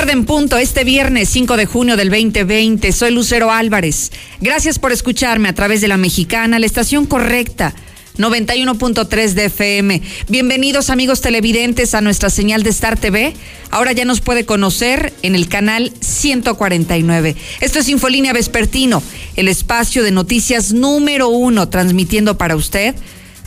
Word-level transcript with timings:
tarde 0.00 0.12
en 0.12 0.24
punto, 0.24 0.56
este 0.56 0.82
viernes 0.82 1.28
5 1.28 1.58
de 1.58 1.66
junio 1.66 1.94
del 1.94 2.08
2020. 2.08 2.90
Soy 2.90 3.10
Lucero 3.10 3.50
Álvarez. 3.50 4.10
Gracias 4.40 4.78
por 4.78 4.92
escucharme 4.92 5.50
a 5.50 5.52
través 5.52 5.82
de 5.82 5.88
la 5.88 5.98
mexicana, 5.98 6.58
la 6.58 6.64
estación 6.64 7.04
correcta. 7.04 7.74
91.3 8.16 9.32
de 9.34 9.44
FM. 9.44 10.00
Bienvenidos 10.26 10.88
amigos 10.88 11.20
televidentes 11.20 11.94
a 11.94 12.00
nuestra 12.00 12.30
señal 12.30 12.62
de 12.62 12.70
Star 12.70 12.98
TV. 12.98 13.34
Ahora 13.68 13.92
ya 13.92 14.06
nos 14.06 14.22
puede 14.22 14.46
conocer 14.46 15.12
en 15.20 15.34
el 15.34 15.48
canal 15.48 15.92
149. 16.00 17.36
Esto 17.60 17.80
es 17.80 17.88
Infolínea 17.90 18.32
Vespertino, 18.32 19.02
el 19.36 19.48
espacio 19.48 20.02
de 20.02 20.12
noticias 20.12 20.72
número 20.72 21.28
uno 21.28 21.68
transmitiendo 21.68 22.38
para 22.38 22.56
usted 22.56 22.94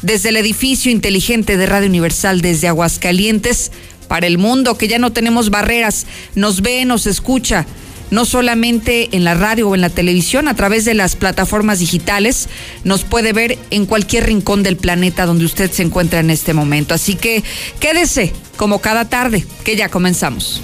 desde 0.04 0.30
el 0.30 0.38
edificio 0.38 0.92
inteligente 0.92 1.58
de 1.58 1.66
Radio 1.66 1.88
Universal 1.88 2.42
desde 2.42 2.68
Aguascalientes 2.68 3.72
para 4.14 4.28
el 4.28 4.38
mundo, 4.38 4.78
que 4.78 4.88
ya 4.88 5.00
no 5.00 5.12
tenemos 5.12 5.50
barreras, 5.50 6.06
nos 6.36 6.62
ve, 6.62 6.86
nos 6.86 7.08
escucha, 7.08 7.66
no 8.12 8.26
solamente 8.26 9.10
en 9.14 9.24
la 9.24 9.34
radio 9.34 9.70
o 9.70 9.74
en 9.74 9.82
la 9.82 9.90
televisión, 9.90 10.48
a 10.48 10.56
través 10.56 10.86
de 10.86 10.94
las 10.94 11.16
plataformas 11.16 11.80
digitales, 11.80 12.48
nos 12.84 13.06
puede 13.06 13.34
ver 13.34 13.58
en 13.72 13.88
cualquier 13.88 14.28
rincón 14.28 14.62
del 14.62 14.78
planeta 14.78 15.26
donde 15.26 15.46
usted 15.46 15.72
se 15.72 15.82
encuentra 15.82 16.20
en 16.20 16.30
este 16.30 16.54
momento. 16.54 16.94
Así 16.94 17.16
que 17.16 17.44
quédese 17.80 18.32
como 18.56 18.82
cada 18.82 19.10
tarde, 19.10 19.48
que 19.64 19.76
ya 19.76 19.90
comenzamos. 19.90 20.62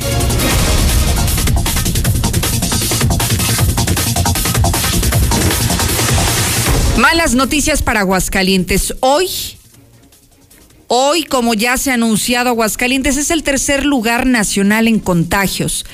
Malas 6.98 7.34
noticias 7.34 7.82
para 7.82 8.02
Aguascalientes. 8.02 8.94
Hoy 9.00 9.28
Hoy, 10.92 11.24
como 11.24 11.54
ya 11.54 11.78
se 11.78 11.92
ha 11.92 11.94
anunciado, 11.94 12.50
Aguascalientes 12.50 13.16
es 13.16 13.30
el 13.30 13.44
tercer 13.44 13.86
lugar 13.86 14.26
nacional 14.26 14.88
en 14.88 14.98
contagios. 14.98 15.86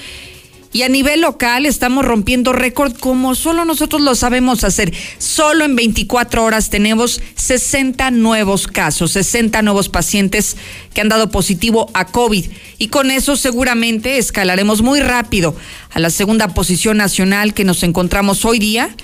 Y 0.72 0.84
a 0.84 0.90
nivel 0.90 1.20
local 1.20 1.66
estamos 1.66 2.06
rompiendo 2.06 2.54
récord 2.54 2.94
como 2.98 3.36
solo 3.36 3.66
nosotros 3.66 4.02
lo 4.02 4.16
sabemos 4.16 4.64
hacer. 4.64 4.94
Solo 5.18 5.66
en 5.66 5.76
24 5.76 6.46
horas 6.46 6.70
tenemos 6.70 7.20
60 7.36 8.10
nuevos 8.12 8.68
casos, 8.68 9.12
60 9.12 9.62
nuevos 9.64 9.90
pacientes 9.90 10.56
que 10.94 11.02
han 11.02 11.10
dado 11.10 11.30
positivo 11.30 11.90
a 11.94 12.06
COVID. 12.06 12.46
Y 12.78 12.88
con 12.88 13.12
eso 13.12 13.36
seguramente 13.36 14.18
escalaremos 14.18 14.82
muy 14.82 15.02
rápido 15.02 15.58
a 15.92 16.00
la 16.00 16.10
segunda 16.10 16.54
posición 16.54 16.96
nacional 16.96 17.54
que 17.54 17.66
nos 17.66 17.84
encontramos 17.84 18.46
hoy 18.46 18.60
día 18.60 18.96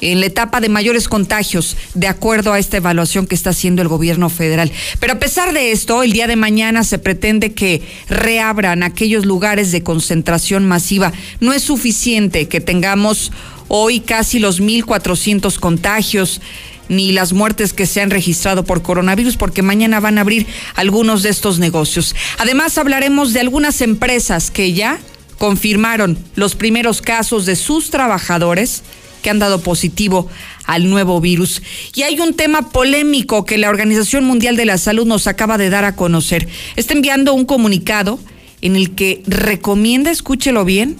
en 0.00 0.20
la 0.20 0.26
etapa 0.26 0.60
de 0.60 0.68
mayores 0.68 1.08
contagios, 1.08 1.76
de 1.94 2.08
acuerdo 2.08 2.52
a 2.52 2.58
esta 2.58 2.76
evaluación 2.76 3.26
que 3.26 3.34
está 3.34 3.50
haciendo 3.50 3.82
el 3.82 3.88
gobierno 3.88 4.28
federal. 4.28 4.70
Pero 5.00 5.14
a 5.14 5.18
pesar 5.18 5.52
de 5.52 5.72
esto, 5.72 6.02
el 6.02 6.12
día 6.12 6.26
de 6.26 6.36
mañana 6.36 6.84
se 6.84 6.98
pretende 6.98 7.52
que 7.52 7.82
reabran 8.08 8.82
aquellos 8.82 9.26
lugares 9.26 9.72
de 9.72 9.82
concentración 9.82 10.66
masiva. 10.66 11.12
No 11.40 11.52
es 11.52 11.62
suficiente 11.62 12.48
que 12.48 12.60
tengamos 12.60 13.32
hoy 13.68 14.00
casi 14.00 14.38
los 14.38 14.60
1.400 14.60 15.58
contagios 15.58 16.40
ni 16.88 17.12
las 17.12 17.34
muertes 17.34 17.74
que 17.74 17.86
se 17.86 18.00
han 18.00 18.10
registrado 18.10 18.64
por 18.64 18.82
coronavirus, 18.82 19.36
porque 19.36 19.62
mañana 19.62 20.00
van 20.00 20.16
a 20.16 20.22
abrir 20.22 20.46
algunos 20.74 21.22
de 21.22 21.28
estos 21.28 21.58
negocios. 21.58 22.14
Además, 22.38 22.78
hablaremos 22.78 23.34
de 23.34 23.40
algunas 23.40 23.82
empresas 23.82 24.50
que 24.50 24.72
ya 24.72 24.98
confirmaron 25.36 26.18
los 26.34 26.54
primeros 26.54 27.02
casos 27.02 27.46
de 27.46 27.56
sus 27.56 27.90
trabajadores 27.90 28.82
que 29.22 29.30
han 29.30 29.38
dado 29.38 29.60
positivo 29.60 30.28
al 30.64 30.88
nuevo 30.90 31.20
virus. 31.20 31.62
Y 31.94 32.02
hay 32.02 32.20
un 32.20 32.34
tema 32.34 32.70
polémico 32.70 33.44
que 33.44 33.58
la 33.58 33.70
Organización 33.70 34.24
Mundial 34.24 34.56
de 34.56 34.66
la 34.66 34.78
Salud 34.78 35.06
nos 35.06 35.26
acaba 35.26 35.58
de 35.58 35.70
dar 35.70 35.84
a 35.84 35.96
conocer. 35.96 36.48
Está 36.76 36.94
enviando 36.94 37.34
un 37.34 37.44
comunicado 37.44 38.18
en 38.60 38.76
el 38.76 38.94
que 38.94 39.22
recomienda, 39.26 40.10
escúchelo 40.10 40.64
bien, 40.64 40.96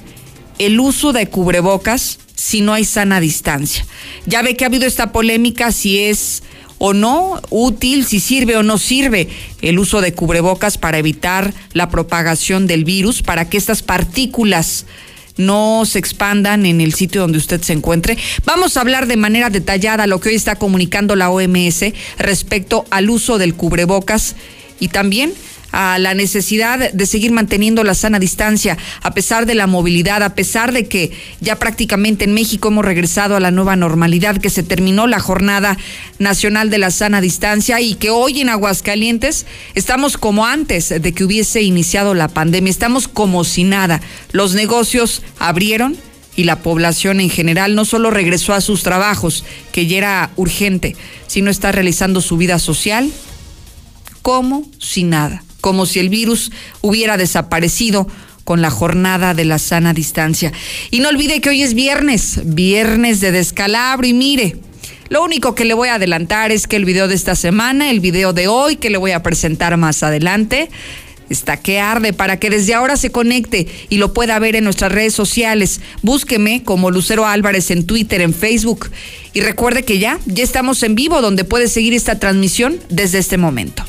el 0.59 0.81
uso 0.81 1.13
de 1.13 1.29
cubrebocas 1.29 2.19
si 2.35 2.61
no 2.61 2.73
hay 2.73 2.85
sana 2.85 3.21
distancia. 3.21 3.85
Ya 4.27 4.43
ve 4.43 4.57
que 4.57 4.65
ha 4.65 4.69
habido 4.69 4.87
esta 4.87 5.13
polémica 5.13 5.73
si 5.73 5.99
es 5.99 6.43
o 6.79 6.93
no 6.93 7.41
útil, 7.51 8.05
si 8.05 8.21
sirve 8.21 8.57
o 8.57 8.63
no 8.63 8.79
sirve 8.79 9.29
el 9.63 9.79
uso 9.79 10.01
de 10.01 10.15
cubrebocas 10.15 10.79
para 10.79 10.99
evitar 10.99 11.53
la 11.73 11.91
propagación 11.91 12.67
del 12.67 12.85
virus, 12.85 13.23
para 13.23 13.49
que 13.51 13.57
estas 13.57 13.83
partículas 13.83 14.87
no 15.39 15.85
se 15.87 15.99
expandan 15.99 16.67
en 16.67 16.83
el 16.83 16.93
sitio 16.93 17.23
donde 17.23 17.39
usted 17.39 17.63
se 17.63 17.73
encuentre. 17.73 18.19
Vamos 18.45 18.77
a 18.77 18.83
hablar 18.83 19.07
de 19.07 19.17
manera 19.17 19.49
detallada 19.49 20.07
lo 20.07 20.21
que 20.21 20.29
hoy 20.29 20.35
está 20.35 20.57
comunicando 20.57 21.17
la 21.17 21.31
OMS 21.31 21.85
respecto 22.19 22.85
al 22.91 23.09
uso 23.09 23.39
del 23.39 23.55
cubrebocas 23.55 24.37
y 24.79 24.89
también 24.89 25.33
a 25.73 25.99
la 25.99 26.15
necesidad 26.15 26.93
de 26.93 27.07
seguir 27.07 27.33
manteniendo 27.33 27.85
la 27.85 27.95
sana 27.95 28.19
distancia 28.19 28.79
a 29.03 29.13
pesar 29.13 29.47
de 29.47 29.55
la 29.55 29.67
movilidad, 29.67 30.23
a 30.23 30.35
pesar 30.35 30.73
de 30.73 30.89
que 30.89 31.13
ya 31.41 31.57
prácticamente 31.57 32.25
en 32.25 32.35
México 32.35 32.69
hemos 32.69 32.85
regresado 32.85 33.37
a 33.37 33.41
la 33.41 33.51
nueva 33.51 33.77
normalidad, 33.77 34.39
que 34.39 34.51
se 34.51 34.63
terminó 34.63 35.07
la 35.07 35.21
jornada 35.21 35.77
nacional 36.19 36.71
de 36.71 36.79
la 36.79 36.91
sana 36.91 37.21
distancia 37.21 37.81
y 37.81 37.95
que 37.95 38.11
hoy 38.11 38.41
en 38.41 38.49
Aguascalientes 38.49 39.47
estamos 39.75 40.17
como 40.17 40.47
antes 40.47 40.89
de 40.89 41.13
que 41.13 41.25
hubiese 41.25 41.63
iniciado 41.63 42.15
la 42.15 42.29
pandemia, 42.29 42.71
estamos 42.71 43.09
como 43.09 43.45
si 43.45 43.65
nada. 43.65 44.01
Los 44.33 44.55
negocios 44.55 45.23
abrieron 45.39 45.97
y 46.35 46.45
la 46.45 46.61
población 46.61 47.21
en 47.21 47.31
general 47.31 47.75
no 47.75 47.85
solo 47.85 48.11
regresó 48.11 48.55
a 48.55 48.61
sus 48.61 48.83
trabajos, 48.83 49.45
que 49.73 49.87
ya 49.87 49.99
era 49.99 50.31
urgente, 50.37 50.97
sino 51.27 51.51
está 51.51 51.73
realizando 51.73 52.21
su 52.21 52.37
vida 52.37 52.59
social 52.59 53.11
como 54.23 54.65
si 54.79 55.05
nada 55.05 55.43
como 55.61 55.87
si 55.87 55.99
el 55.99 56.09
virus 56.09 56.53
hubiera 56.81 57.17
desaparecido 57.17 58.07
con 58.45 58.63
la 58.63 58.71
jornada 58.71 59.35
de 59.35 59.45
la 59.45 59.59
sana 59.59 59.93
distancia. 59.93 60.53
Y 60.91 61.01
no 61.01 61.11
olvide 61.11 61.41
que 61.41 61.51
hoy 61.51 61.63
es 61.63 61.75
viernes, 61.75 62.41
viernes 62.45 63.21
de 63.21 63.31
descalabro 63.31 64.07
y 64.07 64.15
mire, 64.15 64.57
lo 65.11 65.23
único 65.23 65.55
que 65.55 65.65
le 65.65 65.75
voy 65.75 65.89
a 65.89 65.95
adelantar 65.95 66.51
es 66.51 66.67
que 66.67 66.77
el 66.77 66.85
video 66.85 67.09
de 67.09 67.15
esta 67.15 67.35
semana, 67.35 67.91
el 67.91 68.01
video 68.01 68.33
de 68.33 68.49
hoy 68.49 68.77
que 68.77 68.91
le 68.91 68.99
voy 68.99 69.13
a 69.13 69.23
presentar 69.23 69.77
más 69.77 70.03
adelante, 70.03 70.71
está 71.31 71.59
que 71.59 71.81
arde 71.81 72.13
para 72.13 72.39
que 72.39 72.51
desde 72.51 72.75
ahora 72.75 72.97
se 72.97 73.11
conecte 73.11 73.67
y 73.89 73.99
lo 73.99 74.13
pueda 74.13 74.39
ver 74.39 74.57
en 74.57 74.65
nuestras 74.65 74.93
redes 74.93 75.15
sociales. 75.15 75.81
Búsqueme 76.03 76.63
como 76.63 76.91
Lucero 76.91 77.27
Álvarez 77.27 77.71
en 77.71 77.87
Twitter, 77.87 78.21
en 78.21 78.35
Facebook. 78.35 78.91
Y 79.33 79.41
recuerde 79.41 79.83
que 79.83 79.99
ya, 79.99 80.19
ya 80.27 80.45
estamos 80.45 80.83
en 80.83 80.95
vivo 80.95 81.21
donde 81.21 81.45
puede 81.45 81.69
seguir 81.69 81.95
esta 81.95 82.19
transmisión 82.19 82.79
desde 82.89 83.19
este 83.19 83.39
momento. 83.39 83.85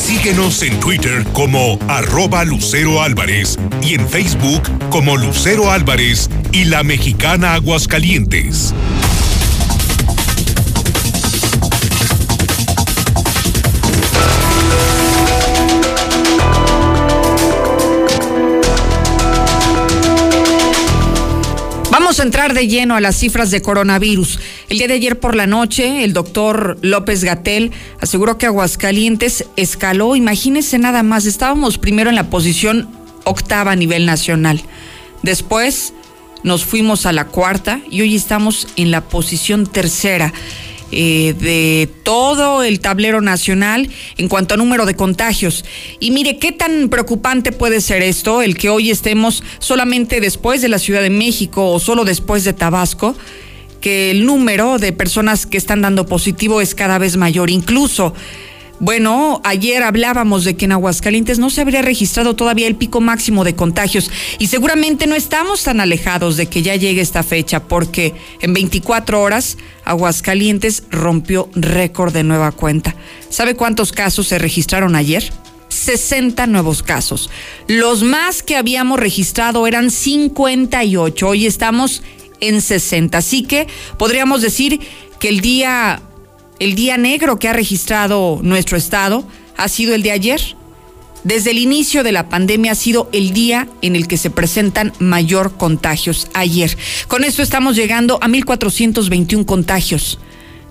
Síguenos 0.00 0.62
en 0.62 0.80
Twitter 0.80 1.24
como 1.34 1.78
arroba 1.86 2.44
Lucero 2.44 3.02
Álvarez 3.02 3.58
y 3.82 3.94
en 3.94 4.08
Facebook 4.08 4.62
como 4.88 5.16
Lucero 5.18 5.70
Álvarez 5.70 6.30
y 6.52 6.64
la 6.64 6.82
mexicana 6.82 7.52
Aguascalientes. 7.52 8.74
A 22.20 22.22
entrar 22.22 22.52
de 22.52 22.68
lleno 22.68 22.96
a 22.96 23.00
las 23.00 23.16
cifras 23.16 23.50
de 23.50 23.62
coronavirus. 23.62 24.40
El 24.68 24.76
día 24.76 24.88
de 24.88 24.92
ayer 24.92 25.18
por 25.18 25.34
la 25.34 25.46
noche, 25.46 26.04
el 26.04 26.12
doctor 26.12 26.76
López 26.82 27.24
Gatel 27.24 27.72
aseguró 27.98 28.36
que 28.36 28.44
Aguascalientes 28.44 29.46
escaló. 29.56 30.14
Imagínense 30.14 30.78
nada 30.78 31.02
más, 31.02 31.24
estábamos 31.24 31.78
primero 31.78 32.10
en 32.10 32.16
la 32.16 32.28
posición 32.28 32.90
octava 33.24 33.72
a 33.72 33.76
nivel 33.76 34.04
nacional. 34.04 34.62
Después 35.22 35.94
nos 36.42 36.66
fuimos 36.66 37.06
a 37.06 37.12
la 37.12 37.26
cuarta 37.26 37.80
y 37.90 38.02
hoy 38.02 38.14
estamos 38.16 38.68
en 38.76 38.90
la 38.90 39.00
posición 39.00 39.66
tercera. 39.66 40.34
Eh, 40.92 41.34
de 41.38 41.88
todo 42.02 42.64
el 42.64 42.80
tablero 42.80 43.20
nacional 43.20 43.88
en 44.16 44.26
cuanto 44.26 44.54
a 44.54 44.56
número 44.56 44.86
de 44.86 44.96
contagios. 44.96 45.64
Y 46.00 46.10
mire, 46.10 46.38
¿qué 46.38 46.50
tan 46.50 46.88
preocupante 46.88 47.52
puede 47.52 47.80
ser 47.80 48.02
esto, 48.02 48.42
el 48.42 48.56
que 48.56 48.70
hoy 48.70 48.90
estemos 48.90 49.44
solamente 49.60 50.20
después 50.20 50.62
de 50.62 50.68
la 50.68 50.80
Ciudad 50.80 51.02
de 51.02 51.10
México 51.10 51.70
o 51.70 51.78
solo 51.78 52.04
después 52.04 52.44
de 52.44 52.52
Tabasco? 52.52 53.14
que 53.80 54.10
el 54.10 54.26
número 54.26 54.78
de 54.78 54.92
personas 54.92 55.46
que 55.46 55.56
están 55.56 55.80
dando 55.80 56.04
positivo 56.06 56.60
es 56.60 56.74
cada 56.74 56.98
vez 56.98 57.16
mayor. 57.16 57.48
Incluso 57.48 58.14
bueno, 58.80 59.42
ayer 59.44 59.82
hablábamos 59.82 60.44
de 60.44 60.56
que 60.56 60.64
en 60.64 60.72
Aguascalientes 60.72 61.38
no 61.38 61.50
se 61.50 61.60
habría 61.60 61.82
registrado 61.82 62.34
todavía 62.34 62.66
el 62.66 62.76
pico 62.76 63.02
máximo 63.02 63.44
de 63.44 63.54
contagios 63.54 64.10
y 64.38 64.46
seguramente 64.46 65.06
no 65.06 65.14
estamos 65.14 65.62
tan 65.62 65.80
alejados 65.80 66.38
de 66.38 66.46
que 66.46 66.62
ya 66.62 66.76
llegue 66.76 67.02
esta 67.02 67.22
fecha 67.22 67.62
porque 67.62 68.14
en 68.40 68.54
24 68.54 69.20
horas 69.20 69.58
Aguascalientes 69.84 70.84
rompió 70.90 71.50
récord 71.54 72.14
de 72.14 72.24
nueva 72.24 72.52
cuenta. 72.52 72.94
¿Sabe 73.28 73.54
cuántos 73.54 73.92
casos 73.92 74.28
se 74.28 74.38
registraron 74.38 74.96
ayer? 74.96 75.30
60 75.68 76.46
nuevos 76.46 76.82
casos. 76.82 77.28
Los 77.68 78.02
más 78.02 78.42
que 78.42 78.56
habíamos 78.56 78.98
registrado 78.98 79.66
eran 79.66 79.90
58. 79.90 81.28
Hoy 81.28 81.44
estamos 81.44 82.02
en 82.40 82.62
60. 82.62 83.18
Así 83.18 83.42
que 83.42 83.66
podríamos 83.98 84.40
decir 84.40 84.80
que 85.18 85.28
el 85.28 85.42
día 85.42 86.02
el 86.60 86.74
día 86.74 86.96
negro 86.96 87.38
que 87.38 87.48
ha 87.48 87.52
registrado 87.52 88.38
nuestro 88.42 88.76
estado 88.76 89.24
ha 89.56 89.68
sido 89.68 89.94
el 89.94 90.02
de 90.02 90.12
ayer. 90.12 90.40
desde 91.22 91.50
el 91.50 91.58
inicio 91.58 92.02
de 92.02 92.12
la 92.12 92.30
pandemia 92.30 92.72
ha 92.72 92.74
sido 92.74 93.10
el 93.12 93.34
día 93.34 93.68
en 93.82 93.94
el 93.94 94.08
que 94.08 94.16
se 94.16 94.30
presentan 94.30 94.94
mayor 95.00 95.58
contagios 95.58 96.28
ayer. 96.32 96.78
Con 97.08 97.24
esto 97.24 97.42
estamos 97.42 97.76
llegando 97.76 98.18
a 98.22 98.28
1.421 98.28 99.44
contagios, 99.44 100.18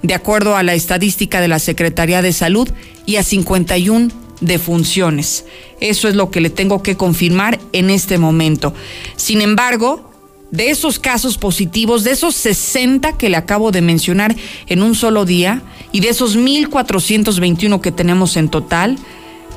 de 0.01 0.15
acuerdo 0.15 0.55
a 0.55 0.63
la 0.63 0.73
estadística 0.73 1.39
de 1.39 1.49
la 1.49 1.59
Secretaría 1.59 2.23
de 2.23 2.33
Salud, 2.33 2.67
y 3.05 3.17
a 3.17 3.23
51 3.23 4.09
defunciones. 4.41 5.45
Eso 5.81 6.07
es 6.07 6.15
lo 6.15 6.31
que 6.31 6.41
le 6.41 6.49
tengo 6.49 6.81
que 6.81 6.97
confirmar 6.97 7.59
en 7.71 7.91
este 7.91 8.17
momento. 8.17 8.73
Sin 9.17 9.41
embargo, 9.41 10.08
de 10.51 10.69
esos 10.69 10.99
casos 10.99 11.37
positivos, 11.37 12.03
de 12.03 12.11
esos 12.11 12.35
60 12.35 13.17
que 13.17 13.29
le 13.29 13.37
acabo 13.37 13.71
de 13.71 13.81
mencionar 13.81 14.35
en 14.67 14.83
un 14.83 14.95
solo 14.95 15.25
día, 15.25 15.61
y 15.91 16.01
de 16.01 16.09
esos 16.09 16.37
1.421 16.37 17.81
que 17.81 17.91
tenemos 17.91 18.37
en 18.37 18.49
total, 18.49 18.97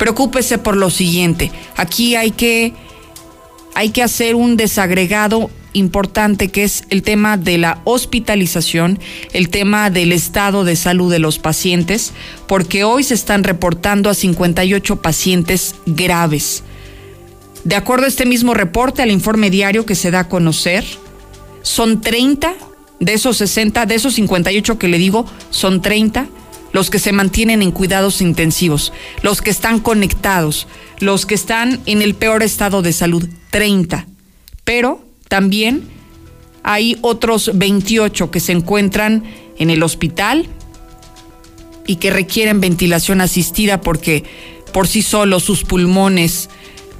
Preocúpese 0.02 0.58
por 0.58 0.76
lo 0.76 0.90
siguiente. 0.90 1.52
Aquí 1.76 2.16
hay 2.16 2.32
que, 2.32 2.74
hay 3.74 3.90
que 3.90 4.02
hacer 4.02 4.34
un 4.34 4.56
desagregado 4.56 5.48
importante 5.74 6.48
que 6.48 6.64
es 6.64 6.84
el 6.90 7.02
tema 7.02 7.36
de 7.36 7.56
la 7.56 7.80
hospitalización, 7.84 8.98
el 9.32 9.48
tema 9.48 9.90
del 9.90 10.10
estado 10.10 10.64
de 10.64 10.74
salud 10.74 11.10
de 11.10 11.20
los 11.20 11.38
pacientes, 11.38 12.12
porque 12.46 12.82
hoy 12.82 13.04
se 13.04 13.14
están 13.14 13.44
reportando 13.44 14.10
a 14.10 14.14
58 14.14 15.00
pacientes 15.00 15.76
graves. 15.86 16.64
De 17.64 17.76
acuerdo 17.76 18.06
a 18.06 18.08
este 18.08 18.26
mismo 18.26 18.54
reporte, 18.54 19.02
al 19.02 19.10
informe 19.10 19.50
diario 19.50 19.86
que 19.86 19.94
se 19.94 20.10
da 20.10 20.20
a 20.20 20.28
conocer, 20.28 20.84
son 21.62 22.00
30 22.00 22.54
de 22.98 23.14
esos 23.14 23.36
60, 23.36 23.86
de 23.86 23.94
esos 23.94 24.14
58 24.14 24.78
que 24.78 24.88
le 24.88 24.98
digo, 24.98 25.26
son 25.50 25.82
30 25.82 26.26
los 26.72 26.88
que 26.88 26.98
se 26.98 27.12
mantienen 27.12 27.62
en 27.62 27.70
cuidados 27.70 28.20
intensivos, 28.22 28.92
los 29.22 29.42
que 29.42 29.50
están 29.50 29.78
conectados, 29.78 30.66
los 30.98 31.26
que 31.26 31.34
están 31.34 31.80
en 31.86 32.02
el 32.02 32.14
peor 32.14 32.42
estado 32.42 32.82
de 32.82 32.92
salud, 32.92 33.28
30. 33.50 34.06
Pero 34.64 35.04
también 35.28 35.84
hay 36.62 36.98
otros 37.02 37.50
28 37.54 38.30
que 38.30 38.40
se 38.40 38.52
encuentran 38.52 39.24
en 39.58 39.70
el 39.70 39.82
hospital 39.82 40.48
y 41.86 41.96
que 41.96 42.10
requieren 42.10 42.60
ventilación 42.60 43.20
asistida 43.20 43.80
porque 43.80 44.24
por 44.72 44.88
sí 44.88 45.02
solos 45.02 45.42
sus 45.42 45.64
pulmones 45.64 46.48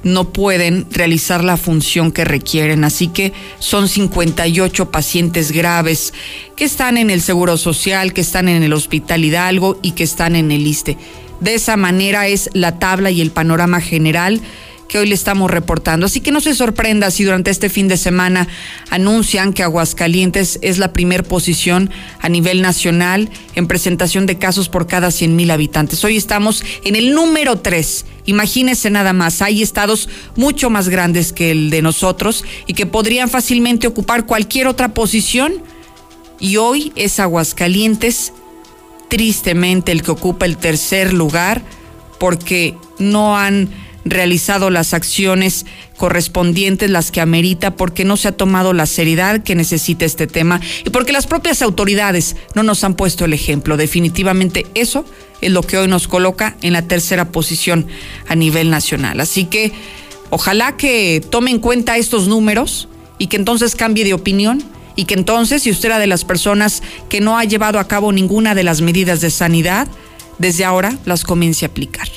no 0.03 0.29
pueden 0.29 0.85
realizar 0.91 1.43
la 1.43 1.57
función 1.57 2.11
que 2.11 2.25
requieren. 2.25 2.83
Así 2.83 3.07
que 3.07 3.33
son 3.59 3.87
58 3.87 4.91
pacientes 4.91 5.51
graves 5.51 6.13
que 6.55 6.65
están 6.65 6.97
en 6.97 7.09
el 7.09 7.21
Seguro 7.21 7.57
Social, 7.57 8.13
que 8.13 8.21
están 8.21 8.49
en 8.49 8.63
el 8.63 8.73
Hospital 8.73 9.25
Hidalgo 9.25 9.79
y 9.81 9.91
que 9.91 10.03
están 10.03 10.35
en 10.35 10.51
el 10.51 10.67
ISTE. 10.67 10.97
De 11.39 11.55
esa 11.55 11.75
manera 11.77 12.27
es 12.27 12.49
la 12.53 12.79
tabla 12.79 13.11
y 13.11 13.21
el 13.21 13.31
panorama 13.31 13.81
general 13.81 14.41
que 14.93 14.99
hoy 14.99 15.07
le 15.07 15.15
estamos 15.15 15.49
reportando. 15.49 16.05
Así 16.05 16.21
que 16.21 16.31
no 16.31 16.39
se 16.39 16.53
sorprenda 16.53 17.09
si 17.09 17.23
durante 17.23 17.49
este 17.49 17.71
fin 17.71 17.87
de 17.87 17.97
semana 17.97 18.47
anuncian 18.91 19.51
que 19.51 19.63
Aguascalientes 19.63 20.59
es 20.61 20.77
la 20.77 20.93
primer 20.93 21.23
posición 21.23 21.89
a 22.21 22.29
nivel 22.29 22.61
nacional 22.61 23.27
en 23.55 23.65
presentación 23.65 24.27
de 24.27 24.37
casos 24.37 24.69
por 24.69 24.85
cada 24.85 25.09
100 25.09 25.35
mil 25.35 25.49
habitantes. 25.49 26.03
Hoy 26.03 26.15
estamos 26.15 26.63
en 26.83 26.95
el 26.95 27.15
número 27.15 27.57
3. 27.57 28.05
Imagínense 28.27 28.91
nada 28.91 29.13
más, 29.13 29.41
hay 29.41 29.63
estados 29.63 30.09
mucho 30.35 30.69
más 30.69 30.89
grandes 30.89 31.33
que 31.33 31.49
el 31.49 31.71
de 31.71 31.81
nosotros 31.81 32.45
y 32.67 32.75
que 32.75 32.85
podrían 32.85 33.31
fácilmente 33.31 33.87
ocupar 33.87 34.27
cualquier 34.27 34.67
otra 34.67 34.93
posición. 34.93 35.53
Y 36.39 36.57
hoy 36.57 36.93
es 36.95 37.19
Aguascalientes, 37.19 38.31
tristemente, 39.07 39.91
el 39.91 40.03
que 40.03 40.11
ocupa 40.11 40.45
el 40.45 40.57
tercer 40.57 41.13
lugar 41.13 41.63
porque 42.19 42.77
no 42.99 43.35
han 43.35 43.69
realizado 44.05 44.69
las 44.69 44.93
acciones 44.93 45.65
correspondientes, 45.97 46.89
las 46.89 47.11
que 47.11 47.21
amerita, 47.21 47.75
porque 47.75 48.05
no 48.05 48.17
se 48.17 48.27
ha 48.27 48.31
tomado 48.33 48.73
la 48.73 48.85
seriedad 48.85 49.43
que 49.43 49.55
necesita 49.55 50.05
este 50.05 50.27
tema 50.27 50.59
y 50.85 50.89
porque 50.89 51.11
las 51.11 51.27
propias 51.27 51.61
autoridades 51.61 52.35
no 52.55 52.63
nos 52.63 52.83
han 52.83 52.95
puesto 52.95 53.25
el 53.25 53.33
ejemplo. 53.33 53.77
Definitivamente 53.77 54.65
eso 54.73 55.05
es 55.41 55.51
lo 55.51 55.61
que 55.61 55.77
hoy 55.77 55.87
nos 55.87 56.07
coloca 56.07 56.55
en 56.61 56.73
la 56.73 56.83
tercera 56.83 57.31
posición 57.31 57.87
a 58.27 58.35
nivel 58.35 58.69
nacional. 58.69 59.19
Así 59.19 59.45
que 59.45 59.71
ojalá 60.29 60.75
que 60.77 61.21
tome 61.29 61.51
en 61.51 61.59
cuenta 61.59 61.97
estos 61.97 62.27
números 62.27 62.87
y 63.17 63.27
que 63.27 63.37
entonces 63.37 63.75
cambie 63.75 64.03
de 64.03 64.13
opinión 64.13 64.63
y 64.95 65.05
que 65.05 65.15
entonces, 65.15 65.63
si 65.63 65.71
usted 65.71 65.89
era 65.89 65.99
de 65.99 66.07
las 66.07 66.23
personas 66.23 66.83
que 67.09 67.19
no 67.19 67.37
ha 67.37 67.45
llevado 67.45 67.79
a 67.79 67.87
cabo 67.87 68.11
ninguna 68.11 68.53
de 68.53 68.63
las 68.63 68.81
medidas 68.81 69.21
de 69.21 69.31
sanidad, 69.31 69.87
desde 70.37 70.65
ahora 70.65 70.97
las 71.05 71.23
comience 71.23 71.65
a 71.65 71.69
aplicar. 71.69 72.07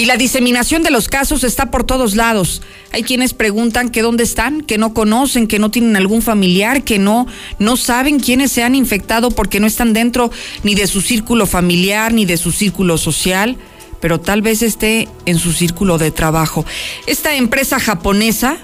Y 0.00 0.06
la 0.06 0.16
diseminación 0.16 0.82
de 0.82 0.90
los 0.90 1.08
casos 1.08 1.44
está 1.44 1.70
por 1.70 1.84
todos 1.84 2.16
lados. 2.16 2.62
Hay 2.90 3.02
quienes 3.02 3.34
preguntan 3.34 3.90
que 3.90 4.00
dónde 4.00 4.24
están, 4.24 4.62
que 4.62 4.78
no 4.78 4.94
conocen, 4.94 5.46
que 5.46 5.58
no 5.58 5.70
tienen 5.70 5.94
algún 5.94 6.22
familiar, 6.22 6.84
que 6.84 6.98
no, 6.98 7.26
no 7.58 7.76
saben 7.76 8.18
quiénes 8.18 8.50
se 8.50 8.62
han 8.62 8.74
infectado 8.74 9.30
porque 9.30 9.60
no 9.60 9.66
están 9.66 9.92
dentro 9.92 10.30
ni 10.62 10.74
de 10.74 10.86
su 10.86 11.02
círculo 11.02 11.44
familiar 11.44 12.14
ni 12.14 12.24
de 12.24 12.38
su 12.38 12.50
círculo 12.50 12.96
social, 12.96 13.58
pero 14.00 14.18
tal 14.18 14.40
vez 14.40 14.62
esté 14.62 15.06
en 15.26 15.38
su 15.38 15.52
círculo 15.52 15.98
de 15.98 16.10
trabajo. 16.10 16.64
Esta 17.06 17.36
empresa 17.36 17.78
japonesa 17.78 18.56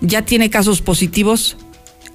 ya 0.00 0.24
tiene 0.24 0.48
casos 0.48 0.80
positivos 0.80 1.56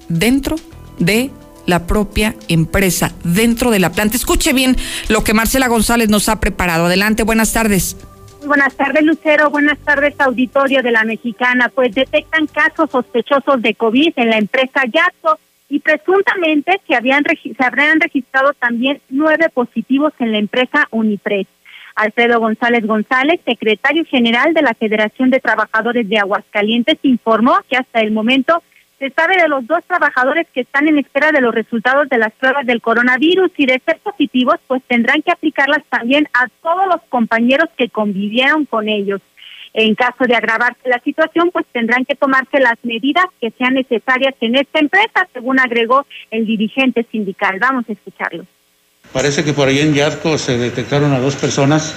dentro 0.08 0.56
de 0.98 1.30
la 1.70 1.86
propia 1.86 2.34
empresa 2.48 3.12
dentro 3.24 3.70
de 3.70 3.78
la 3.78 3.92
planta. 3.92 4.16
Escuche 4.16 4.52
bien 4.52 4.76
lo 5.08 5.24
que 5.24 5.32
Marcela 5.32 5.68
González 5.68 6.10
nos 6.10 6.28
ha 6.28 6.40
preparado. 6.40 6.86
Adelante, 6.86 7.22
buenas 7.22 7.52
tardes. 7.54 7.96
Buenas 8.44 8.74
tardes, 8.74 9.02
Lucero. 9.02 9.50
Buenas 9.50 9.78
tardes, 9.78 10.14
auditorio 10.18 10.82
de 10.82 10.90
la 10.90 11.04
Mexicana. 11.04 11.70
Pues 11.74 11.94
detectan 11.94 12.46
casos 12.46 12.90
sospechosos 12.90 13.62
de 13.62 13.74
COVID 13.74 14.12
en 14.16 14.30
la 14.30 14.38
empresa 14.38 14.82
Yato 14.84 15.38
y 15.68 15.78
presuntamente 15.80 16.80
se, 16.86 16.94
habían, 16.94 17.22
se 17.24 17.64
habrían 17.64 18.00
registrado 18.00 18.52
también 18.54 19.00
nueve 19.08 19.48
positivos 19.52 20.12
en 20.18 20.32
la 20.32 20.38
empresa 20.38 20.88
Unipres. 20.90 21.46
Alfredo 21.94 22.40
González 22.40 22.86
González, 22.86 23.40
secretario 23.44 24.04
general 24.06 24.54
de 24.54 24.62
la 24.62 24.74
Federación 24.74 25.30
de 25.30 25.40
Trabajadores 25.40 26.08
de 26.08 26.18
Aguascalientes, 26.18 26.98
informó 27.02 27.58
que 27.68 27.76
hasta 27.76 28.00
el 28.00 28.10
momento 28.10 28.62
se 29.00 29.10
sabe 29.10 29.38
de 29.40 29.48
los 29.48 29.66
dos 29.66 29.82
trabajadores 29.86 30.46
que 30.52 30.60
están 30.60 30.86
en 30.86 30.98
espera 30.98 31.32
de 31.32 31.40
los 31.40 31.54
resultados 31.54 32.06
de 32.10 32.18
las 32.18 32.32
pruebas 32.32 32.66
del 32.66 32.82
coronavirus 32.82 33.50
y 33.56 33.64
de 33.64 33.80
ser 33.84 33.98
positivos, 34.00 34.56
pues 34.66 34.82
tendrán 34.86 35.22
que 35.22 35.32
aplicarlas 35.32 35.82
también 35.88 36.28
a 36.34 36.48
todos 36.62 36.86
los 36.86 37.00
compañeros 37.08 37.70
que 37.78 37.88
convivieron 37.88 38.66
con 38.66 38.90
ellos. 38.90 39.22
En 39.72 39.94
caso 39.94 40.24
de 40.26 40.36
agravarse 40.36 40.86
la 40.86 41.00
situación, 41.00 41.50
pues 41.50 41.64
tendrán 41.72 42.04
que 42.04 42.14
tomarse 42.14 42.60
las 42.60 42.76
medidas 42.82 43.24
que 43.40 43.50
sean 43.52 43.74
necesarias 43.74 44.34
en 44.42 44.56
esta 44.56 44.80
empresa, 44.80 45.26
según 45.32 45.58
agregó 45.58 46.04
el 46.30 46.44
dirigente 46.44 47.06
sindical. 47.10 47.58
Vamos 47.58 47.86
a 47.88 47.92
escucharlo. 47.92 48.44
Parece 49.14 49.44
que 49.44 49.54
por 49.54 49.68
ahí 49.68 49.78
en 49.78 49.94
Yadco 49.94 50.36
se 50.36 50.58
detectaron 50.58 51.12
a 51.14 51.20
dos 51.20 51.36
personas 51.36 51.96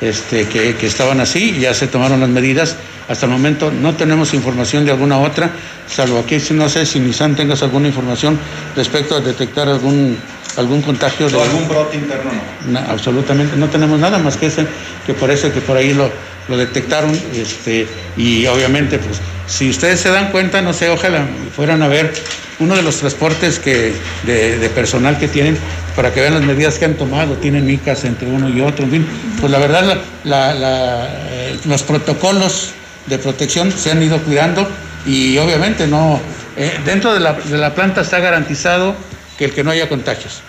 este, 0.00 0.46
que, 0.46 0.76
que, 0.76 0.86
estaban 0.86 1.20
así, 1.20 1.58
ya 1.58 1.74
se 1.74 1.86
tomaron 1.86 2.20
las 2.20 2.28
medidas. 2.28 2.76
Hasta 3.08 3.26
el 3.26 3.32
momento 3.32 3.72
no 3.72 3.94
tenemos 3.94 4.34
información 4.34 4.84
de 4.84 4.92
alguna 4.92 5.18
otra, 5.18 5.50
salvo 5.88 6.18
aquí, 6.18 6.38
no 6.52 6.68
sé 6.68 6.86
si 6.86 7.00
Nissan 7.00 7.34
tengas 7.34 7.62
alguna 7.62 7.88
información 7.88 8.38
respecto 8.76 9.16
a 9.16 9.20
detectar 9.20 9.68
algún 9.68 10.16
algún 10.56 10.82
contagio 10.82 11.28
de 11.28 11.40
algún 11.40 11.68
brote 11.68 11.96
interno 11.96 12.30
no. 12.66 12.78
absolutamente 12.80 13.56
no 13.56 13.68
tenemos 13.68 13.98
nada 13.98 14.18
más 14.18 14.36
que 14.36 14.46
ese 14.46 14.66
que 15.06 15.14
parece 15.14 15.52
que 15.52 15.60
por 15.60 15.76
ahí 15.76 15.94
lo, 15.94 16.10
lo 16.48 16.56
detectaron 16.56 17.12
este 17.34 17.86
y 18.16 18.46
obviamente 18.46 18.98
pues 18.98 19.20
si 19.46 19.70
ustedes 19.70 20.00
se 20.00 20.10
dan 20.10 20.30
cuenta 20.30 20.60
no 20.60 20.72
sé 20.72 20.88
ojalá 20.90 21.26
fueran 21.54 21.82
a 21.82 21.88
ver 21.88 22.12
uno 22.58 22.76
de 22.76 22.82
los 22.82 22.96
transportes 22.96 23.58
que 23.58 23.92
de, 24.24 24.58
de 24.58 24.68
personal 24.68 25.18
que 25.18 25.28
tienen 25.28 25.56
para 25.96 26.12
que 26.12 26.20
vean 26.20 26.34
las 26.34 26.42
medidas 26.42 26.78
que 26.78 26.84
han 26.84 26.94
tomado, 26.94 27.34
tienen 27.34 27.66
micas 27.66 28.04
entre 28.04 28.28
uno 28.28 28.48
y 28.48 28.60
otro, 28.60 28.84
en 28.84 28.90
fin, 28.90 29.06
pues 29.40 29.50
la 29.50 29.58
verdad 29.58 29.98
eh, 30.24 31.58
los 31.64 31.82
protocolos 31.82 32.70
de 33.06 33.18
protección 33.18 33.72
se 33.72 33.90
han 33.90 34.02
ido 34.02 34.18
cuidando 34.18 34.68
y 35.06 35.38
obviamente 35.38 35.86
no, 35.86 36.20
eh, 36.56 36.72
dentro 36.84 37.12
de 37.14 37.20
la, 37.20 37.32
de 37.32 37.58
la 37.58 37.74
planta 37.74 38.02
está 38.02 38.20
garantizado 38.20 38.94
que 39.40 39.46
el 39.46 39.54
que 39.54 39.64
no 39.64 39.70
haya 39.70 39.88
contagios. 39.88 40.42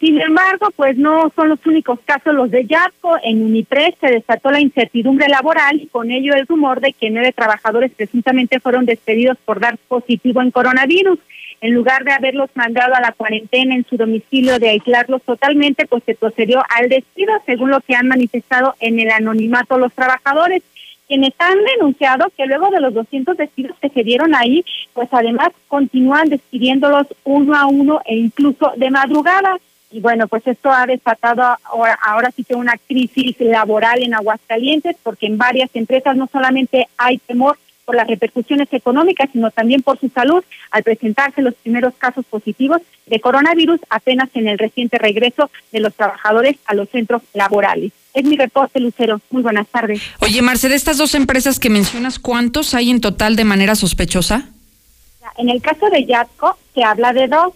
Sin 0.00 0.20
embargo, 0.20 0.70
pues 0.74 0.96
no 0.96 1.30
son 1.36 1.50
los 1.50 1.64
únicos 1.64 2.00
casos 2.04 2.34
los 2.34 2.50
de 2.50 2.66
Yapco. 2.66 3.16
En 3.22 3.44
Unipres 3.44 3.94
se 4.00 4.08
desató 4.08 4.50
la 4.50 4.60
incertidumbre 4.60 5.28
laboral 5.28 5.80
y 5.80 5.86
con 5.86 6.10
ello 6.10 6.34
el 6.34 6.48
rumor 6.48 6.80
de 6.80 6.92
que 6.92 7.10
nueve 7.10 7.32
trabajadores 7.32 7.92
presuntamente 7.92 8.58
fueron 8.58 8.86
despedidos 8.86 9.38
por 9.44 9.60
dar 9.60 9.78
positivo 9.86 10.42
en 10.42 10.50
coronavirus 10.50 11.20
en 11.60 11.74
lugar 11.74 12.02
de 12.02 12.12
haberlos 12.12 12.50
mandado 12.54 12.94
a 12.94 13.00
la 13.00 13.12
cuarentena 13.12 13.76
en 13.76 13.86
su 13.88 13.96
domicilio, 13.96 14.58
de 14.58 14.70
aislarlos 14.70 15.22
totalmente, 15.22 15.86
pues 15.86 16.02
se 16.04 16.16
procedió 16.16 16.62
al 16.70 16.88
despido, 16.88 17.32
según 17.46 17.70
lo 17.70 17.80
que 17.80 17.94
han 17.94 18.08
manifestado 18.08 18.74
en 18.80 18.98
el 18.98 19.10
anonimato 19.10 19.78
los 19.78 19.92
trabajadores. 19.92 20.62
Quienes 21.10 21.34
han 21.40 21.58
denunciado 21.64 22.30
que 22.36 22.46
luego 22.46 22.70
de 22.70 22.80
los 22.80 22.94
200 22.94 23.36
despidos 23.36 23.76
que 23.80 23.88
se 23.88 24.04
dieron 24.04 24.32
ahí, 24.32 24.64
pues 24.92 25.08
además 25.10 25.48
continúan 25.66 26.28
despidiéndolos 26.28 27.08
uno 27.24 27.56
a 27.56 27.66
uno 27.66 28.00
e 28.04 28.14
incluso 28.14 28.72
de 28.76 28.90
madrugada. 28.90 29.56
Y 29.90 29.98
bueno, 29.98 30.28
pues 30.28 30.46
esto 30.46 30.70
ha 30.70 30.86
desatado 30.86 31.42
ahora, 31.64 31.98
ahora 32.00 32.30
sí 32.30 32.44
que 32.44 32.54
una 32.54 32.74
crisis 32.86 33.40
laboral 33.40 34.04
en 34.04 34.14
Aguascalientes, 34.14 34.94
porque 35.02 35.26
en 35.26 35.36
varias 35.36 35.70
empresas 35.74 36.16
no 36.16 36.28
solamente 36.30 36.86
hay 36.96 37.18
temor 37.18 37.58
por 37.84 37.96
las 37.96 38.06
repercusiones 38.06 38.72
económicas, 38.72 39.30
sino 39.32 39.50
también 39.50 39.82
por 39.82 39.98
su 39.98 40.10
salud, 40.10 40.44
al 40.70 40.84
presentarse 40.84 41.42
los 41.42 41.54
primeros 41.54 41.92
casos 41.94 42.24
positivos 42.24 42.82
de 43.06 43.20
coronavirus 43.20 43.80
apenas 43.90 44.28
en 44.34 44.46
el 44.46 44.58
reciente 44.58 44.96
regreso 44.96 45.50
de 45.72 45.80
los 45.80 45.92
trabajadores 45.92 46.54
a 46.66 46.74
los 46.74 46.88
centros 46.88 47.22
laborales. 47.34 47.90
Es 48.14 48.24
mi 48.24 48.36
reporte, 48.36 48.80
Lucero. 48.80 49.20
Muy 49.30 49.42
buenas 49.42 49.68
tardes. 49.68 50.00
Oye, 50.20 50.42
Marce, 50.42 50.68
de 50.68 50.74
estas 50.74 50.98
dos 50.98 51.14
empresas 51.14 51.58
que 51.58 51.70
mencionas, 51.70 52.18
¿cuántos 52.18 52.74
hay 52.74 52.90
en 52.90 53.00
total 53.00 53.36
de 53.36 53.44
manera 53.44 53.74
sospechosa? 53.74 54.48
En 55.38 55.48
el 55.48 55.62
caso 55.62 55.88
de 55.90 56.04
Yatco 56.04 56.58
se 56.74 56.82
habla 56.82 57.12
de 57.12 57.28
dos, 57.28 57.54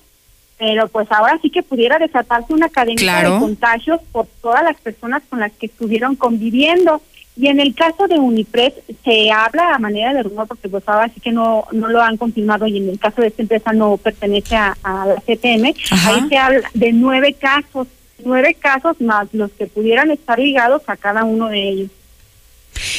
pero 0.59 0.89
pues 0.89 1.11
ahora 1.11 1.39
sí 1.43 1.51
que 1.51 1.63
pudiera 1.63 1.99
desatarse 1.99 2.53
una 2.53 2.69
cadena 2.69 3.23
de 3.23 3.39
contagios 3.39 4.01
por 4.13 4.27
todas 4.41 4.63
las 4.63 4.77
personas 4.81 5.23
con 5.29 5.41
las 5.41 5.53
que 5.53 5.67
estuvieron 5.67 6.17
conviviendo. 6.17 7.03
Y 7.37 7.49
en 7.49 7.59
el 7.59 7.75
caso 7.75 8.07
de 8.07 8.15
Unipres 8.15 8.75
se 9.03 9.33
habla 9.33 9.75
a 9.75 9.79
manera 9.81 10.15
de 10.15 10.23
rumor 10.23 10.47
porque 10.47 10.69
pues 10.69 10.85
ahora 10.87 11.11
sí 11.13 11.21
que 11.21 11.33
no 11.33 11.67
no 11.73 11.89
lo 11.89 12.01
han 12.01 12.17
confirmado 12.17 12.69
y 12.69 12.77
en 12.77 12.89
el 12.89 12.99
caso 13.01 13.23
de 13.23 13.27
esta 13.27 13.43
empresa 13.43 13.73
no 13.73 13.97
pertenece 13.97 14.55
a, 14.55 14.77
la 14.85 15.17
CTM, 15.17 15.75
ahí 15.91 16.29
se 16.29 16.39
habla 16.39 16.71
de 16.75 16.93
nueve 16.93 17.35
casos, 17.35 17.89
nueve 18.25 18.55
casos 18.55 19.01
más 19.01 19.33
los 19.33 19.51
que 19.53 19.67
pudieran 19.67 20.11
estar 20.11 20.39
ligados 20.39 20.83
a 20.87 20.97
cada 20.97 21.25
uno 21.25 21.49
de 21.49 21.69
ellos. 21.69 21.91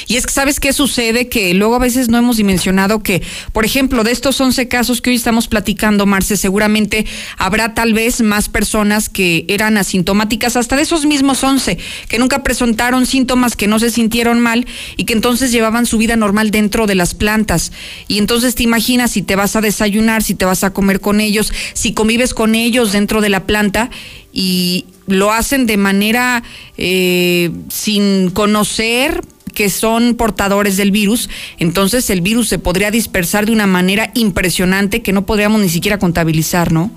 Y 0.07 0.17
es 0.17 0.25
que, 0.25 0.33
¿sabes 0.33 0.59
qué 0.59 0.73
sucede? 0.73 1.27
Que 1.27 1.53
luego 1.53 1.75
a 1.75 1.79
veces 1.79 2.09
no 2.09 2.17
hemos 2.17 2.37
dimensionado 2.37 3.03
que, 3.03 3.21
por 3.53 3.65
ejemplo, 3.65 4.03
de 4.03 4.11
estos 4.11 4.39
11 4.39 4.67
casos 4.67 5.01
que 5.01 5.09
hoy 5.09 5.15
estamos 5.15 5.47
platicando, 5.47 6.05
Marce, 6.05 6.37
seguramente 6.37 7.05
habrá 7.37 7.73
tal 7.73 7.93
vez 7.93 8.21
más 8.21 8.49
personas 8.49 9.09
que 9.09 9.45
eran 9.47 9.77
asintomáticas, 9.77 10.55
hasta 10.55 10.75
de 10.75 10.83
esos 10.83 11.05
mismos 11.05 11.43
11, 11.43 11.77
que 12.07 12.19
nunca 12.19 12.43
presentaron 12.43 13.05
síntomas, 13.05 13.55
que 13.55 13.67
no 13.67 13.79
se 13.79 13.89
sintieron 13.89 14.39
mal 14.39 14.65
y 14.97 15.05
que 15.05 15.13
entonces 15.13 15.51
llevaban 15.51 15.85
su 15.85 15.97
vida 15.97 16.15
normal 16.15 16.51
dentro 16.51 16.87
de 16.87 16.95
las 16.95 17.13
plantas. 17.13 17.71
Y 18.07 18.17
entonces 18.17 18.55
te 18.55 18.63
imaginas 18.63 19.11
si 19.11 19.21
te 19.21 19.35
vas 19.35 19.55
a 19.55 19.61
desayunar, 19.61 20.23
si 20.23 20.35
te 20.35 20.45
vas 20.45 20.63
a 20.63 20.73
comer 20.73 20.99
con 20.99 21.21
ellos, 21.21 21.51
si 21.73 21.93
convives 21.93 22.33
con 22.33 22.55
ellos 22.55 22.91
dentro 22.91 23.21
de 23.21 23.29
la 23.29 23.45
planta 23.45 23.89
y 24.31 24.85
lo 25.07 25.31
hacen 25.31 25.65
de 25.65 25.77
manera 25.77 26.43
eh, 26.77 27.51
sin 27.69 28.31
conocer 28.31 29.21
que 29.55 29.71
son 29.71 30.13
portadores 30.13 30.77
del 30.77 30.91
virus, 30.91 31.29
entonces 31.57 32.11
el 32.11 32.21
virus 32.21 32.47
se 32.47 32.59
podría 32.59 32.91
dispersar 32.91 33.47
de 33.47 33.51
una 33.53 33.65
manera 33.65 34.11
impresionante 34.13 35.01
que 35.01 35.13
no 35.13 35.25
podríamos 35.25 35.59
ni 35.59 35.69
siquiera 35.69 35.97
contabilizar, 35.97 36.71
¿no? 36.71 36.91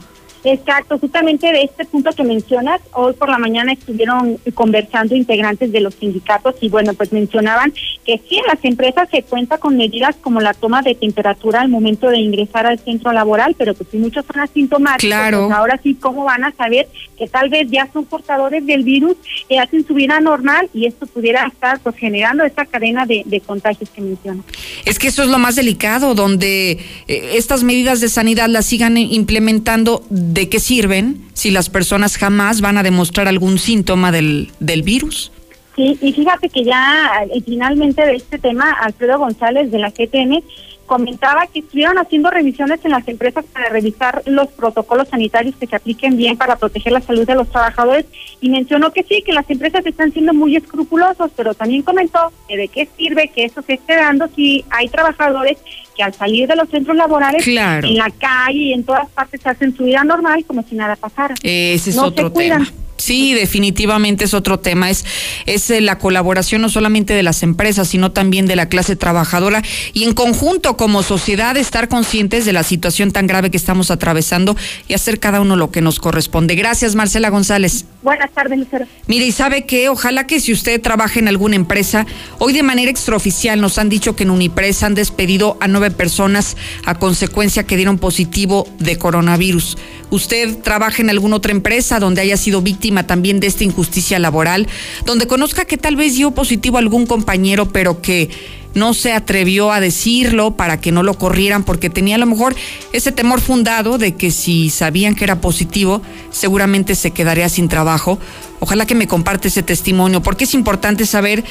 Exacto, 0.50 0.99
justamente 0.99 1.47
de 1.47 1.62
este 1.62 1.85
punto 1.85 2.11
que 2.12 2.25
mencionas, 2.25 2.81
hoy 2.93 3.12
por 3.12 3.28
la 3.28 3.37
mañana 3.37 3.73
estuvieron 3.73 4.38
conversando 4.55 5.14
integrantes 5.14 5.71
de 5.71 5.81
los 5.81 5.95
sindicatos 5.95 6.55
y 6.62 6.71
bueno, 6.71 6.95
pues 6.95 7.12
mencionaban 7.12 7.73
que 8.07 8.19
sí, 8.26 8.37
en 8.37 8.47
las 8.47 8.64
empresas 8.64 9.09
se 9.11 9.23
cuenta 9.23 9.59
con 9.59 9.76
medidas 9.76 10.17
como 10.23 10.40
la 10.40 10.55
toma 10.55 10.81
de 10.81 10.95
temperatura 10.95 11.61
al 11.61 11.69
momento 11.69 12.09
de 12.09 12.19
ingresar 12.19 12.64
al 12.64 12.78
centro 12.78 13.12
laboral, 13.12 13.55
pero 13.59 13.75
pues 13.75 13.90
si 13.90 13.99
muchos 13.99 14.25
son 14.25 14.40
asintomáticos, 14.40 15.07
claro. 15.07 15.47
Pues 15.47 15.59
ahora 15.59 15.81
sí, 15.83 15.95
¿cómo 15.95 16.25
van 16.25 16.45
a 16.45 16.52
saber 16.52 16.88
que 17.19 17.26
tal 17.26 17.50
vez 17.50 17.71
ya 17.71 17.87
son 17.93 18.07
portadores 18.07 18.64
del 18.64 18.85
virus 18.85 19.17
y 19.50 19.59
hacen 19.59 19.87
su 19.87 19.93
vida 19.93 20.19
normal 20.21 20.71
y 20.73 20.87
esto 20.87 21.07
pudiera 21.07 21.47
estar 21.47 21.78
pues 21.81 21.97
generando 21.97 22.45
esta 22.45 22.64
cadena 22.64 23.05
de, 23.05 23.43
contagios 23.45 23.90
que 23.90 24.00
mencionas? 24.00 24.45
Es 24.87 24.99
que 24.99 25.09
eso 25.09 25.23
es 25.23 25.28
lo 25.28 25.38
más 25.38 25.57
delicado, 25.57 26.14
donde 26.14 26.78
eh, 27.07 27.33
estas 27.35 27.64
medidas 27.64 28.00
de 28.00 28.09
sanidad 28.09 28.49
las 28.49 28.64
sigan 28.64 28.97
implementando 28.97 30.05
¿de 30.09 30.38
qué 30.47 30.61
sirven 30.61 31.26
si 31.33 31.50
las 31.50 31.71
personas 31.71 32.16
jamás 32.18 32.61
van 32.61 32.78
a 32.78 32.83
demostrar 32.83 33.26
algún 33.26 33.59
síntoma 33.59 34.12
del, 34.12 34.50
del 34.61 34.83
virus? 34.83 35.33
Sí, 35.75 35.97
y 36.00 36.12
fíjate 36.12 36.49
que 36.49 36.64
ya 36.64 37.25
finalmente 37.45 38.04
de 38.04 38.16
este 38.16 38.38
tema, 38.38 38.73
Alfredo 38.73 39.18
González 39.18 39.71
de 39.71 39.78
la 39.78 39.90
GTN 39.90 40.42
comentaba 40.88 41.47
que 41.47 41.61
estuvieron 41.61 41.99
haciendo 41.99 42.30
revisiones 42.30 42.85
en 42.85 42.90
las 42.90 43.07
empresas 43.07 43.45
para 43.52 43.68
revisar 43.68 44.23
los 44.26 44.49
protocolos 44.49 45.09
sanitarios 45.09 45.54
que 45.54 45.68
se 45.68 45.76
apliquen 45.76 46.16
bien 46.16 46.37
para 46.37 46.57
proteger 46.57 46.92
la 46.92 47.00
salud 47.00 47.26
de 47.26 47.37
los 47.37 47.49
trabajadores 47.49 48.07
y 48.40 48.49
mencionó 48.49 48.90
que 48.92 49.04
sí, 49.04 49.23
que 49.23 49.33
las 49.33 49.49
empresas 49.50 49.87
están 49.87 50.12
siendo 50.12 50.35
muy 50.35 50.57
escrupulosos, 50.57 51.30
pero 51.37 51.54
también 51.54 51.83
comentó 51.83 52.33
que 52.49 52.57
de 52.57 52.68
qué 52.68 52.88
sirve 52.97 53.28
que 53.28 53.45
eso 53.45 53.62
se 53.62 53.75
esté 53.75 53.95
dando 53.95 54.28
si 54.35 54.64
hay 54.71 54.88
trabajadores 54.88 55.59
que 55.99 56.05
al 56.05 56.14
salir 56.14 56.49
de 56.49 56.55
los 56.55 56.69
centros 56.69 56.97
laborales 56.97 57.45
en 57.47 57.97
la 57.97 58.11
calle 58.11 58.59
y 58.59 58.73
en 58.73 58.85
todas 58.85 59.09
partes 59.11 59.45
hacen 59.45 59.76
su 59.76 59.85
vida 59.85 60.05
normal 60.05 60.45
como 60.47 60.62
si 60.62 60.76
nada 60.76 60.95
pasara. 60.95 61.35
Ese 61.43 61.90
es 61.90 61.99
otro 61.99 62.31
tema. 62.31 62.64
Sí, 62.99 63.33
definitivamente 63.33 64.25
es 64.25 64.35
otro 64.35 64.59
tema. 64.59 64.90
Es, 64.90 65.05
es 65.47 65.71
eh, 65.71 65.81
la 65.81 65.99
colaboración 65.99 66.62
no 66.62 66.69
solamente 66.69 67.14
de 67.14 67.23
las 67.23 67.43
empresas, 67.43 67.88
sino 67.88 68.12
también 68.12 68.47
de 68.47 68.57
la 68.57 68.69
clase 68.69 68.97
trabajadora 68.97 69.62
y 69.93 70.05
en 70.05 70.14
conjunto 70.14 70.76
como 70.76 71.02
sociedad 71.02 71.57
estar 71.57 71.88
conscientes 71.88 72.45
de 72.45 72.52
la 72.52 72.62
situación 72.62 73.12
tan 73.12 73.26
grave 73.26 73.50
que 73.50 73.57
estamos 73.57 73.90
atravesando 73.90 74.57
y 74.88 74.95
hacer 74.95 75.21
cada 75.21 75.40
uno 75.40 75.57
lo 75.57 75.71
que 75.71 75.81
nos 75.81 76.00
corresponde. 76.00 76.57
Gracias, 76.57 76.95
Marcela 76.95 77.31
González. 77.31 77.85
Buenas 78.02 78.31
tardes, 78.33 78.59
Lucero. 78.59 78.87
Mire, 79.07 79.26
y 79.26 79.33
sabe 79.33 79.64
que 79.64 79.88
ojalá 79.88 80.26
que 80.26 80.40
si 80.40 80.52
usted 80.52 80.81
trabaja 80.81 81.19
en 81.19 81.28
alguna 81.28 81.57
empresa, 81.57 82.07
hoy 82.38 82.52
de 82.52 82.62
manera 82.62 82.90
extraoficial 82.90 83.61
nos 83.61 83.78
han 83.78 83.88
dicho 83.88 84.17
que 84.17 84.25
en 84.25 84.31
Unipresa 84.31 84.87
han 84.87 84.95
despedido 84.95 85.57
a 85.61 85.69
nueve 85.69 85.90
personas 85.90 86.57
a 86.85 86.95
consecuencia 86.97 87.64
que 87.64 87.76
dieron 87.76 87.99
positivo 87.99 88.69
de 88.78 88.97
coronavirus. 88.97 89.76
Usted 90.10 90.58
trabaja 90.58 91.02
en 91.02 91.10
alguna 91.10 91.36
otra 91.36 91.52
empresa 91.52 92.00
donde 92.00 92.22
haya 92.22 92.36
sido 92.36 92.62
víctima 92.62 93.06
también 93.06 93.40
de 93.40 93.46
esta 93.46 93.64
injusticia 93.64 94.18
laboral, 94.18 94.66
donde 95.04 95.26
conozca 95.26 95.64
que 95.64 95.76
tal 95.76 95.96
vez 95.96 96.14
dio 96.14 96.30
positivo 96.30 96.76
a 96.76 96.80
algún 96.80 97.06
compañero, 97.06 97.68
pero 97.70 98.00
que 98.00 98.30
no 98.74 98.94
se 98.94 99.12
atrevió 99.12 99.72
a 99.72 99.80
decirlo 99.80 100.56
para 100.56 100.80
que 100.80 100.92
no 100.92 101.02
lo 101.02 101.14
corrieran 101.14 101.64
porque 101.64 101.90
tenía 101.90 102.16
a 102.16 102.18
lo 102.18 102.26
mejor 102.26 102.54
ese 102.92 103.12
temor 103.12 103.40
fundado 103.40 103.98
de 103.98 104.14
que 104.14 104.30
si 104.30 104.70
sabían 104.70 105.14
que 105.14 105.24
era 105.24 105.40
positivo, 105.40 106.02
seguramente 106.30 106.94
se 106.94 107.10
quedaría 107.10 107.48
sin 107.48 107.68
trabajo. 107.68 108.18
Ojalá 108.60 108.86
que 108.86 108.94
me 108.94 109.08
comparte 109.08 109.48
ese 109.48 109.62
testimonio 109.62 110.22
porque 110.22 110.44
es 110.44 110.54
importante 110.54 111.06
saber 111.06 111.44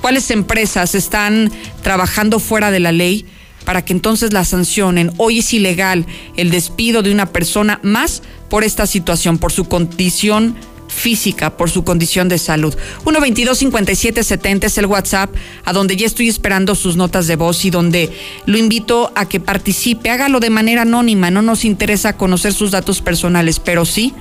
cuáles 0.00 0.30
empresas 0.30 0.94
están 0.94 1.50
trabajando 1.82 2.40
fuera 2.40 2.70
de 2.70 2.80
la 2.80 2.92
ley 2.92 3.26
para 3.64 3.84
que 3.84 3.92
entonces 3.92 4.32
la 4.32 4.44
sancionen. 4.44 5.12
Hoy 5.16 5.38
es 5.38 5.52
ilegal 5.52 6.06
el 6.36 6.50
despido 6.50 7.02
de 7.02 7.12
una 7.12 7.26
persona 7.26 7.80
más 7.82 8.22
por 8.48 8.64
esta 8.64 8.86
situación, 8.86 9.38
por 9.38 9.52
su 9.52 9.64
condición 9.64 10.56
física, 10.88 11.56
por 11.56 11.70
su 11.70 11.84
condición 11.84 12.28
de 12.28 12.38
salud. 12.38 12.74
122-5770 13.04 14.64
es 14.64 14.78
el 14.78 14.86
WhatsApp, 14.86 15.34
a 15.64 15.72
donde 15.72 15.96
ya 15.96 16.06
estoy 16.06 16.28
esperando 16.28 16.74
sus 16.74 16.96
notas 16.96 17.26
de 17.26 17.36
voz 17.36 17.64
y 17.64 17.70
donde 17.70 18.12
lo 18.46 18.58
invito 18.58 19.10
a 19.14 19.26
que 19.26 19.40
participe. 19.40 20.10
Hágalo 20.10 20.38
de 20.38 20.50
manera 20.50 20.82
anónima, 20.82 21.30
no 21.30 21.42
nos 21.42 21.64
interesa 21.64 22.16
conocer 22.16 22.52
sus 22.52 22.70
datos 22.70 23.00
personales, 23.00 23.58
pero 23.58 23.84
sí 23.84 24.14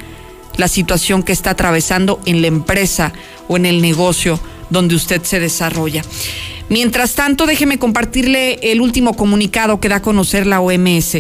la 0.58 0.68
situación 0.68 1.24
que 1.24 1.32
está 1.32 1.52
atravesando 1.52 2.20
en 2.26 2.42
la 2.42 2.48
empresa 2.48 3.14
o 3.48 3.58
en 3.58 3.66
el 3.66 3.82
negocio 3.82 4.40
donde 4.70 4.96
usted 4.96 5.22
se 5.24 5.40
desarrolla. 5.40 6.04
Mientras 6.72 7.16
tanto, 7.16 7.48
déjeme 7.48 7.80
compartirle 7.80 8.54
el 8.72 8.80
último 8.80 9.14
comunicado 9.14 9.82
que 9.82 9.90
da 9.90 9.98
a 9.98 10.02
conocer 10.02 10.48
la 10.48 10.62
OMS, 10.62 11.18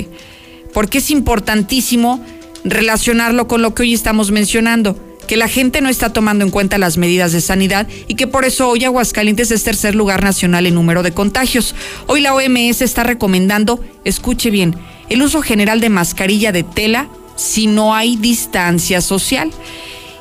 porque 0.73 0.99
es 0.99 1.11
importantísimo 1.11 2.23
relacionarlo 2.63 3.49
con 3.49 3.61
lo 3.61 3.75
que 3.75 3.81
hoy 3.81 3.93
estamos 3.93 4.31
mencionando, 4.31 4.97
que 5.27 5.35
la 5.35 5.49
gente 5.49 5.81
no 5.81 5.89
está 5.89 6.13
tomando 6.13 6.45
en 6.45 6.51
cuenta 6.51 6.77
las 6.77 6.97
medidas 6.97 7.33
de 7.33 7.41
sanidad 7.41 7.85
y 8.07 8.15
que 8.15 8.27
por 8.27 8.45
eso 8.45 8.69
hoy 8.69 8.85
Aguascalientes 8.85 9.51
es 9.51 9.65
tercer 9.65 9.93
lugar 9.93 10.23
nacional 10.23 10.67
en 10.67 10.75
número 10.75 11.03
de 11.03 11.11
contagios. 11.11 11.75
Hoy 12.07 12.21
la 12.21 12.33
OMS 12.33 12.81
está 12.81 13.03
recomendando, 13.03 13.83
escuche 14.05 14.51
bien, 14.51 14.73
el 15.09 15.21
uso 15.21 15.41
general 15.41 15.81
de 15.81 15.89
mascarilla 15.89 16.53
de 16.53 16.63
tela 16.63 17.09
si 17.35 17.67
no 17.67 17.93
hay 17.93 18.15
distancia 18.15 19.01
social. 19.01 19.51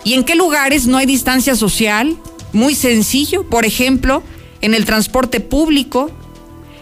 ¿Y 0.02 0.14
en 0.14 0.24
qué 0.24 0.34
lugares 0.34 0.88
no 0.88 0.96
hay 0.96 1.06
distancia 1.06 1.54
social? 1.54 2.16
Muy 2.52 2.74
sencillo, 2.74 3.48
por 3.48 3.64
ejemplo, 3.64 4.24
en 4.60 4.74
el 4.74 4.84
transporte 4.84 5.40
público, 5.40 6.10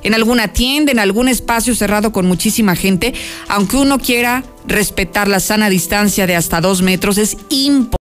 en 0.03 0.15
alguna 0.15 0.49
tienda, 0.49 0.93
en 0.93 0.99
algún 0.99 1.29
espacio 1.29 1.75
cerrado 1.75 2.13
con 2.13 2.27
muchísima 2.27 2.77
gente, 2.77 3.15
aunque 3.49 3.77
uno 3.77 3.99
quiera 3.99 4.45
respetar 4.67 5.29
la 5.29 5.41
sana 5.41 5.71
distancia 5.71 6.27
de 6.27 6.37
hasta 6.37 6.61
dos 6.61 6.83
metros, 6.83 7.19
es 7.19 7.37
imposible. 7.49 7.97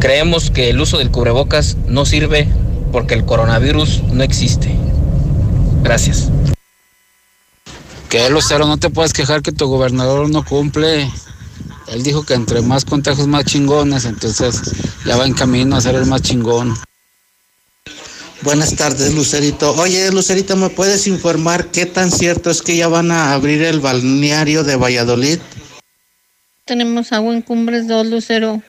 Creemos 0.00 0.50
que 0.50 0.70
el 0.70 0.80
uso 0.80 0.98
del 0.98 1.10
cubrebocas 1.10 1.76
no 1.86 2.06
sirve 2.06 2.48
porque 2.92 3.14
el 3.14 3.24
coronavirus 3.24 4.02
no 4.12 4.22
existe. 4.22 4.74
Gracias. 5.82 6.30
Que 8.08 8.28
Lucero, 8.28 8.66
no 8.66 8.76
te 8.76 8.90
puedes 8.90 9.12
quejar 9.12 9.42
que 9.42 9.52
tu 9.52 9.68
gobernador 9.68 10.28
no 10.30 10.44
cumple. 10.44 11.08
Él 11.88 12.02
dijo 12.02 12.24
que 12.24 12.34
entre 12.34 12.60
más 12.60 12.84
contagios 12.84 13.28
más 13.28 13.44
chingones, 13.44 14.04
entonces 14.04 14.60
ya 15.04 15.16
va 15.16 15.26
en 15.26 15.34
camino 15.34 15.76
a 15.76 15.80
ser 15.80 15.94
el 15.94 16.06
más 16.06 16.22
chingón. 16.22 16.74
Buenas 18.42 18.74
tardes, 18.74 19.14
Lucerito. 19.14 19.74
Oye, 19.74 20.10
Lucerito, 20.10 20.56
¿me 20.56 20.70
puedes 20.70 21.06
informar 21.06 21.66
qué 21.66 21.84
tan 21.84 22.10
cierto 22.10 22.48
es 22.48 22.62
que 22.62 22.74
ya 22.74 22.88
van 22.88 23.10
a 23.10 23.34
abrir 23.34 23.62
el 23.62 23.80
balneario 23.80 24.64
de 24.64 24.76
Valladolid? 24.76 25.38
Tenemos 26.64 27.12
agua 27.12 27.34
en 27.34 27.42
Cumbres 27.42 27.86
2, 27.86 28.06
Lucero. 28.06 28.62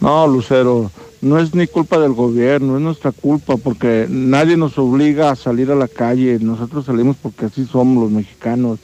No, 0.00 0.26
Lucero, 0.26 0.90
no 1.20 1.38
es 1.38 1.54
ni 1.54 1.66
culpa 1.66 1.98
del 1.98 2.14
gobierno, 2.14 2.76
es 2.76 2.82
nuestra 2.82 3.12
culpa 3.12 3.58
porque 3.58 4.06
nadie 4.08 4.56
nos 4.56 4.78
obliga 4.78 5.30
a 5.30 5.36
salir 5.36 5.70
a 5.70 5.74
la 5.74 5.88
calle. 5.88 6.38
Nosotros 6.40 6.86
salimos 6.86 7.16
porque 7.20 7.46
así 7.46 7.66
somos 7.66 8.04
los 8.04 8.12
mexicanos. 8.12 8.78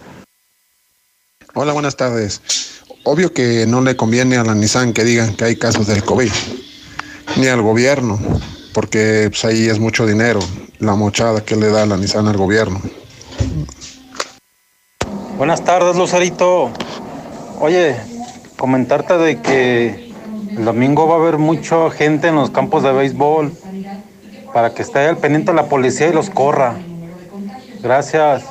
Hola, 1.54 1.72
buenas 1.72 1.96
tardes. 1.96 2.42
Obvio 3.04 3.32
que 3.32 3.66
no 3.66 3.80
le 3.80 3.96
conviene 3.96 4.36
a 4.36 4.44
la 4.44 4.54
Nissan 4.54 4.92
que 4.92 5.04
digan 5.04 5.34
que 5.36 5.44
hay 5.44 5.56
casos 5.56 5.86
del 5.86 6.04
COVID, 6.04 6.30
ni 7.36 7.46
al 7.46 7.62
gobierno, 7.62 8.18
porque 8.72 9.28
pues, 9.30 9.44
ahí 9.44 9.68
es 9.68 9.78
mucho 9.78 10.06
dinero, 10.06 10.40
la 10.78 10.94
mochada 10.94 11.44
que 11.44 11.56
le 11.56 11.70
da 11.70 11.86
la 11.86 11.96
Nissan 11.96 12.28
al 12.28 12.36
gobierno. 12.36 12.80
Buenas 15.36 15.64
tardes, 15.64 15.96
Lucerito. 15.96 16.70
Oye, 17.60 17.96
comentarte 18.56 19.18
de 19.18 19.40
que 19.40 20.12
el 20.56 20.64
domingo 20.64 21.06
va 21.06 21.16
a 21.16 21.18
haber 21.18 21.38
mucha 21.38 21.90
gente 21.90 22.28
en 22.28 22.36
los 22.36 22.50
campos 22.50 22.82
de 22.82 22.92
béisbol 22.92 23.52
para 24.52 24.74
que 24.74 24.82
esté 24.82 25.00
al 25.00 25.16
pendiente 25.16 25.52
la 25.52 25.66
policía 25.66 26.08
y 26.08 26.12
los 26.12 26.30
corra. 26.30 26.76
Gracias. 27.82 28.44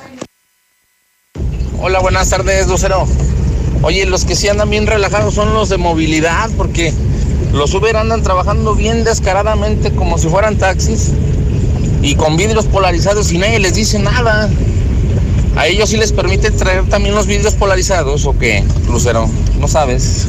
Hola, 1.80 2.00
buenas 2.00 2.30
tardes, 2.30 2.68
Lucero. 2.68 3.08
Oye, 3.84 4.06
los 4.06 4.26
que 4.26 4.36
sí 4.36 4.48
andan 4.48 4.70
bien 4.70 4.86
relajados 4.86 5.34
son 5.34 5.54
los 5.54 5.70
de 5.70 5.78
movilidad, 5.78 6.50
porque 6.58 6.94
los 7.54 7.74
Uber 7.74 7.98
andan 7.98 8.24
trabajando 8.24 8.76
bien 8.76 9.04
descaradamente 9.04 9.92
como 9.92 10.18
si 10.18 10.30
fueran 10.30 10.58
taxis 10.58 11.12
y 12.02 12.16
con 12.16 12.38
vidrios 12.38 12.66
polarizados 12.66 13.32
y 13.32 13.38
nadie 13.38 13.60
les 13.60 13.76
dice 13.76 14.00
nada. 14.00 14.50
¿A 15.56 15.68
ellos 15.68 15.90
sí 15.90 15.98
les 15.98 16.14
permite 16.14 16.50
traer 16.52 16.88
también 16.88 17.14
los 17.14 17.28
vidrios 17.28 17.56
polarizados 17.56 18.26
o 18.26 18.38
qué, 18.38 18.64
Lucero? 18.88 19.30
No 19.60 19.68
sabes. 19.68 20.28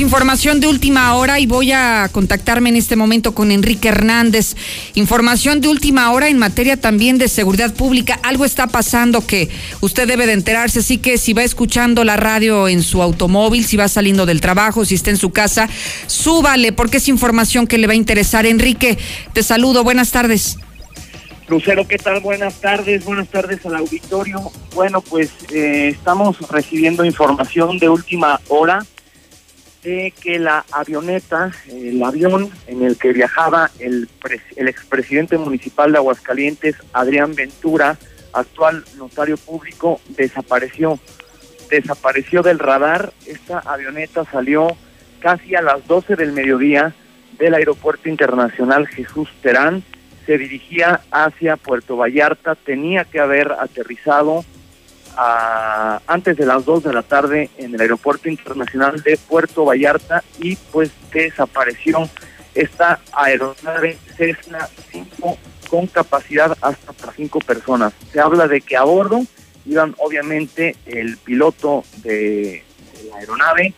Información 0.00 0.60
de 0.60 0.66
última 0.66 1.14
hora 1.14 1.40
y 1.40 1.46
voy 1.46 1.72
a 1.72 2.08
contactarme 2.10 2.70
en 2.70 2.76
este 2.76 2.96
momento 2.96 3.34
con 3.34 3.50
Enrique 3.50 3.88
Hernández. 3.88 4.56
Información 4.94 5.60
de 5.60 5.68
última 5.68 6.10
hora 6.12 6.28
en 6.28 6.38
materia 6.38 6.78
también 6.78 7.18
de 7.18 7.28
seguridad 7.28 7.74
pública. 7.74 8.18
Algo 8.22 8.44
está 8.44 8.66
pasando 8.66 9.26
que 9.26 9.48
usted 9.80 10.08
debe 10.08 10.26
de 10.26 10.32
enterarse, 10.32 10.78
así 10.78 10.98
que 10.98 11.18
si 11.18 11.32
va 11.34 11.42
escuchando 11.42 12.04
la 12.04 12.16
radio 12.16 12.68
en 12.68 12.82
su 12.82 13.02
automóvil, 13.02 13.64
si 13.64 13.76
va 13.76 13.88
saliendo 13.88 14.26
del 14.26 14.40
trabajo, 14.40 14.84
si 14.84 14.94
está 14.94 15.10
en 15.10 15.16
su 15.18 15.30
casa, 15.30 15.68
súbale 16.06 16.72
porque 16.72 16.96
es 16.96 17.08
información 17.08 17.66
que 17.66 17.78
le 17.78 17.86
va 17.86 17.92
a 17.92 17.96
interesar. 17.96 18.46
Enrique, 18.46 18.98
te 19.32 19.42
saludo, 19.42 19.84
buenas 19.84 20.10
tardes. 20.10 20.56
Lucero, 21.48 21.86
¿qué 21.86 21.98
tal? 21.98 22.20
Buenas 22.20 22.54
tardes, 22.60 23.04
buenas 23.04 23.28
tardes 23.28 23.66
al 23.66 23.74
auditorio. 23.74 24.50
Bueno, 24.74 25.00
pues 25.00 25.30
eh, 25.52 25.88
estamos 25.88 26.38
recibiendo 26.48 27.04
información 27.04 27.78
de 27.78 27.88
última 27.88 28.40
hora 28.48 28.86
de 29.82 30.12
que 30.20 30.38
la 30.38 30.64
avioneta, 30.72 31.52
el 31.68 32.02
avión 32.02 32.50
en 32.66 32.82
el 32.82 32.96
que 32.98 33.12
viajaba 33.12 33.70
el, 33.78 34.08
el 34.56 34.68
expresidente 34.68 35.38
municipal 35.38 35.92
de 35.92 35.98
Aguascalientes, 35.98 36.76
Adrián 36.92 37.34
Ventura, 37.34 37.96
actual 38.32 38.84
notario 38.96 39.36
público, 39.36 40.00
desapareció. 40.08 40.98
Desapareció 41.70 42.42
del 42.42 42.58
radar. 42.58 43.12
Esta 43.26 43.60
avioneta 43.60 44.24
salió 44.24 44.76
casi 45.20 45.54
a 45.54 45.62
las 45.62 45.86
12 45.86 46.16
del 46.16 46.32
mediodía 46.32 46.94
del 47.38 47.54
Aeropuerto 47.54 48.08
Internacional 48.08 48.86
Jesús 48.88 49.28
Terán. 49.42 49.82
Se 50.26 50.36
dirigía 50.36 51.00
hacia 51.10 51.56
Puerto 51.56 51.96
Vallarta. 51.96 52.54
Tenía 52.54 53.04
que 53.04 53.20
haber 53.20 53.52
aterrizado 53.52 54.44
antes 55.16 56.36
de 56.36 56.46
las 56.46 56.64
2 56.64 56.84
de 56.84 56.92
la 56.92 57.02
tarde 57.02 57.50
en 57.58 57.74
el 57.74 57.80
Aeropuerto 57.80 58.28
Internacional 58.28 59.02
de 59.02 59.16
Puerto 59.16 59.64
Vallarta 59.64 60.22
y 60.38 60.56
pues 60.56 60.90
desapareció 61.12 62.08
esta 62.54 63.00
aeronave 63.12 63.98
Cessna 64.16 64.68
5 64.92 65.38
con 65.68 65.86
capacidad 65.86 66.56
hasta 66.60 66.92
para 66.92 67.12
5 67.12 67.38
personas. 67.40 67.92
Se 68.12 68.20
habla 68.20 68.48
de 68.48 68.60
que 68.60 68.76
a 68.76 68.84
bordo 68.84 69.22
iban 69.66 69.94
obviamente 69.98 70.76
el 70.86 71.16
piloto 71.18 71.84
de, 72.02 72.64
la 73.08 73.18
aeronave, 73.18 73.74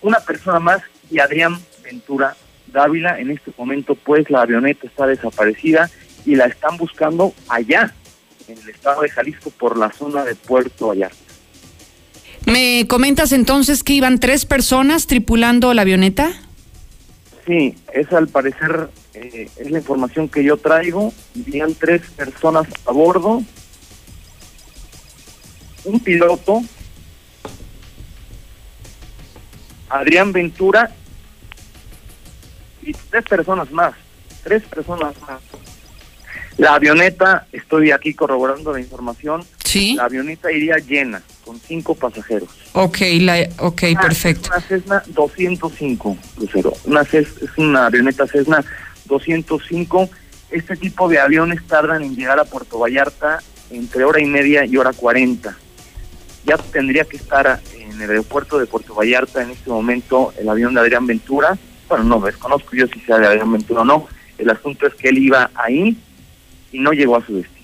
una 0.00 0.20
persona 0.20 0.58
más 0.58 0.82
y 1.10 1.18
Adrián 1.20 1.58
Ventura 1.82 2.36
Dávila. 2.66 3.18
En 3.18 3.30
este 3.30 3.52
momento 3.56 3.94
pues 3.94 4.30
la 4.30 4.42
avioneta 4.42 4.86
está 4.86 5.06
desaparecida 5.06 5.90
y 6.24 6.34
la 6.34 6.46
están 6.46 6.76
buscando 6.76 7.34
allá 7.48 7.94
en 8.48 8.58
el 8.58 8.68
estado 8.68 9.02
de 9.02 9.10
Jalisco 9.10 9.50
por 9.50 9.78
la 9.78 9.92
zona 9.92 10.24
de 10.24 10.34
Puerto 10.34 10.88
Vallarta. 10.88 11.16
¿Me 12.46 12.86
comentas 12.88 13.32
entonces 13.32 13.84
que 13.84 13.92
iban 13.92 14.18
tres 14.18 14.46
personas 14.46 15.06
tripulando 15.06 15.72
la 15.74 15.82
avioneta? 15.82 16.32
Sí, 17.46 17.74
es 17.92 18.12
al 18.12 18.28
parecer, 18.28 18.90
eh, 19.14 19.48
es 19.56 19.70
la 19.70 19.78
información 19.78 20.28
que 20.28 20.44
yo 20.44 20.56
traigo. 20.56 21.12
Iban 21.34 21.74
tres 21.74 22.02
personas 22.16 22.66
a 22.86 22.92
bordo, 22.92 23.42
un 25.84 26.00
piloto, 26.00 26.62
Adrián 29.88 30.32
Ventura 30.32 30.90
y 32.82 32.92
tres 32.92 33.24
personas 33.24 33.70
más, 33.70 33.94
tres 34.42 34.62
personas 34.64 35.14
más. 35.22 35.40
La 36.58 36.74
avioneta, 36.74 37.46
estoy 37.52 37.90
aquí 37.90 38.14
corroborando 38.14 38.72
la 38.72 38.80
información. 38.80 39.44
Sí. 39.64 39.94
La 39.94 40.04
avioneta 40.04 40.52
iría 40.52 40.76
llena, 40.76 41.22
con 41.44 41.58
cinco 41.58 41.94
pasajeros. 41.94 42.48
Ok, 42.72 42.98
la, 43.20 43.48
okay 43.58 43.94
perfecto. 43.94 44.50
una 44.50 44.60
Cessna 44.60 45.02
205, 45.08 46.16
Lucero. 46.38 46.72
Una 46.84 47.02
es 47.02 47.28
una 47.56 47.86
avioneta 47.86 48.26
Cessna 48.26 48.62
205. 49.06 50.10
Este 50.50 50.76
tipo 50.76 51.08
de 51.08 51.18
aviones 51.18 51.66
tardan 51.66 52.02
en 52.02 52.14
llegar 52.14 52.38
a 52.38 52.44
Puerto 52.44 52.78
Vallarta 52.78 53.42
entre 53.70 54.04
hora 54.04 54.20
y 54.20 54.26
media 54.26 54.66
y 54.66 54.76
hora 54.76 54.92
cuarenta. 54.92 55.56
Ya 56.44 56.58
tendría 56.58 57.04
que 57.04 57.16
estar 57.16 57.60
en 57.78 58.02
el 58.02 58.10
aeropuerto 58.10 58.58
de 58.58 58.66
Puerto 58.66 58.94
Vallarta 58.94 59.42
en 59.42 59.50
este 59.50 59.70
momento 59.70 60.34
el 60.38 60.48
avión 60.48 60.74
de 60.74 60.80
Adrián 60.80 61.06
Ventura. 61.06 61.56
Bueno, 61.88 62.04
no 62.04 62.20
desconozco 62.20 62.76
yo 62.76 62.86
si 62.88 63.00
sea 63.00 63.18
de 63.18 63.26
Adrián 63.26 63.52
Ventura 63.52 63.80
o 63.80 63.84
no. 63.84 64.06
El 64.36 64.50
asunto 64.50 64.86
es 64.86 64.94
que 64.94 65.08
él 65.08 65.18
iba 65.18 65.50
ahí 65.54 65.96
y 66.72 66.78
no 66.78 66.92
llegó 66.92 67.16
a 67.16 67.26
su 67.26 67.36
destino. 67.36 67.62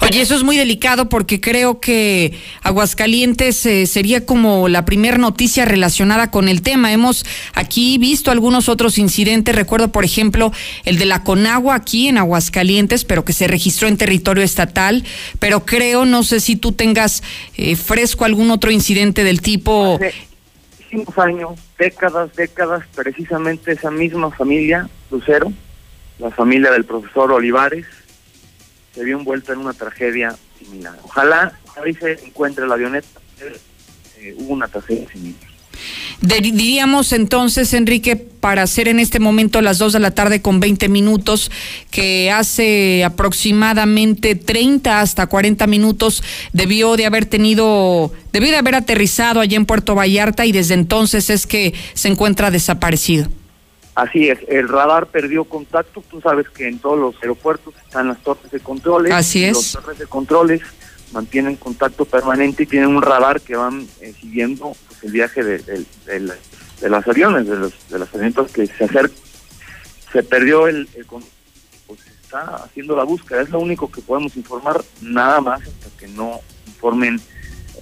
Oye, 0.00 0.20
eso 0.20 0.34
es 0.34 0.42
muy 0.42 0.56
delicado 0.56 1.08
porque 1.08 1.40
creo 1.40 1.80
que 1.80 2.38
Aguascalientes 2.62 3.64
eh, 3.66 3.86
sería 3.86 4.26
como 4.26 4.68
la 4.68 4.84
primera 4.84 5.18
noticia 5.18 5.64
relacionada 5.64 6.30
con 6.30 6.48
el 6.48 6.62
tema. 6.62 6.92
Hemos 6.92 7.24
aquí 7.54 7.98
visto 7.98 8.30
algunos 8.30 8.68
otros 8.68 8.98
incidentes. 8.98 9.54
Recuerdo, 9.54 9.92
por 9.92 10.04
ejemplo, 10.04 10.52
el 10.84 10.98
de 10.98 11.06
la 11.06 11.22
Conagua 11.22 11.74
aquí 11.74 12.08
en 12.08 12.18
Aguascalientes, 12.18 13.04
pero 13.04 13.24
que 13.24 13.32
se 13.32 13.48
registró 13.48 13.88
en 13.88 13.96
territorio 13.96 14.42
estatal. 14.42 15.04
Pero 15.38 15.64
creo, 15.64 16.04
no 16.04 16.22
sé 16.22 16.40
si 16.40 16.56
tú 16.56 16.72
tengas 16.72 17.22
eh, 17.56 17.76
fresco 17.76 18.24
algún 18.24 18.50
otro 18.50 18.70
incidente 18.70 19.24
del 19.24 19.40
tipo. 19.40 19.96
Hace 19.96 20.14
cinco 20.90 21.22
años, 21.22 21.52
décadas, 21.78 22.34
décadas, 22.34 22.84
precisamente 22.94 23.72
esa 23.72 23.90
misma 23.90 24.30
familia, 24.30 24.88
Lucero, 25.10 25.52
la 26.18 26.30
familia 26.30 26.70
del 26.70 26.84
profesor 26.84 27.32
Olivares, 27.32 27.86
se 28.94 29.04
vio 29.04 29.18
envuelta 29.18 29.52
en 29.52 29.60
una 29.60 29.72
tragedia 29.72 30.36
similar. 30.58 30.98
Ojalá 31.02 31.58
ahí 31.82 31.94
se 31.94 32.12
encuentre 32.24 32.66
la 32.66 32.74
avioneta, 32.74 33.20
eh, 34.18 34.34
hubo 34.38 34.52
una 34.52 34.68
tragedia 34.68 35.08
similar. 35.10 35.52
Diríamos 36.22 37.12
entonces, 37.12 37.74
Enrique, 37.74 38.14
para 38.14 38.62
hacer 38.62 38.86
en 38.86 39.00
este 39.00 39.18
momento 39.18 39.60
las 39.60 39.78
2 39.78 39.94
de 39.94 39.98
la 39.98 40.12
tarde 40.12 40.40
con 40.40 40.60
20 40.60 40.88
minutos, 40.88 41.50
que 41.90 42.30
hace 42.30 43.02
aproximadamente 43.04 44.36
30 44.36 45.00
hasta 45.00 45.26
40 45.26 45.66
minutos 45.66 46.22
debió 46.52 46.96
de 46.96 47.06
haber 47.06 47.26
tenido, 47.26 48.12
debió 48.32 48.50
de 48.50 48.56
haber 48.56 48.76
aterrizado 48.76 49.40
allá 49.40 49.56
en 49.56 49.66
Puerto 49.66 49.96
Vallarta 49.96 50.46
y 50.46 50.52
desde 50.52 50.74
entonces 50.74 51.28
es 51.28 51.48
que 51.48 51.74
se 51.94 52.06
encuentra 52.06 52.52
desaparecido. 52.52 53.28
Así 53.94 54.30
es, 54.30 54.38
el 54.48 54.68
radar 54.68 55.06
perdió 55.06 55.44
contacto. 55.44 56.02
Tú 56.08 56.20
sabes 56.20 56.48
que 56.48 56.66
en 56.66 56.78
todos 56.78 56.98
los 56.98 57.14
aeropuertos 57.22 57.74
están 57.84 58.08
las 58.08 58.18
torres 58.22 58.50
de 58.50 58.60
controles. 58.60 59.12
Así 59.12 59.44
es. 59.44 59.56
Las 59.74 59.84
torres 59.84 59.98
de 59.98 60.06
controles 60.06 60.62
mantienen 61.12 61.56
contacto 61.56 62.06
permanente 62.06 62.62
y 62.62 62.66
tienen 62.66 62.88
un 62.88 63.02
radar 63.02 63.40
que 63.40 63.54
van 63.54 63.86
eh, 64.00 64.14
siguiendo 64.18 64.74
pues, 64.88 65.04
el 65.04 65.12
viaje 65.12 65.44
de, 65.44 65.58
de, 65.58 65.84
de, 66.06 66.88
las 66.88 67.06
aviones, 67.06 67.46
de 67.46 67.56
los, 67.56 67.74
de 67.90 67.98
los 67.98 68.14
aviones 68.14 68.50
que 68.50 68.66
se 68.66 68.84
acercan 68.84 69.22
se 70.12 70.22
perdió 70.22 70.68
el, 70.68 70.88
el 70.94 71.06
pues 71.06 72.00
está 72.06 72.56
haciendo 72.56 72.94
la 72.94 73.04
búsqueda, 73.04 73.40
es 73.40 73.50
lo 73.50 73.60
único 73.60 73.90
que 73.90 74.02
podemos 74.02 74.36
informar, 74.36 74.82
nada 75.00 75.40
más 75.40 75.62
hasta 75.62 75.88
que 75.98 76.06
no 76.08 76.40
informen 76.66 77.20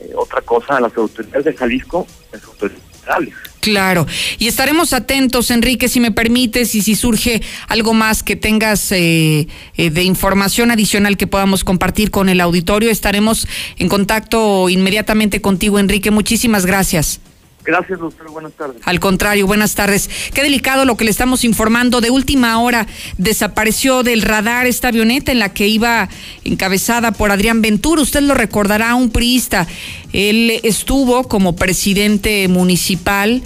eh, 0.01 0.13
otra 0.15 0.41
cosa 0.41 0.77
a 0.77 0.81
las 0.81 0.97
autoridades 0.97 1.45
de 1.45 1.55
Jalisco, 1.55 2.07
las 2.33 2.45
autoridades 2.45 2.85
federales. 3.01 3.35
Claro, 3.61 4.07
y 4.39 4.49
estaremos 4.49 4.95
atentos, 4.95 5.51
Enrique, 5.51 5.89
si 5.89 6.01
me 6.01 6.11
permites, 6.11 6.75
y 6.75 6.81
si 6.81 6.95
surge 6.95 7.43
algo 7.69 7.93
más 7.93 8.23
que 8.23 8.35
tengas 8.35 8.91
eh, 8.91 9.49
eh, 9.77 9.91
de 9.91 10.03
información 10.03 10.71
adicional 10.71 11.19
que 11.19 11.27
podamos 11.27 11.63
compartir 11.63 12.11
con 12.11 12.31
el 12.31 12.41
auditorio, 12.41 12.91
estaremos 12.91 13.47
en 13.77 13.89
contacto 13.89 14.71
inmediatamente 14.71 15.43
contigo, 15.43 15.79
Enrique. 15.79 16.11
Muchísimas 16.11 16.65
gracias. 16.65 17.21
Gracias, 17.65 18.01
Lucero, 18.01 18.33
buenas 18.33 18.53
tardes. 18.53 18.81
Al 18.85 19.01
contrario, 19.01 19.47
buenas 19.47 19.75
tardes. 19.75 20.09
Qué 20.33 20.43
delicado 20.43 20.85
lo 20.85 20.97
que 20.97 21.05
le 21.05 21.11
estamos 21.11 21.45
informando. 21.45 22.01
De 22.01 22.11
última 22.11 22.59
hora 22.61 22.87
desapareció 23.19 24.03
del 24.03 24.23
radar 24.23 24.67
esta 24.67 24.89
avioneta 24.89 25.31
en 25.31 25.39
la 25.39 25.53
que 25.53 25.69
iba 25.69 26.09
encabezada 26.45 27.13
por 27.13 27.31
Adrián 27.31 27.61
Ventura. 27.61 28.01
Usted 28.01 28.23
lo 28.23 28.35
recordará, 28.35 28.95
un 28.95 29.11
priista. 29.11 29.67
Él 30.13 30.61
estuvo 30.63 31.29
como 31.29 31.55
presidente 31.55 32.49
municipal 32.49 33.43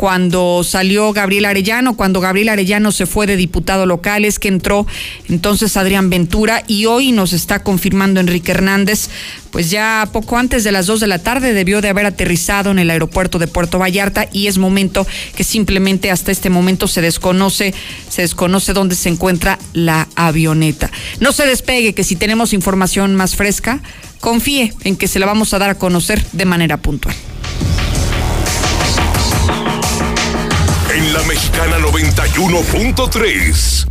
cuando 0.00 0.62
salió 0.64 1.12
Gabriel 1.12 1.44
Arellano, 1.44 1.94
cuando 1.94 2.22
Gabriel 2.22 2.48
Arellano 2.48 2.90
se 2.90 3.04
fue 3.04 3.26
de 3.26 3.36
diputado 3.36 3.84
local, 3.84 4.24
es 4.24 4.38
que 4.38 4.48
entró 4.48 4.86
entonces 5.28 5.76
Adrián 5.76 6.08
Ventura 6.08 6.64
y 6.66 6.86
hoy 6.86 7.12
nos 7.12 7.34
está 7.34 7.62
confirmando 7.62 8.18
Enrique 8.18 8.52
Hernández, 8.52 9.10
pues 9.50 9.70
ya 9.70 10.08
poco 10.10 10.38
antes 10.38 10.64
de 10.64 10.72
las 10.72 10.86
dos 10.86 11.00
de 11.00 11.06
la 11.06 11.18
tarde 11.18 11.52
debió 11.52 11.82
de 11.82 11.90
haber 11.90 12.06
aterrizado 12.06 12.70
en 12.70 12.78
el 12.78 12.88
aeropuerto 12.88 13.38
de 13.38 13.46
Puerto 13.46 13.78
Vallarta 13.78 14.26
y 14.32 14.46
es 14.46 14.56
momento 14.56 15.06
que 15.36 15.44
simplemente 15.44 16.10
hasta 16.10 16.32
este 16.32 16.48
momento 16.48 16.88
se 16.88 17.02
desconoce, 17.02 17.74
se 18.08 18.22
desconoce 18.22 18.72
dónde 18.72 18.94
se 18.94 19.10
encuentra 19.10 19.58
la 19.74 20.08
avioneta. 20.14 20.90
No 21.20 21.30
se 21.32 21.44
despegue, 21.44 21.92
que 21.92 22.04
si 22.04 22.16
tenemos 22.16 22.54
información 22.54 23.16
más 23.16 23.36
fresca, 23.36 23.82
confíe 24.20 24.72
en 24.82 24.96
que 24.96 25.08
se 25.08 25.18
la 25.18 25.26
vamos 25.26 25.52
a 25.52 25.58
dar 25.58 25.68
a 25.68 25.74
conocer 25.74 26.24
de 26.32 26.46
manera 26.46 26.78
puntual. 26.78 27.14
En 31.00 31.14
la 31.14 31.22
Mexicana 31.22 31.78
91.3, 31.78 33.86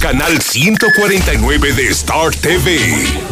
canal 0.00 0.40
149 0.40 1.72
de 1.74 1.88
Star 1.88 2.34
TV. 2.34 2.80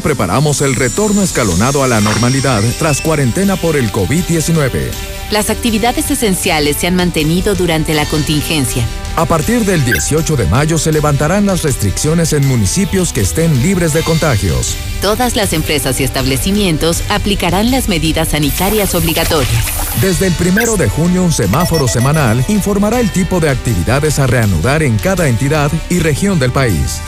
preparamos 0.00 0.60
el 0.60 0.74
retorno 0.74 1.22
escalonado 1.22 1.82
a 1.82 1.88
la 1.88 2.00
normalidad 2.00 2.62
tras 2.78 3.00
cuarentena 3.00 3.56
por 3.56 3.76
el 3.76 3.92
COVID-19. 3.92 4.90
Las 5.30 5.48
actividades 5.48 6.10
esenciales 6.10 6.76
se 6.76 6.86
han 6.86 6.96
mantenido 6.96 7.54
durante 7.54 7.94
la 7.94 8.04
contingencia. 8.06 8.84
A 9.16 9.26
partir 9.26 9.64
del 9.64 9.84
18 9.84 10.36
de 10.36 10.46
mayo 10.46 10.78
se 10.78 10.92
levantarán 10.92 11.46
las 11.46 11.62
restricciones 11.62 12.32
en 12.32 12.46
municipios 12.46 13.12
que 13.12 13.20
estén 13.20 13.62
libres 13.62 13.92
de 13.92 14.02
contagios. 14.02 14.76
Todas 15.00 15.36
las 15.36 15.52
empresas 15.52 16.00
y 16.00 16.04
establecimientos 16.04 17.02
aplicarán 17.08 17.70
las 17.70 17.88
medidas 17.88 18.28
sanitarias 18.28 18.94
obligatorias. 18.94 19.64
Desde 20.00 20.26
el 20.26 20.32
primero 20.34 20.76
de 20.76 20.88
junio, 20.88 21.22
un 21.22 21.32
semáforo 21.32 21.86
semanal 21.86 22.44
informará 22.48 23.00
el 23.00 23.10
tipo 23.10 23.40
de 23.40 23.50
actividades 23.50 24.18
a 24.18 24.26
reanudar 24.26 24.82
en 24.82 24.96
cada 24.98 25.28
entidad 25.28 25.70
y 25.88 25.98
región 25.98 26.38
del 26.38 26.52
país. 26.52 27.00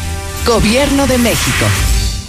Gobierno 0.46 1.06
de 1.06 1.18
México. 1.18 1.66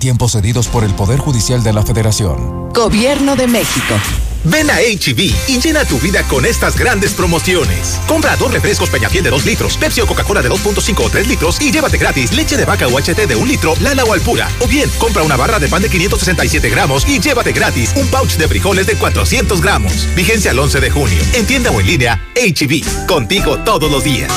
Tiempos 0.00 0.32
cedidos 0.32 0.66
por 0.66 0.82
el 0.82 0.94
Poder 0.94 1.20
Judicial 1.20 1.62
de 1.62 1.74
la 1.74 1.82
Federación. 1.82 2.70
Gobierno 2.72 3.36
de 3.36 3.46
México. 3.46 3.94
Ven 4.44 4.70
a 4.70 4.76
HB 4.76 5.20
y 5.48 5.60
llena 5.60 5.84
tu 5.84 5.98
vida 5.98 6.22
con 6.26 6.46
estas 6.46 6.74
grandes 6.74 7.12
promociones. 7.12 8.00
Compra 8.08 8.34
dos 8.36 8.50
refrescos 8.50 8.88
Peñafiel 8.88 9.22
de 9.22 9.28
2 9.28 9.44
litros, 9.44 9.76
Pepsi 9.76 10.00
o 10.00 10.06
Coca-Cola 10.06 10.40
de 10.40 10.48
2.5 10.48 11.04
o 11.04 11.10
3 11.10 11.28
litros 11.28 11.60
y 11.60 11.70
llévate 11.70 11.98
gratis 11.98 12.32
leche 12.32 12.56
de 12.56 12.64
vaca 12.64 12.88
o 12.88 12.98
HT 12.98 13.26
de 13.26 13.36
1 13.36 13.44
litro, 13.44 13.74
Lala 13.82 14.04
o 14.04 14.14
Alpura. 14.14 14.48
O 14.60 14.66
bien, 14.66 14.88
compra 14.98 15.22
una 15.22 15.36
barra 15.36 15.58
de 15.58 15.68
pan 15.68 15.82
de 15.82 15.90
567 15.90 16.70
gramos 16.70 17.06
y 17.06 17.20
llévate 17.20 17.52
gratis 17.52 17.92
un 17.94 18.08
pouch 18.08 18.38
de 18.38 18.48
frijoles 18.48 18.86
de 18.86 18.96
400 18.96 19.60
gramos. 19.60 20.08
Vigencia 20.16 20.52
el 20.52 20.58
11 20.58 20.80
de 20.80 20.90
junio. 20.90 21.18
En 21.34 21.44
tienda 21.44 21.70
o 21.70 21.78
en 21.78 21.86
línea, 21.86 22.24
HB. 22.34 23.06
Contigo 23.06 23.58
todos 23.58 23.92
los 23.92 24.02
días. 24.02 24.32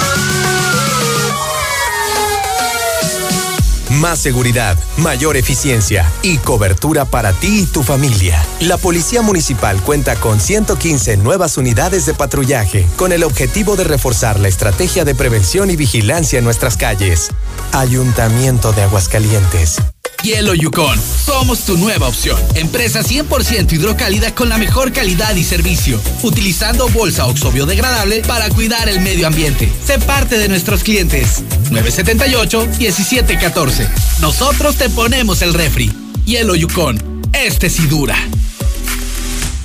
Más 3.99 4.19
seguridad, 4.19 4.77
mayor 4.97 5.38
eficiencia 5.38 6.12
y 6.23 6.38
cobertura 6.38 7.06
para 7.06 7.32
ti 7.34 7.62
y 7.62 7.65
tu 7.65 7.84
familia. 7.84 8.43
La 8.60 8.77
Policía 8.77 9.21
Municipal 9.21 9.79
cuenta 9.82 10.15
con 10.15 10.39
115 10.39 11.17
nuevas 11.17 11.58
unidades 11.58 12.06
de 12.06 12.13
patrullaje 12.15 12.88
con 12.95 13.12
el 13.12 13.23
objetivo 13.23 13.75
de 13.75 13.84
reforzar 13.84 14.39
la 14.39 14.47
estrategia 14.47 15.06
de 15.06 15.13
prevención 15.13 15.69
y 15.69 15.75
vigilancia 15.75 16.39
en 16.39 16.45
nuestras 16.45 16.75
calles. 16.75 17.29
Ayuntamiento 17.71 18.71
de 18.73 18.82
Aguascalientes. 18.82 19.77
Hielo 20.23 20.53
Yukon. 20.53 20.97
Somos 21.25 21.65
tu 21.65 21.77
nueva 21.77 22.07
opción. 22.07 22.39
Empresa 22.55 23.03
100% 23.03 23.73
hidrocálida 23.73 24.33
con 24.33 24.47
la 24.47 24.57
mejor 24.57 24.93
calidad 24.93 25.36
y 25.36 25.43
servicio. 25.43 25.99
Utilizando 26.21 26.88
bolsa 26.89 27.27
oxo 27.27 27.51
biodegradable 27.51 28.21
para 28.21 28.47
cuidar 28.49 28.88
el 28.88 29.01
medio 29.01 29.27
ambiente. 29.27 29.69
Sé 29.86 29.99
parte 29.99 30.38
de 30.38 30.47
nuestros 30.47 30.81
clientes. 30.83 31.43
978-1714. 31.71 33.89
Nosotros 34.21 34.77
te 34.77 34.89
ponemos 34.89 35.41
el 35.41 35.53
refri. 35.53 35.91
Hielo 36.23 36.55
Yukon. 36.55 37.21
Este 37.33 37.69
sí 37.69 37.86
dura. 37.88 38.15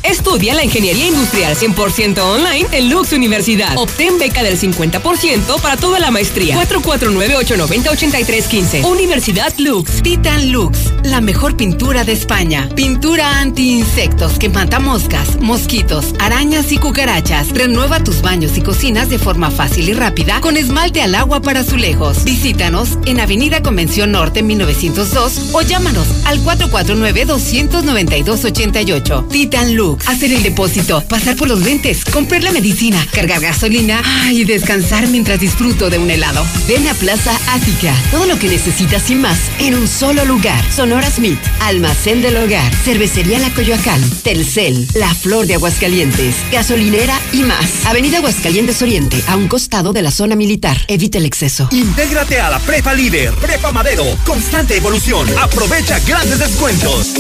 Estudia 0.09 0.55
la 0.55 0.65
Ingeniería 0.65 1.07
Industrial 1.07 1.55
100% 1.55 2.19
online 2.19 2.67
en 2.73 2.89
Lux 2.89 3.13
Universidad. 3.13 3.77
Obtén 3.77 4.19
beca 4.19 4.43
del 4.43 4.59
50% 4.59 5.61
para 5.61 5.77
toda 5.77 5.99
la 5.99 6.11
maestría. 6.11 6.57
449-890-8315. 6.57 8.87
Universidad 8.87 9.53
Lux. 9.59 10.03
Titan 10.03 10.51
Lux, 10.51 10.95
la 11.03 11.21
mejor 11.21 11.59
pintura 11.59 12.05
de 12.05 12.13
España. 12.13 12.71
Pintura 12.75 13.39
anti-insectos 13.39 14.39
que 14.39 14.49
mata 14.49 14.81
moscas, 14.81 15.39
mosquitos, 15.41 16.15
arañas 16.19 16.73
y 16.73 16.79
cucarachas. 16.79 17.51
Renueva 17.51 18.03
tus 18.03 18.23
baños 18.23 18.57
y 18.57 18.63
cocinas 18.63 19.11
de 19.11 19.19
forma 19.19 19.51
fácil 19.51 19.91
y 19.91 19.93
rápida 19.93 20.41
con 20.41 20.57
esmalte 20.57 21.03
al 21.03 21.17
agua 21.17 21.43
para 21.43 21.61
azulejos. 21.61 22.25
Visítanos 22.25 22.97
en 23.05 23.21
Avenida 23.21 23.63
Convención 23.63 24.13
Norte 24.13 24.43
1902 24.43 25.51
o 25.53 25.61
llámanos 25.61 26.09
al 26.25 26.43
449-292-88. 26.45 29.29
Titan 29.29 29.75
Lux. 29.75 29.98
Hacer 30.07 30.33
el 30.33 30.43
depósito, 30.43 31.03
pasar 31.09 31.37
por 31.37 31.49
los 31.49 31.61
lentes, 31.61 32.05
comprar 32.05 32.43
la 32.43 32.53
medicina, 32.53 33.07
cargar 33.13 33.41
gasolina 33.41 34.03
y 34.31 34.45
descansar 34.45 35.07
mientras 35.09 35.41
disfruto 35.41 35.91
de 35.91 35.99
un 35.99 36.11
helado. 36.11 36.47
Ven 36.67 36.87
a 36.89 36.95
Plaza 36.95 37.39
Ática. 37.49 37.95
Todo 38.11 38.27
lo 38.27 38.39
que 38.39 38.49
necesitas 38.49 39.11
y 39.11 39.15
más 39.15 39.39
en 39.59 39.75
un 39.75 39.89
solo 39.89 40.25
lugar. 40.25 40.65
Sonora 40.73 41.11
Smith, 41.11 41.39
Almacén 41.61 42.23
del 42.23 42.37
Hogar, 42.37 42.75
Cervecería 42.85 43.39
La 43.39 43.51
Coyoacán, 43.51 44.01
Telcel, 44.23 44.87
La 44.95 45.15
Flor 45.15 45.47
de 45.47 45.55
Aguascalientes, 45.55 46.37
Gasolinera 46.53 47.19
y 47.33 47.43
más. 47.43 47.87
Avenida 47.87 48.19
Aguascalientes 48.19 48.81
Oriente, 48.83 49.23
a 49.27 49.37
un 49.37 49.49
costado 49.49 49.93
de 49.93 50.03
la 50.03 50.11
zona 50.11 50.37
militar. 50.37 50.79
Evita 50.89 51.19
el 51.19 51.27
exceso. 51.27 51.69
Intégrate 51.73 52.41
a 52.41 52.51
la 52.51 52.59
Prepa 52.59 52.95
Líder, 52.95 53.33
Prepa 53.35 53.73
Madero, 53.73 54.05
constante 54.25 54.77
evolución. 54.77 55.29
Aprovecha 55.39 55.99
grandes 56.01 56.39
descuentos. 56.39 57.15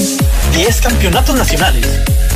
10 0.54 0.80
campeonatos 0.80 1.36
nacionales. 1.36 1.86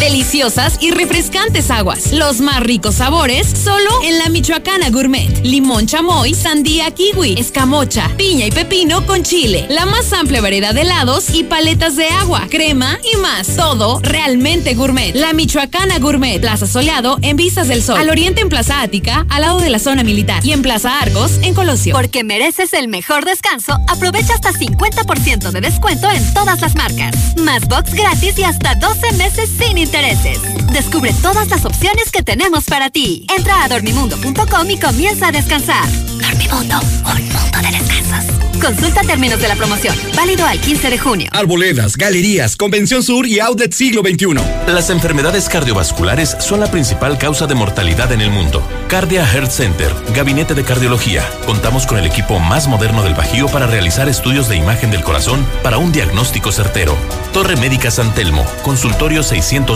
Deliciosas 0.00 0.76
y 0.80 0.90
refrescantes 0.90 1.70
aguas. 1.70 2.12
Los 2.12 2.40
más 2.40 2.60
ricos 2.60 2.96
sabores 2.96 3.46
solo 3.46 3.88
en 4.04 4.18
la 4.18 4.28
Michoacana 4.28 4.90
Gourmet. 4.90 5.40
Limón 5.42 5.86
chamoy, 5.86 6.34
sandía 6.34 6.90
kiwi, 6.90 7.34
escamocha, 7.38 8.10
piña 8.16 8.46
y 8.46 8.50
pepino 8.50 9.06
con 9.06 9.22
chile. 9.22 9.66
La 9.70 9.86
más 9.86 10.12
amplia 10.12 10.42
variedad 10.42 10.74
de 10.74 10.82
helados 10.82 11.30
y 11.34 11.44
paletas 11.44 11.96
de 11.96 12.08
agua, 12.08 12.46
crema 12.50 12.98
y 13.10 13.16
más. 13.16 13.56
Todo 13.56 14.00
realmente 14.02 14.74
gourmet. 14.74 15.14
La 15.14 15.32
Michoacana 15.32 15.98
Gourmet. 15.98 16.40
Plaza 16.40 16.66
Soleado 16.66 17.18
en 17.22 17.36
Vistas 17.36 17.68
del 17.68 17.82
Sol. 17.82 17.98
Al 17.98 18.10
oriente 18.10 18.42
en 18.42 18.50
Plaza 18.50 18.82
Ática, 18.82 19.26
al 19.30 19.42
lado 19.42 19.60
de 19.60 19.70
la 19.70 19.78
zona 19.78 20.04
militar. 20.04 20.44
Y 20.44 20.52
en 20.52 20.60
Plaza 20.60 21.00
Argos, 21.00 21.38
en 21.42 21.54
Colosio. 21.54 21.94
Porque 21.94 22.22
mereces 22.22 22.74
el 22.74 22.88
mejor 22.88 23.24
descanso, 23.24 23.78
aprovecha 23.88 24.34
hasta 24.34 24.52
50% 24.52 25.50
de 25.50 25.60
descuento 25.60 26.10
en 26.10 26.34
todas 26.34 26.60
las 26.60 26.74
marcas. 26.74 27.16
Más 27.38 27.66
box 27.66 27.94
gratis 27.94 28.38
y 28.38 28.44
hasta 28.44 28.74
12 28.74 29.12
meses 29.12 29.50
sin 29.58 29.78
intereses. 29.96 30.40
Descubre 30.72 31.14
todas 31.22 31.48
las 31.48 31.64
opciones 31.64 32.10
que 32.10 32.22
tenemos 32.22 32.64
para 32.64 32.90
ti. 32.90 33.26
Entra 33.36 33.64
a 33.64 33.68
dormimundo.com 33.68 34.70
y 34.70 34.78
comienza 34.78 35.28
a 35.28 35.32
descansar. 35.32 35.88
Dormimundo, 36.20 36.78
un 36.80 37.28
mundo 37.28 37.58
de 37.62 37.78
descansos. 37.78 38.46
Consulta 38.60 39.02
términos 39.02 39.40
de 39.40 39.48
la 39.48 39.54
promoción. 39.54 39.94
Válido 40.16 40.46
al 40.46 40.58
15 40.58 40.90
de 40.90 40.98
junio. 40.98 41.28
Arboledas, 41.32 41.96
galerías, 41.96 42.56
Convención 42.56 43.02
Sur 43.02 43.26
y 43.26 43.38
Outlet 43.38 43.72
Siglo 43.72 44.02
XXI. 44.02 44.72
Las 44.72 44.90
enfermedades 44.90 45.48
cardiovasculares 45.48 46.36
son 46.40 46.60
la 46.60 46.70
principal 46.70 47.18
causa 47.18 47.46
de 47.46 47.54
mortalidad 47.54 48.12
en 48.12 48.20
el 48.22 48.30
mundo. 48.30 48.66
Cardia 48.88 49.30
Health 49.30 49.50
Center, 49.50 49.92
Gabinete 50.14 50.54
de 50.54 50.64
Cardiología. 50.64 51.22
Contamos 51.44 51.86
con 51.86 51.98
el 51.98 52.06
equipo 52.06 52.38
más 52.38 52.66
moderno 52.66 53.02
del 53.02 53.14
Bajío 53.14 53.46
para 53.46 53.66
realizar 53.66 54.08
estudios 54.08 54.48
de 54.48 54.56
imagen 54.56 54.90
del 54.90 55.04
corazón 55.04 55.46
para 55.62 55.78
un 55.78 55.92
diagnóstico 55.92 56.50
certero. 56.50 56.96
Torre 57.32 57.56
Médica 57.56 57.90
San 57.90 58.14
Telmo, 58.14 58.44
consultorio 58.62 59.22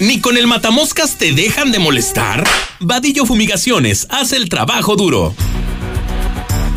¿Ni 0.00 0.20
con 0.20 0.36
el 0.38 0.46
matamoscas 0.46 1.16
te 1.16 1.32
dejan 1.32 1.72
de 1.72 1.78
molestar? 1.78 2.44
Vadillo 2.80 3.24
Fumigaciones 3.26 4.06
hace 4.10 4.36
el 4.36 4.48
trabajo 4.48 4.96
duro. 4.96 5.34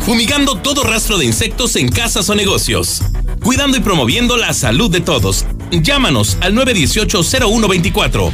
Fumigando 0.04 0.56
todo 0.56 0.84
rastro 0.84 1.16
de 1.16 1.24
insectos 1.24 1.76
en 1.76 1.88
casas 1.88 2.28
o 2.28 2.34
negocios. 2.34 3.00
Cuidando 3.42 3.78
y 3.78 3.80
promoviendo 3.80 4.36
la 4.36 4.52
salud 4.52 4.90
de 4.90 5.00
todos. 5.00 5.46
Llámanos 5.70 6.36
al 6.42 6.54
918-0124. 6.54 8.30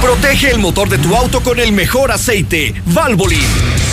Protege 0.00 0.50
el 0.50 0.58
motor 0.58 0.88
de 0.88 0.98
tu 0.98 1.14
auto 1.14 1.40
con 1.42 1.60
el 1.60 1.70
mejor 1.70 2.10
aceite, 2.10 2.74
Valvoline. 2.86 3.85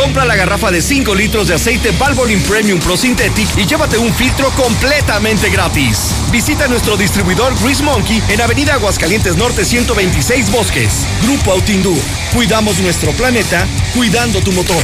Compra 0.00 0.24
la 0.24 0.34
garrafa 0.34 0.70
de 0.70 0.80
5 0.80 1.14
litros 1.14 1.48
de 1.48 1.54
aceite 1.54 1.90
Valvoline 1.90 2.40
Premium 2.40 2.80
Pro 2.80 2.96
Synthetic 2.96 3.46
y 3.58 3.66
llévate 3.66 3.98
un 3.98 4.14
filtro 4.14 4.50
completamente 4.52 5.50
gratis. 5.50 6.12
Visita 6.32 6.66
nuestro 6.68 6.96
distribuidor 6.96 7.52
Grease 7.62 7.82
Monkey 7.82 8.22
en 8.30 8.40
Avenida 8.40 8.74
Aguascalientes 8.74 9.36
Norte 9.36 9.62
126 9.62 10.50
Bosques. 10.50 11.06
Grupo 11.22 11.52
Autindú. 11.52 11.94
Cuidamos 12.32 12.78
nuestro 12.78 13.12
planeta, 13.12 13.66
cuidando 13.94 14.40
tu 14.40 14.52
motor. 14.52 14.82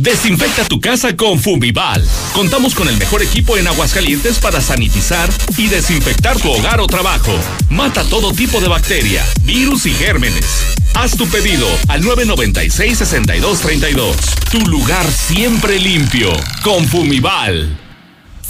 Desinfecta 0.00 0.64
tu 0.64 0.80
casa 0.80 1.14
con 1.14 1.38
Fumival. 1.38 2.04
Contamos 2.32 2.74
con 2.74 2.88
el 2.88 2.96
mejor 2.96 3.22
equipo 3.22 3.56
en 3.56 3.68
Aguascalientes 3.68 4.40
para 4.40 4.60
sanitizar 4.60 5.30
y 5.56 5.68
desinfectar 5.68 6.36
tu 6.40 6.50
hogar 6.50 6.80
o 6.80 6.88
trabajo. 6.88 7.32
Mata 7.70 8.02
todo 8.02 8.32
tipo 8.32 8.60
de 8.60 8.66
bacteria, 8.66 9.24
virus 9.44 9.86
y 9.86 9.92
gérmenes. 9.92 10.73
Haz 10.94 11.16
tu 11.16 11.28
pedido 11.28 11.66
al 11.88 12.02
996-6232. 12.02 14.14
Tu 14.50 14.60
lugar 14.70 15.06
siempre 15.10 15.78
limpio. 15.78 16.30
Con 16.62 16.86
Fumival. 16.86 17.83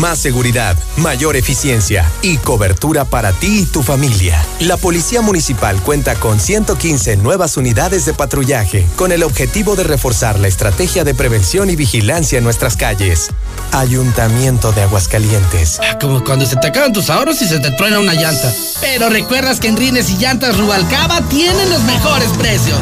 Más 0.00 0.18
seguridad, 0.18 0.76
mayor 0.98 1.36
eficiencia 1.36 2.04
y 2.20 2.36
cobertura 2.36 3.06
para 3.06 3.32
ti 3.32 3.60
y 3.60 3.64
tu 3.64 3.82
familia. 3.82 4.44
La 4.60 4.76
Policía 4.76 5.22
Municipal 5.22 5.80
cuenta 5.80 6.16
con 6.16 6.38
115 6.38 7.16
nuevas 7.16 7.56
unidades 7.56 8.04
de 8.04 8.12
patrullaje 8.12 8.86
con 8.96 9.10
el 9.10 9.22
objetivo 9.22 9.74
de 9.74 9.84
reforzar 9.84 10.38
la 10.38 10.48
estrategia 10.48 11.02
de 11.02 11.14
prevención 11.14 11.70
y 11.70 11.76
vigilancia 11.76 12.36
en 12.36 12.44
nuestras 12.44 12.76
calles. 12.76 13.30
Ayuntamiento 13.72 14.70
de 14.72 14.82
Aguascalientes. 14.82 15.80
Como 15.98 16.22
cuando 16.24 16.44
se 16.44 16.56
te 16.56 16.66
acaban 16.66 16.92
tus 16.92 17.08
ahorros 17.08 17.40
y 17.40 17.48
se 17.48 17.58
te 17.58 17.70
truena 17.70 17.98
una 17.98 18.12
llanta. 18.12 18.52
Pero 18.82 19.08
recuerdas 19.08 19.60
que 19.60 19.68
en 19.68 19.78
Rines 19.78 20.10
y 20.10 20.18
Llantas 20.18 20.58
Rubalcaba 20.58 21.22
tienen 21.28 21.70
los 21.70 21.82
mejores 21.84 22.28
precios. 22.36 22.78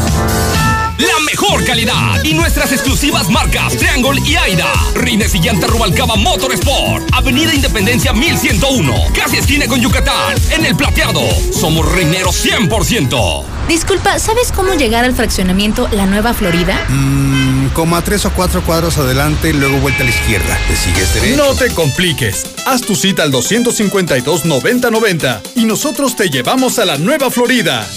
La 0.98 1.18
mejor 1.26 1.64
calidad 1.64 2.22
y 2.22 2.34
nuestras 2.34 2.70
exclusivas 2.72 3.28
marcas 3.28 3.76
Triangle 3.76 4.20
y 4.24 4.36
Aida. 4.36 4.72
Rines 4.94 5.34
y 5.34 5.40
llanta 5.40 5.66
Rubalcaba 5.66 6.14
Motorsport, 6.16 7.04
Avenida 7.12 7.52
Independencia 7.54 8.12
1101, 8.12 8.94
casi 9.14 9.38
esquina 9.38 9.66
con 9.66 9.80
Yucatán, 9.80 10.36
en 10.50 10.64
el 10.64 10.76
plateado. 10.76 11.20
Somos 11.52 11.90
reineros 11.90 12.44
100%. 12.44 13.44
Disculpa, 13.68 14.18
¿sabes 14.18 14.52
cómo 14.52 14.74
llegar 14.74 15.04
al 15.04 15.14
fraccionamiento 15.14 15.88
La 15.88 16.06
Nueva 16.06 16.34
Florida? 16.34 16.84
Mmm, 16.88 17.68
como 17.68 17.96
a 17.96 18.02
tres 18.02 18.24
o 18.26 18.32
cuatro 18.32 18.62
cuadros 18.62 18.98
adelante, 18.98 19.52
luego 19.52 19.78
vuelta 19.78 20.02
a 20.02 20.04
la 20.04 20.10
izquierda. 20.10 20.58
¿Te 20.68 20.76
sigues 20.76 21.14
derecho? 21.14 21.36
No 21.36 21.54
te 21.54 21.70
compliques. 21.70 22.44
Haz 22.66 22.82
tu 22.82 22.94
cita 22.94 23.22
al 23.22 23.32
252-9090 23.32 25.40
y 25.56 25.64
nosotros 25.64 26.14
te 26.14 26.28
llevamos 26.28 26.78
a 26.78 26.84
La 26.84 26.98
Nueva 26.98 27.30
Florida. 27.30 27.88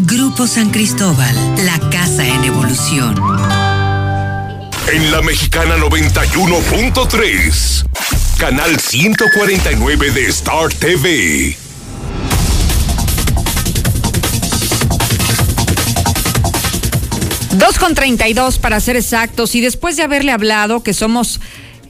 Grupo 0.00 0.46
San 0.46 0.68
Cristóbal, 0.68 1.34
la 1.64 1.80
casa 1.90 2.26
en 2.26 2.44
evolución. 2.44 3.14
En 4.92 5.10
la 5.10 5.22
Mexicana 5.22 5.78
91.3, 5.78 7.86
canal 8.36 8.78
149 8.78 10.10
de 10.10 10.26
Star 10.26 10.70
TV. 10.74 11.56
Dos 17.52 17.78
con 17.78 17.94
32 17.94 18.58
para 18.58 18.78
ser 18.80 18.96
exactos 18.96 19.54
y 19.54 19.62
después 19.62 19.96
de 19.96 20.02
haberle 20.02 20.32
hablado 20.32 20.82
que 20.82 20.92
somos 20.92 21.40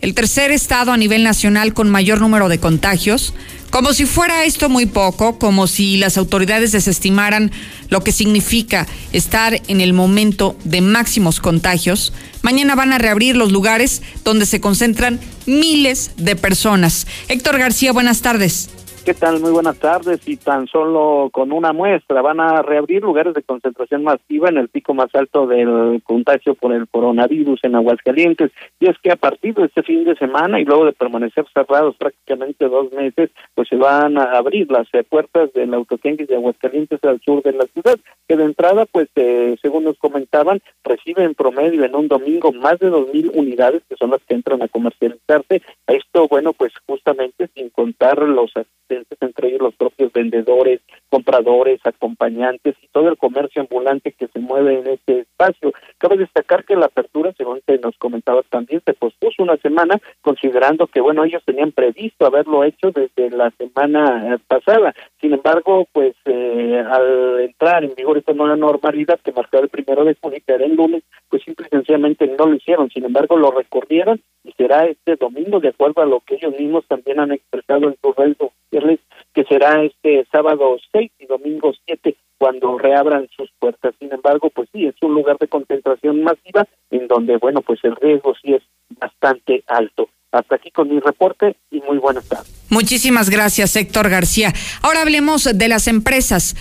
el 0.01 0.15
tercer 0.15 0.53
estado 0.53 0.93
a 0.93 0.97
nivel 0.97 1.25
nacional 1.25 1.75
con 1.75 1.91
mayor 1.91 2.21
número 2.21 2.49
de 2.49 2.61
contagios, 2.61 3.35
como 3.77 3.93
si 3.93 4.07
fuera 4.07 4.45
esto 4.45 4.71
muy 4.71 4.87
poco, 4.87 5.39
como 5.39 5.67
si 5.67 5.99
las 5.99 6.17
autoridades 6.17 6.73
desestimaran 6.73 7.53
lo 7.91 8.03
que 8.03 8.11
significa 8.11 8.87
estar 9.13 9.61
en 9.69 9.83
el 9.83 9.93
momento 9.93 10.57
de 10.65 10.81
máximos 10.81 11.41
contagios, 11.41 12.15
mañana 12.41 12.75
van 12.75 12.95
a 12.95 12.99
reabrir 12.99 13.37
los 13.37 13.53
lugares 13.53 14.01
donde 14.25 14.47
se 14.47 14.63
concentran 14.63 15.21
miles 15.45 16.13
de 16.17 16.37
personas. 16.37 17.07
Héctor 17.29 17.59
García, 17.59 17.93
buenas 17.93 18.23
tardes. 18.23 18.71
¿Qué 19.07 19.15
tal? 19.15 19.39
Muy 19.39 19.53
buenas 19.53 19.79
tardes. 19.79 20.27
Y 20.27 20.37
tan 20.37 20.67
solo 20.67 21.31
con 21.33 21.53
una 21.53 21.73
muestra 21.73 22.23
van 22.23 22.41
a 22.41 22.61
reabrir 22.63 23.05
lugares 23.05 23.35
de 23.35 23.43
concentración 23.45 24.03
masiva 24.03 24.49
en 24.49 24.57
el 24.57 24.69
pico 24.69 24.95
más 24.95 25.15
alto 25.15 25.47
del 25.47 26.03
contagio 26.03 26.57
por 26.57 26.73
el 26.73 26.89
coronavirus 26.89 27.61
en 27.63 27.77
Aguascalientes. 27.77 28.51
Y 28.81 28.89
es 28.89 28.99
que 28.99 29.13
a 29.13 29.17
partir 29.17 29.55
de 29.55 29.67
este 29.67 29.85
fin 29.85 30.03
de 30.03 30.17
semana 30.17 30.59
y 30.59 30.65
luego 30.65 30.87
de 30.87 30.93
permanecer 30.93 31.45
cerrados 31.55 31.95
prácticamente 31.97 32.69
dos 32.69 32.91
meses, 32.91 33.31
pues 33.55 33.69
se 33.69 33.77
van 33.77 34.19
a 34.19 34.37
abrir 34.37 34.69
las 34.73 34.89
eh, 34.93 35.05
puertas 35.05 35.53
del 35.53 35.73
autotenguis 35.73 36.27
de 36.27 36.35
Aguascalientes 36.35 36.99
al 37.05 37.21
sur 37.21 37.45
de 37.45 37.53
la 37.53 37.67
ciudad, 37.67 38.01
que 38.27 38.37
de 38.37 38.43
entrada, 38.43 38.87
pues 38.87 39.09
eh, 39.15 39.57
según 39.63 39.85
nos 39.85 39.97
comentaban, 39.99 40.61
reciben 40.83 41.27
en 41.27 41.35
promedio 41.37 41.85
en 41.85 41.95
un 41.95 42.09
domingo 42.09 42.51
más 42.51 42.81
de 42.81 42.91
dos 42.91 43.07
mil 43.13 43.31
unidades 43.35 43.85
que 43.89 43.95
son 43.95 44.11
las 44.11 44.21
que 44.25 44.35
entran 44.35 44.63
a 44.63 44.69
comercializarse. 44.69 45.63
Esto, 45.87 46.27
bueno, 46.27 46.55
pues 46.55 46.73
justamente 46.89 47.49
sin 47.55 47.71
contar 47.71 48.19
los 48.19 48.51
entre 48.89 49.49
ellos 49.49 49.61
los 49.61 49.75
propios 49.75 50.13
vendedores, 50.13 50.81
compradores, 51.09 51.81
acompañantes 51.85 52.75
y 52.83 52.89
todo 52.89 53.09
el 53.09 53.17
comercio 53.17 53.63
ambulante 53.63 54.13
que 54.13 54.29
se 54.29 54.39
mueve 54.39 54.81
en 54.81 54.87
este 54.89 55.21
espacio. 55.21 55.73
Cabe 55.99 56.17
destacar 56.17 56.65
que 56.65 56.77
la 56.77 56.87
apertura, 56.87 57.33
según 57.37 57.61
te 57.65 57.79
nos 57.79 57.97
comentabas 57.99 58.47
también, 58.51 58.83
se 58.85 58.95
pospuso 58.95 59.43
una 59.43 59.57
semana, 59.59 60.01
considerando 60.21 60.87
que, 60.87 61.01
bueno, 61.01 61.25
ellos 61.25 61.43
tenían 61.45 61.73
previsto 61.73 62.27
haberlo 62.27 62.65
hecho 62.65 62.91
desde 62.91 63.31
la 63.31 63.51
semana 63.53 64.35
eh, 64.35 64.39
pasada. 64.47 64.95
Sin 65.21 65.33
embargo, 65.33 65.87
pues 65.93 66.15
eh, 66.25 66.85
al 66.89 67.41
entrar 67.41 67.85
en 67.85 67.95
vigor 67.95 68.19
esta 68.19 68.33
nueva 68.33 68.57
normalidad 68.57 69.21
que 69.21 69.33
marcaba 69.33 69.65
el 69.65 69.71
primero 69.71 70.05
de 70.05 70.17
junio, 70.21 70.39
que 70.47 70.53
era 70.53 70.65
el 70.65 70.75
lunes, 70.75 71.03
pues 71.29 71.43
simple 71.43 71.67
y 71.67 71.77
sencillamente 71.77 72.27
no 72.27 72.47
lo 72.47 72.55
hicieron. 72.55 72.91
Sin 72.91 73.05
embargo, 73.05 73.37
lo 73.37 73.51
recorrieron 73.51 74.21
y 74.45 74.53
será 74.53 74.87
este 74.87 75.17
domingo, 75.17 75.61
de 75.61 75.69
acuerdo 75.69 76.03
a 76.03 76.07
lo 76.07 76.21
que 76.21 76.37
ellos 76.37 76.55
mismos 76.59 76.87
también 76.87 77.19
han 77.19 77.33
expresado 77.33 77.89
en 77.89 77.97
sus 78.03 78.15
redes 78.15 78.37
sociales, 78.39 79.01
que 79.35 79.45
será 79.45 79.83
este 79.83 80.25
sábado 80.31 80.79
6 80.97 81.11
y 81.19 81.27
domingo 81.27 81.73
7 81.87 82.17
cuando 82.39 82.79
reabran 82.79 83.29
sus 83.37 83.51
puertas. 83.59 83.95
Sin 83.99 84.13
embargo, 84.13 84.51
pues 84.51 84.69
sí, 84.73 84.87
es 84.87 84.95
un 85.03 85.15
lugar 85.15 85.37
de 85.39 85.49
concentración 85.49 86.23
masiva 86.23 86.67
en 86.91 87.07
donde, 87.07 87.37
bueno, 87.37 87.61
pues 87.61 87.81
el 87.83 87.97
riesgo 87.97 88.35
sí 88.43 88.55
es 88.55 88.63
bastante 88.99 89.63
alto. 89.67 90.09
Hasta 90.33 90.57
aquí 90.57 90.71
con 90.71 90.89
mi 90.89 91.01
reporte 91.01 91.57
y 91.71 91.81
muy 91.81 91.99
buenas 91.99 92.29
tardes. 92.29 92.67
Muchísimas 92.71 93.31
gracias, 93.31 93.77
Héctor 93.77 94.09
García. 94.09 94.53
Ahora 94.83 95.03
hablemos 95.03 95.45
de 95.45 95.69
las 95.69 95.87
empresas 95.87 96.57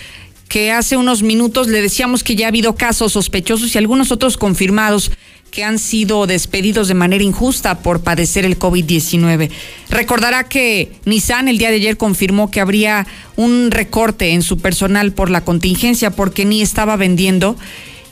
que 0.50 0.72
hace 0.72 0.96
unos 0.98 1.24
minutos 1.24 1.68
le 1.68 1.82
decíamos 1.82 2.24
que 2.24 2.36
ya 2.36 2.46
ha 2.46 2.50
habido 2.50 2.76
casos 2.76 3.14
sospechosos 3.14 3.74
y 3.74 3.78
algunos 3.78 4.12
otros 4.12 4.38
confirmados 4.38 5.12
que 5.56 5.64
han 5.64 5.80
sido 5.80 6.28
despedidos 6.28 6.90
de 6.90 6.96
manera 6.96 7.24
injusta 7.24 7.80
por 7.80 8.02
padecer 8.02 8.44
el 8.44 8.60
COVID-19. 8.60 9.50
Recordará 9.90 10.44
que 10.44 10.92
Nissan 11.06 11.48
el 11.48 11.58
día 11.58 11.70
de 11.70 11.78
ayer 11.78 11.96
confirmó 11.96 12.52
que 12.52 12.60
habría 12.60 13.08
un 13.38 13.72
recorte 13.72 14.34
en 14.34 14.42
su 14.42 14.58
personal 14.58 15.14
por 15.14 15.30
la 15.30 15.46
contingencia 15.46 16.12
porque 16.12 16.44
ni 16.44 16.62
estaba 16.62 16.98
vendiendo 16.98 17.56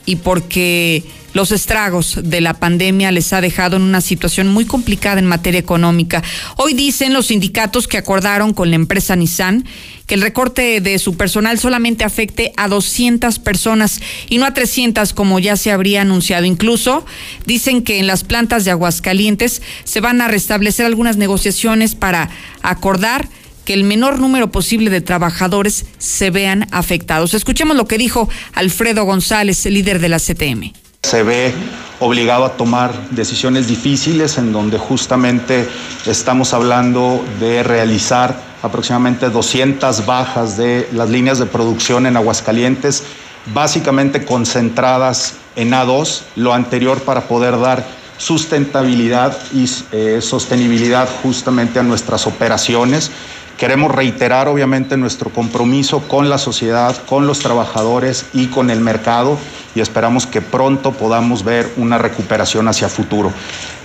y 0.06 0.16
porque 0.16 1.04
los 1.34 1.50
estragos 1.50 2.20
de 2.22 2.40
la 2.40 2.54
pandemia 2.54 3.10
les 3.10 3.32
ha 3.32 3.40
dejado 3.40 3.76
en 3.76 3.82
una 3.82 4.00
situación 4.00 4.48
muy 4.48 4.64
complicada 4.64 5.18
en 5.18 5.26
materia 5.26 5.58
económica. 5.58 6.22
Hoy 6.56 6.74
dicen 6.74 7.12
los 7.12 7.26
sindicatos 7.26 7.88
que 7.88 7.98
acordaron 7.98 8.54
con 8.54 8.70
la 8.70 8.76
empresa 8.76 9.16
Nissan 9.16 9.64
que 10.06 10.14
el 10.14 10.22
recorte 10.22 10.80
de 10.80 10.98
su 10.98 11.16
personal 11.16 11.58
solamente 11.58 12.04
afecte 12.04 12.52
a 12.56 12.68
200 12.68 13.38
personas 13.38 14.00
y 14.28 14.38
no 14.38 14.46
a 14.46 14.54
300 14.54 15.12
como 15.12 15.38
ya 15.38 15.56
se 15.56 15.72
habría 15.72 16.02
anunciado. 16.02 16.44
Incluso 16.44 17.04
dicen 17.46 17.82
que 17.82 17.98
en 17.98 18.06
las 18.06 18.22
plantas 18.22 18.64
de 18.64 18.70
Aguascalientes 18.70 19.62
se 19.84 20.00
van 20.00 20.20
a 20.20 20.28
restablecer 20.28 20.86
algunas 20.86 21.16
negociaciones 21.16 21.94
para 21.94 22.30
acordar 22.62 23.28
que 23.64 23.74
el 23.74 23.84
menor 23.84 24.18
número 24.18 24.50
posible 24.50 24.90
de 24.90 25.00
trabajadores 25.00 25.86
se 25.98 26.30
vean 26.30 26.66
afectados. 26.70 27.34
Escuchemos 27.34 27.76
lo 27.76 27.86
que 27.86 27.98
dijo 27.98 28.28
Alfredo 28.52 29.04
González, 29.04 29.64
líder 29.66 30.00
de 30.00 30.08
la 30.08 30.18
CTM 30.18 30.72
se 31.04 31.22
ve 31.22 31.52
obligado 32.00 32.46
a 32.46 32.56
tomar 32.56 33.10
decisiones 33.10 33.68
difíciles 33.68 34.38
en 34.38 34.52
donde 34.52 34.78
justamente 34.78 35.68
estamos 36.06 36.54
hablando 36.54 37.22
de 37.38 37.62
realizar 37.62 38.34
aproximadamente 38.62 39.28
200 39.28 40.06
bajas 40.06 40.56
de 40.56 40.88
las 40.92 41.10
líneas 41.10 41.38
de 41.38 41.46
producción 41.46 42.06
en 42.06 42.16
Aguascalientes, 42.16 43.04
básicamente 43.52 44.24
concentradas 44.24 45.34
en 45.56 45.72
A2, 45.72 46.22
lo 46.36 46.54
anterior 46.54 47.00
para 47.02 47.28
poder 47.28 47.60
dar 47.60 47.84
sustentabilidad 48.16 49.36
y 49.52 49.68
eh, 49.92 50.20
sostenibilidad 50.22 51.08
justamente 51.22 51.78
a 51.78 51.82
nuestras 51.82 52.26
operaciones. 52.26 53.10
Queremos 53.58 53.92
reiterar 53.92 54.48
obviamente 54.48 54.96
nuestro 54.96 55.30
compromiso 55.30 56.00
con 56.08 56.28
la 56.28 56.38
sociedad, 56.38 56.96
con 57.06 57.26
los 57.26 57.38
trabajadores 57.38 58.26
y 58.32 58.46
con 58.48 58.70
el 58.70 58.80
mercado 58.80 59.38
y 59.74 59.80
esperamos 59.80 60.26
que 60.26 60.40
pronto 60.40 60.92
podamos 60.92 61.44
ver 61.44 61.72
una 61.76 61.98
recuperación 61.98 62.68
hacia 62.68 62.88
futuro. 62.88 63.32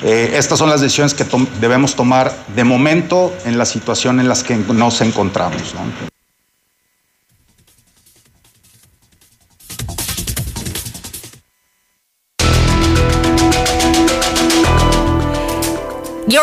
Eh, 0.04 0.34
estas 0.36 0.60
son 0.60 0.70
las 0.70 0.82
decisiones 0.82 1.14
que 1.14 1.26
debemos 1.60 1.96
tomar 1.96 2.34
de 2.56 2.64
momento 2.64 3.34
en 3.46 3.58
la 3.58 3.66
situación 3.66 4.20
en 4.20 4.28
la 4.28 4.36
que 4.36 4.56
nos 4.56 5.02
encontramos. 5.02 5.76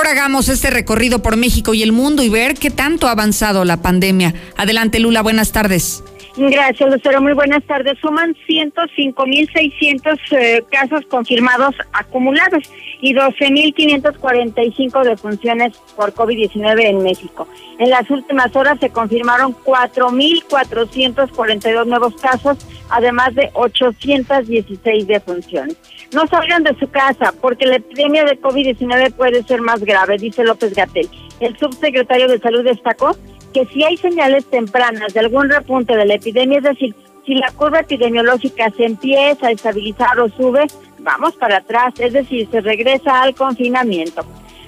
Hagamos 0.07 0.49
este 0.49 0.71
recorrido 0.71 1.23
por 1.23 1.37
México 1.37 1.75
y 1.75 1.83
el 1.83 1.93
mundo 1.93 2.23
y 2.23 2.29
ver 2.29 2.55
qué 2.55 2.71
tanto 2.71 3.09
ha 3.09 3.13
avanzado 3.13 3.65
la 3.65 3.83
pandemia. 3.83 4.35
Adelante, 4.57 5.01
Lula, 5.01 5.23
buenas 5.23 5.53
tardes. 5.53 6.05
Gracias, 6.37 6.91
Lucero. 6.91 7.23
Muy 7.23 7.33
buenas 7.33 7.65
tardes. 7.65 7.99
Suman 7.99 8.37
105.600 8.47 10.19
eh, 10.33 10.63
casos 10.71 11.07
confirmados 11.09 11.75
acumulados 11.95 12.71
y 13.01 13.15
12.545 13.15 15.03
defunciones 15.03 15.79
por 15.97 16.13
COVID-19 16.13 16.85
en 16.85 17.03
México. 17.03 17.49
En 17.79 17.89
las 17.89 18.11
últimas 18.11 18.55
horas 18.55 18.79
se 18.81 18.91
confirmaron 18.91 19.57
4.442 19.65 21.87
nuevos 21.87 22.15
casos, 22.17 22.59
además 22.91 23.35
de 23.35 23.49
816 23.55 25.07
defunciones. 25.07 25.79
No 26.13 26.27
salgan 26.27 26.63
de 26.63 26.77
su 26.79 26.89
casa 26.91 27.33
porque 27.41 27.67
la 27.67 27.77
epidemia 27.77 28.25
de 28.25 28.41
COVID-19 28.41 29.13
puede 29.15 29.43
ser 29.43 29.61
más 29.61 29.81
grave, 29.85 30.17
dice 30.19 30.45
López 30.45 30.75
Gatel. 30.75 31.09
El 31.41 31.57
subsecretario 31.59 32.29
de 32.29 32.39
Salud 32.39 32.65
destacó 32.65 33.17
que 33.53 33.67
si 33.67 33.85
hay 33.85 33.97
señales 33.97 34.45
tempranas 34.47 35.13
de 35.13 35.21
algún 35.21 35.49
repunte 35.49 35.97
de 35.97 36.07
la 36.07 36.15
epidemia, 36.15 36.59
es 36.59 36.65
decir, 36.65 36.95
si 37.25 37.35
la 37.35 37.51
curva 37.53 37.81
epidemiológica 37.81 38.71
se 38.77 38.85
empieza 38.85 39.49
a 39.49 39.51
estabilizar 39.51 40.19
o 40.21 40.29
sube, 40.29 40.67
vamos 41.01 41.35
para 41.37 41.59
atrás, 41.59 41.95
es 41.99 42.13
decir, 42.13 42.49
se 42.51 42.61
regresa 42.61 43.23
al 43.23 43.35
confinamiento. 43.35 44.25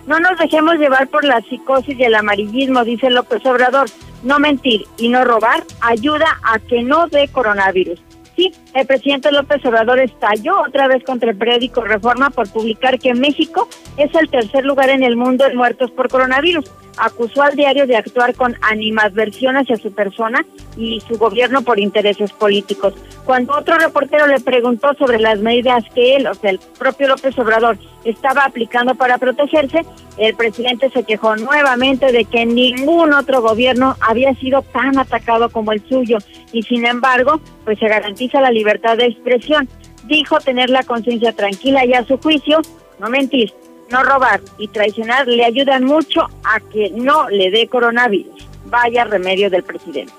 No 0.06 0.18
nos 0.18 0.38
dejemos 0.38 0.76
llevar 0.76 1.08
por 1.08 1.24
la 1.24 1.40
psicosis 1.42 1.98
y 1.98 2.02
el 2.02 2.14
amarillismo, 2.14 2.82
dice 2.82 3.10
López 3.10 3.44
Obrador. 3.44 3.88
No 4.22 4.38
mentir 4.38 4.86
y 4.96 5.08
no 5.08 5.24
robar 5.24 5.62
ayuda 5.80 6.38
a 6.42 6.58
que 6.58 6.82
no 6.82 7.06
dé 7.08 7.28
coronavirus. 7.28 8.00
Sí, 8.38 8.52
el 8.72 8.86
presidente 8.86 9.32
López 9.32 9.64
Obrador 9.64 9.98
estalló 9.98 10.60
otra 10.60 10.86
vez 10.86 11.02
contra 11.02 11.28
el 11.28 11.36
periódico 11.36 11.80
Reforma 11.80 12.30
por 12.30 12.48
publicar 12.48 12.96
que 13.00 13.12
México 13.12 13.68
es 13.96 14.14
el 14.14 14.30
tercer 14.30 14.64
lugar 14.64 14.90
en 14.90 15.02
el 15.02 15.16
mundo 15.16 15.44
en 15.44 15.56
muertos 15.56 15.90
por 15.90 16.08
coronavirus. 16.08 16.64
Acusó 17.00 17.42
al 17.42 17.56
diario 17.56 17.86
de 17.86 17.96
actuar 17.96 18.34
con 18.34 18.56
animadversión 18.62 19.56
hacia 19.56 19.76
su 19.76 19.92
persona 19.92 20.44
y 20.76 21.00
su 21.00 21.18
gobierno 21.18 21.62
por 21.62 21.78
intereses 21.78 22.32
políticos. 22.32 22.94
Cuando 23.24 23.56
otro 23.56 23.78
reportero 23.78 24.26
le 24.26 24.40
preguntó 24.40 24.94
sobre 24.94 25.18
las 25.18 25.38
medidas 25.40 25.84
que 25.94 26.16
él, 26.16 26.26
o 26.26 26.34
sea, 26.34 26.50
el 26.50 26.60
propio 26.78 27.08
López 27.08 27.38
Obrador, 27.38 27.78
estaba 28.04 28.44
aplicando 28.44 28.94
para 28.94 29.18
protegerse, 29.18 29.84
el 30.16 30.34
presidente 30.34 30.90
se 30.90 31.04
quejó 31.04 31.36
nuevamente 31.36 32.10
de 32.10 32.24
que 32.24 32.46
ningún 32.46 33.12
otro 33.12 33.42
gobierno 33.42 33.96
había 34.00 34.34
sido 34.34 34.62
tan 34.62 34.98
atacado 34.98 35.50
como 35.50 35.72
el 35.72 35.86
suyo 35.88 36.18
y 36.52 36.62
sin 36.62 36.86
embargo, 36.86 37.40
pues 37.64 37.78
se 37.78 37.88
garantiza 37.88 38.40
la 38.40 38.50
libertad 38.50 38.96
de 38.96 39.06
expresión. 39.06 39.68
Dijo 40.06 40.38
tener 40.40 40.70
la 40.70 40.82
conciencia 40.82 41.32
tranquila 41.32 41.84
y 41.84 41.92
a 41.92 42.04
su 42.04 42.16
juicio, 42.18 42.60
no 42.98 43.10
mentir, 43.10 43.52
no 43.90 44.02
robar 44.02 44.40
y 44.58 44.68
traicionar 44.68 45.26
le 45.26 45.44
ayudan 45.44 45.84
mucho 45.84 46.22
a 46.44 46.60
que 46.60 46.90
no 46.90 47.28
le 47.28 47.50
dé 47.50 47.68
coronavirus. 47.68 48.48
Vaya 48.66 49.04
remedio 49.04 49.50
del 49.50 49.62
presidente. 49.62 50.12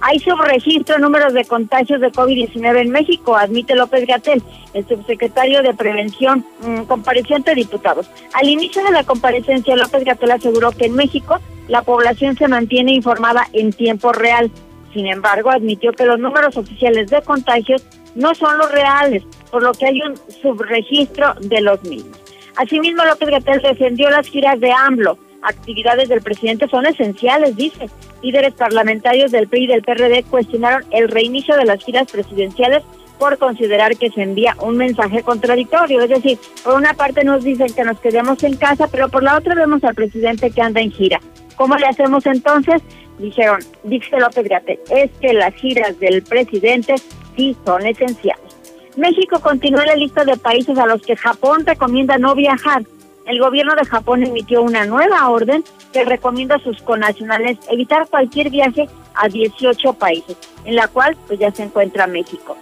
Hay 0.00 0.18
subregistro 0.18 0.98
números 0.98 1.32
de 1.32 1.44
contagios 1.44 2.00
de 2.00 2.12
COVID-19 2.12 2.80
en 2.80 2.90
México, 2.90 3.36
admite 3.36 3.74
López 3.74 4.06
Gatel, 4.06 4.42
el 4.74 4.86
subsecretario 4.86 5.62
de 5.62 5.72
Prevención, 5.72 6.44
mmm, 6.60 6.82
compareciente 6.82 7.52
de 7.52 7.62
diputados. 7.62 8.10
Al 8.34 8.48
inicio 8.48 8.82
de 8.84 8.90
la 8.90 9.04
comparecencia, 9.04 9.76
López 9.76 10.04
Gatel 10.04 10.32
aseguró 10.32 10.72
que 10.72 10.86
en 10.86 10.94
México 10.94 11.40
la 11.68 11.82
población 11.82 12.36
se 12.36 12.48
mantiene 12.48 12.92
informada 12.92 13.48
en 13.52 13.72
tiempo 13.72 14.12
real. 14.12 14.50
Sin 14.92 15.06
embargo, 15.06 15.50
admitió 15.50 15.92
que 15.92 16.04
los 16.04 16.18
números 16.18 16.56
oficiales 16.56 17.08
de 17.08 17.22
contagios 17.22 17.82
no 18.14 18.34
son 18.34 18.58
los 18.58 18.70
reales, 18.70 19.22
por 19.50 19.62
lo 19.62 19.72
que 19.72 19.86
hay 19.86 20.02
un 20.02 20.16
subregistro 20.42 21.34
de 21.40 21.60
los 21.62 21.82
mismos. 21.84 22.23
Asimismo, 22.56 23.04
López 23.04 23.28
Gatel 23.30 23.60
defendió 23.62 24.10
las 24.10 24.28
giras 24.28 24.60
de 24.60 24.72
AMLO. 24.72 25.18
Actividades 25.42 26.08
del 26.08 26.22
presidente 26.22 26.68
son 26.68 26.86
esenciales, 26.86 27.56
dice. 27.56 27.90
Líderes 28.22 28.54
parlamentarios 28.54 29.30
del 29.30 29.48
PRI 29.48 29.64
y 29.64 29.66
del 29.66 29.82
PRD 29.82 30.22
cuestionaron 30.24 30.84
el 30.90 31.08
reinicio 31.08 31.56
de 31.56 31.64
las 31.64 31.84
giras 31.84 32.10
presidenciales 32.10 32.82
por 33.18 33.38
considerar 33.38 33.96
que 33.96 34.10
se 34.10 34.22
envía 34.22 34.56
un 34.60 34.76
mensaje 34.76 35.22
contradictorio. 35.22 36.00
Es 36.00 36.10
decir, 36.10 36.38
por 36.62 36.74
una 36.74 36.94
parte 36.94 37.24
nos 37.24 37.44
dicen 37.44 37.72
que 37.74 37.84
nos 37.84 37.98
quedemos 38.00 38.42
en 38.42 38.56
casa, 38.56 38.88
pero 38.90 39.08
por 39.08 39.22
la 39.22 39.36
otra 39.36 39.54
vemos 39.54 39.84
al 39.84 39.94
presidente 39.94 40.50
que 40.50 40.62
anda 40.62 40.80
en 40.80 40.90
gira. 40.90 41.20
¿Cómo 41.56 41.76
le 41.76 41.86
hacemos 41.86 42.24
entonces? 42.26 42.82
Dijeron, 43.18 43.60
dice 43.84 44.18
López 44.18 44.48
Gatel, 44.48 44.80
es 44.90 45.10
que 45.20 45.32
las 45.32 45.54
giras 45.54 45.98
del 46.00 46.22
presidente 46.22 46.94
sí 47.36 47.56
son 47.64 47.86
esenciales. 47.86 48.53
México 48.96 49.40
continúa 49.40 49.82
en 49.82 49.88
la 49.88 49.96
lista 49.96 50.24
de 50.24 50.36
países 50.36 50.78
a 50.78 50.86
los 50.86 51.02
que 51.02 51.16
Japón 51.16 51.64
recomienda 51.66 52.16
no 52.18 52.34
viajar. 52.34 52.84
El 53.26 53.40
gobierno 53.40 53.74
de 53.74 53.84
Japón 53.84 54.22
emitió 54.22 54.62
una 54.62 54.84
nueva 54.84 55.28
orden 55.30 55.64
que 55.92 56.04
recomienda 56.04 56.56
a 56.56 56.60
sus 56.60 56.80
connacionales 56.82 57.58
evitar 57.70 58.06
cualquier 58.08 58.50
viaje 58.50 58.88
a 59.14 59.28
18 59.28 59.94
países, 59.94 60.36
en 60.64 60.76
la 60.76 60.88
cual 60.88 61.16
pues 61.26 61.38
ya 61.38 61.50
se 61.50 61.64
encuentra 61.64 62.06
México. 62.06 62.56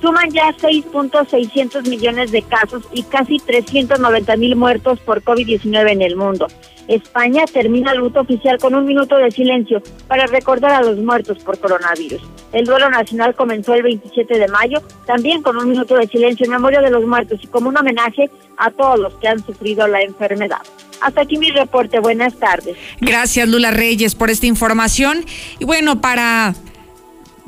Suman 0.00 0.30
ya 0.30 0.54
6.600 0.56 1.88
millones 1.88 2.30
de 2.30 2.42
casos 2.42 2.84
y 2.92 3.02
casi 3.02 3.38
390 3.38 4.36
mil 4.36 4.56
muertos 4.56 5.00
por 5.00 5.22
COVID-19 5.22 5.90
en 5.90 6.02
el 6.02 6.16
mundo. 6.16 6.46
España 6.88 7.44
termina 7.44 7.92
el 7.92 7.98
luto 7.98 8.20
oficial 8.20 8.58
con 8.58 8.74
un 8.74 8.86
minuto 8.86 9.16
de 9.16 9.30
silencio 9.30 9.82
para 10.06 10.26
recordar 10.26 10.72
a 10.72 10.82
los 10.82 10.96
muertos 10.96 11.38
por 11.44 11.58
coronavirus. 11.58 12.22
El 12.52 12.64
duelo 12.64 12.88
nacional 12.88 13.34
comenzó 13.34 13.74
el 13.74 13.82
27 13.82 14.38
de 14.38 14.48
mayo, 14.48 14.80
también 15.06 15.42
con 15.42 15.58
un 15.58 15.68
minuto 15.68 15.96
de 15.96 16.06
silencio 16.06 16.46
en 16.46 16.52
memoria 16.52 16.80
de 16.80 16.90
los 16.90 17.04
muertos 17.04 17.40
y 17.42 17.46
como 17.46 17.68
un 17.68 17.76
homenaje 17.76 18.30
a 18.56 18.70
todos 18.70 18.98
los 18.98 19.14
que 19.14 19.28
han 19.28 19.44
sufrido 19.44 19.86
la 19.86 20.00
enfermedad. 20.00 20.62
Hasta 21.00 21.20
aquí 21.20 21.36
mi 21.36 21.50
reporte. 21.50 22.00
Buenas 22.00 22.34
tardes. 22.34 22.76
Gracias, 23.00 23.48
Lula 23.48 23.70
Reyes, 23.70 24.14
por 24.14 24.30
esta 24.30 24.46
información. 24.46 25.24
Y 25.58 25.64
bueno, 25.64 26.00
para 26.00 26.54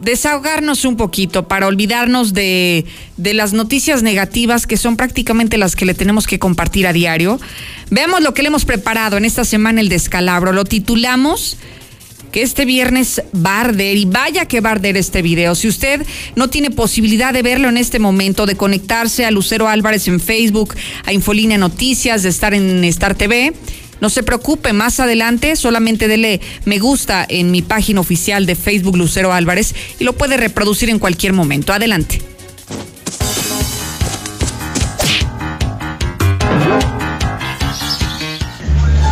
desahogarnos 0.01 0.84
un 0.84 0.96
poquito, 0.96 1.46
para 1.48 1.66
olvidarnos 1.66 2.32
de, 2.32 2.84
de, 3.16 3.34
las 3.34 3.53
noticias 3.53 4.03
negativas 4.03 4.66
que 4.66 4.76
son 4.76 4.96
prácticamente 4.96 5.59
las 5.59 5.76
que 5.76 5.86
le 5.86 5.94
tenemos 5.94 6.26
que 6.26 6.38
compartir 6.38 6.86
a 6.86 6.92
diario. 6.92 7.40
Veamos 7.90 8.22
lo 8.22 8.34
que 8.34 8.42
le 8.42 8.48
hemos 8.48 8.64
preparado 8.64 9.16
en 9.16 9.24
esta 9.24 9.44
semana 9.44 9.80
el 9.80 9.88
descalabro. 9.88 10.53
Lo 10.53 10.64
titulamos 10.64 11.59
que 12.30 12.42
este 12.42 12.64
viernes 12.64 13.22
va 13.34 13.57
a 13.57 13.61
arder 13.62 13.96
y 13.96 14.05
vaya 14.05 14.46
que 14.46 14.61
va 14.61 14.70
a 14.70 14.72
arder 14.72 14.96
este 14.96 15.22
video. 15.22 15.55
Si 15.55 15.68
usted 15.68 16.07
no 16.36 16.48
tiene 16.48 16.70
posibilidad 16.70 17.32
de 17.32 17.42
verlo 17.42 17.68
en 17.68 17.76
este 17.76 17.98
momento, 17.98 18.46
de 18.46 18.57
conectarse 18.57 19.24
a 19.24 19.30
Lucero 19.30 19.68
Álvarez 19.68 20.09
en 20.09 20.20
Facebook, 20.20 20.74
a 21.05 21.12
Infolínea 21.12 21.59
Noticias, 21.59 22.22
de 22.22 22.28
estar 22.28 22.55
en 22.55 22.84
Star 22.84 23.14
TV, 23.14 23.53
no 24.01 24.11
se 24.11 24.22
preocupe, 24.22 24.72
más 24.72 25.01
adelante 25.01 25.57
solamente 25.57 26.09
dele 26.09 26.40
me 26.64 26.78
gusta 26.78 27.26
en 27.28 27.51
mi 27.51 27.62
página 27.62 28.01
oficial 28.01 28.46
de 28.46 28.55
Facebook 28.55 28.96
Lucero 28.96 29.32
Álvarez 29.32 29.74
y 29.98 30.05
lo 30.05 30.14
puede 30.14 30.36
reproducir 30.36 30.90
en 30.90 30.98
cualquier 30.98 31.32
momento. 31.32 31.72
Adelante. 31.72 32.22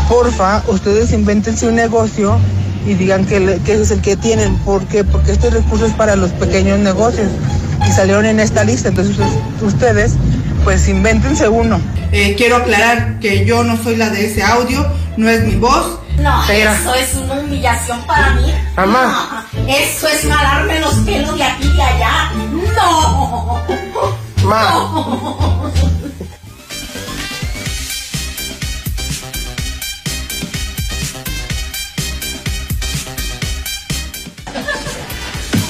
Porfa, 0.08 0.62
ustedes 0.68 1.12
invéntense 1.12 1.68
un 1.68 1.74
negocio 1.74 2.38
y 2.86 2.94
digan 2.94 3.26
que, 3.26 3.60
que 3.66 3.74
es 3.74 3.90
el 3.90 4.00
que 4.00 4.16
tienen. 4.16 4.54
¿Por 4.58 4.82
qué? 4.86 5.04
Porque 5.04 5.32
este 5.32 5.50
recurso 5.50 5.84
es 5.84 5.92
para 5.92 6.16
los 6.16 6.30
pequeños 6.32 6.78
negocios 6.78 7.28
y 7.86 7.92
salieron 7.92 8.24
en 8.24 8.40
esta 8.40 8.64
lista. 8.64 8.88
Entonces 8.88 9.16
ustedes, 9.60 10.14
pues 10.68 10.86
invéntense 10.86 11.48
uno. 11.48 11.80
Eh, 12.12 12.34
quiero 12.36 12.56
aclarar 12.56 13.18
que 13.20 13.46
yo 13.46 13.64
no 13.64 13.82
soy 13.82 13.96
la 13.96 14.10
de 14.10 14.26
ese 14.26 14.42
audio, 14.42 14.86
no 15.16 15.30
es 15.30 15.42
mi 15.44 15.54
voz. 15.54 15.98
No, 16.18 16.44
eso 16.46 16.94
es 16.94 17.14
una 17.14 17.40
humillación 17.40 18.02
para 18.02 18.34
mí. 18.34 18.52
Mamá. 18.76 19.46
No, 19.54 19.66
eso 19.66 20.08
es 20.08 20.26
malarme 20.26 20.78
los 20.80 20.92
pelos 20.96 21.38
de 21.38 21.42
aquí 21.42 21.68
y 21.68 21.72
de 21.74 21.82
allá. 21.82 22.32
No. 22.76 23.64
Ma. 24.44 24.70
No. 24.70 25.72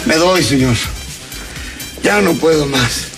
Me 0.07 0.17
doy, 0.17 0.43
señor. 0.43 0.75
Ya 2.03 2.21
no 2.21 2.33
puedo 2.33 2.67
más. 2.67 3.09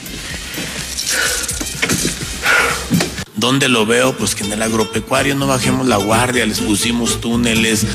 ¿Dónde 3.41 3.71
lo 3.71 3.87
veo? 3.87 4.15
Pues 4.15 4.35
que 4.35 4.45
en 4.45 4.53
el 4.53 4.63
agropecuario 4.63 5.35
no 5.35 5.47
bajemos 5.47 5.87
la 5.87 5.97
guardia, 5.97 6.45
les 6.45 6.61
pusimos 6.61 7.23
túneles. 7.23 7.87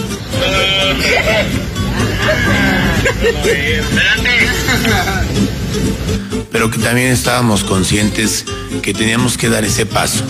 Pero 6.51 6.71
que 6.71 6.79
también 6.79 7.09
estábamos 7.11 7.63
conscientes 7.63 8.45
que 8.81 8.95
teníamos 8.95 9.37
que 9.37 9.47
dar 9.49 9.63
ese 9.63 9.85
paso. 9.85 10.23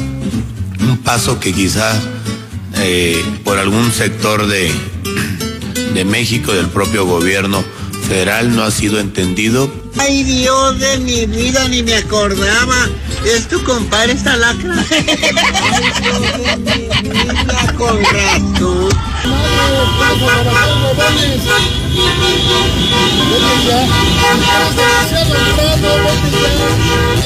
Un 0.82 0.98
paso 0.98 1.40
que 1.40 1.54
quizás 1.54 1.96
eh, 2.80 3.24
por 3.46 3.58
algún 3.58 3.94
sector 3.94 4.48
de, 4.48 4.70
de 5.94 6.04
México, 6.04 6.52
del 6.52 6.68
propio 6.68 7.06
gobierno 7.06 7.64
federal, 8.10 8.54
no 8.54 8.64
ha 8.64 8.72
sido 8.72 9.00
entendido. 9.00 9.72
Ay 9.98 10.24
Dios 10.24 10.78
de 10.78 10.98
mi 11.00 11.26
vida, 11.26 11.70
ni 11.70 11.84
me 11.84 11.96
acordaba. 11.96 12.90
Es 13.26 13.48
tu 13.48 13.62
compadre 13.64 14.14
esta 14.14 14.36
lacra. 14.38 14.76
Con 17.76 18.04
razón. 18.04 18.90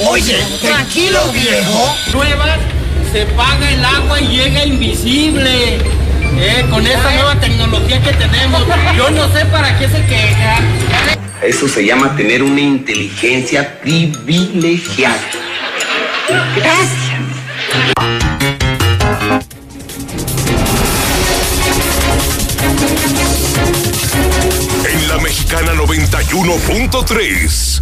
Oye, 0.08 0.38
tranquilo 0.62 1.20
viejo. 1.34 1.96
Nuevas, 2.14 2.60
se 3.12 3.26
paga 3.26 3.70
el 3.70 3.84
agua 3.84 4.22
y 4.22 4.28
llega 4.28 4.66
invisible. 4.66 5.80
Eh, 6.42 6.66
con 6.70 6.88
esta 6.88 7.12
nueva 7.12 7.36
tecnología 7.42 8.02
que 8.02 8.14
tenemos, 8.14 8.64
yo 8.96 9.12
no 9.12 9.32
sé 9.34 9.46
para 9.48 9.78
qué 9.78 9.90
se 9.90 10.06
queja. 10.06 10.60
Eso 11.42 11.68
se 11.68 11.86
llama 11.86 12.16
tener 12.16 12.42
una 12.42 12.62
inteligencia 12.62 13.80
privilegiada. 13.82 15.39
Gracias. 16.30 17.10
En 24.86 25.08
la 25.08 25.18
mexicana 25.18 25.74
91.3, 25.74 27.82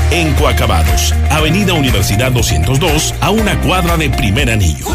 Encoacabados. 0.10 1.14
Avenida 1.30 1.74
Universidad 1.74 2.32
202 2.32 3.14
a 3.22 3.30
una 3.30 3.62
cuadra 3.62 3.98
de 3.98 4.10
primer 4.10 4.50
anillo. 4.50 4.88